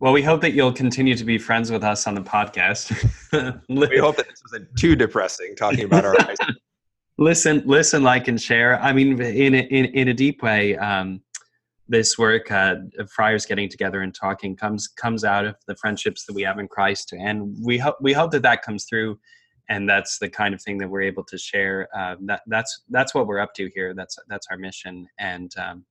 Well, 0.00 0.12
we 0.12 0.22
hope 0.22 0.40
that 0.42 0.52
you'll 0.52 0.72
continue 0.72 1.16
to 1.16 1.24
be 1.24 1.38
friends 1.38 1.70
with 1.70 1.84
us 1.84 2.06
on 2.06 2.14
the 2.14 2.20
podcast. 2.20 2.90
we 3.68 3.98
hope 3.98 4.16
that 4.16 4.26
this 4.28 4.42
wasn't 4.44 4.68
too 4.76 4.96
depressing 4.96 5.54
talking 5.56 5.84
about 5.84 6.04
our 6.04 6.16
listen 7.18 7.62
listen 7.64 8.02
like 8.02 8.28
and 8.28 8.40
share. 8.40 8.80
I 8.80 8.92
mean 8.92 9.20
in 9.20 9.54
a, 9.54 9.58
in, 9.58 9.84
in 9.86 10.08
a 10.08 10.14
deep 10.14 10.42
way 10.42 10.76
um, 10.76 11.22
this 11.88 12.16
work 12.18 12.50
uh, 12.50 12.76
of 12.98 13.10
friars 13.10 13.44
getting 13.44 13.68
together 13.68 14.00
and 14.00 14.14
talking 14.14 14.56
comes 14.56 14.88
comes 14.88 15.24
out 15.24 15.44
of 15.44 15.56
the 15.66 15.76
friendships 15.76 16.24
that 16.26 16.32
we 16.34 16.42
have 16.42 16.58
in 16.58 16.68
christ. 16.68 17.12
And 17.12 17.56
we 17.62 17.78
hope 17.78 17.96
we 18.00 18.12
hope 18.12 18.30
that 18.32 18.42
that 18.42 18.62
comes 18.62 18.84
through 18.84 19.18
and 19.68 19.88
that's 19.88 20.18
the 20.18 20.28
kind 20.28 20.54
of 20.54 20.62
thing 20.62 20.78
that 20.78 20.88
we're 20.88 21.02
able 21.02 21.24
to 21.24 21.38
share. 21.38 21.88
Uh, 21.96 22.16
that 22.26 22.42
that's 22.46 22.82
that's 22.90 23.14
what 23.14 23.26
we're 23.26 23.38
up 23.38 23.54
to 23.54 23.70
here. 23.74 23.94
That's 23.94 24.18
that's 24.28 24.46
our 24.50 24.56
mission. 24.56 25.06
And 25.18 25.52
um, 25.58 25.84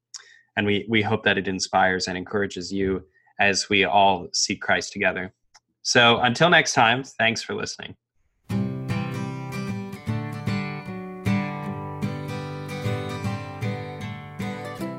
and 0.57 0.65
we 0.65 0.85
we 0.89 1.01
hope 1.01 1.23
that 1.23 1.37
it 1.37 1.47
inspires 1.47 2.07
and 2.07 2.17
encourages 2.17 2.71
you 2.71 3.03
as 3.39 3.69
we 3.69 3.83
all 3.83 4.27
seek 4.33 4.61
christ 4.61 4.93
together. 4.93 5.33
So 5.81 6.19
until 6.19 6.49
next 6.49 6.73
time 6.73 7.03
thanks 7.03 7.41
for 7.41 7.55
listening 7.55 7.95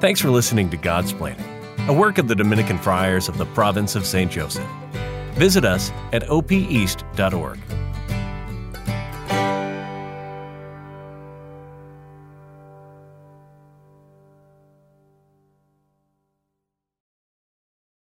Thanks 0.04 0.20
for 0.20 0.28
listening 0.28 0.68
to 0.68 0.76
Godsplaining, 0.76 1.88
a 1.88 1.92
work 1.94 2.18
of 2.18 2.28
the 2.28 2.34
Dominican 2.34 2.76
Friars 2.76 3.26
of 3.26 3.38
the 3.38 3.46
Province 3.46 3.96
of 3.96 4.04
St. 4.04 4.30
Joseph. 4.30 4.68
Visit 5.32 5.64
us 5.64 5.90
at 6.12 6.24
opeast.org. 6.24 7.58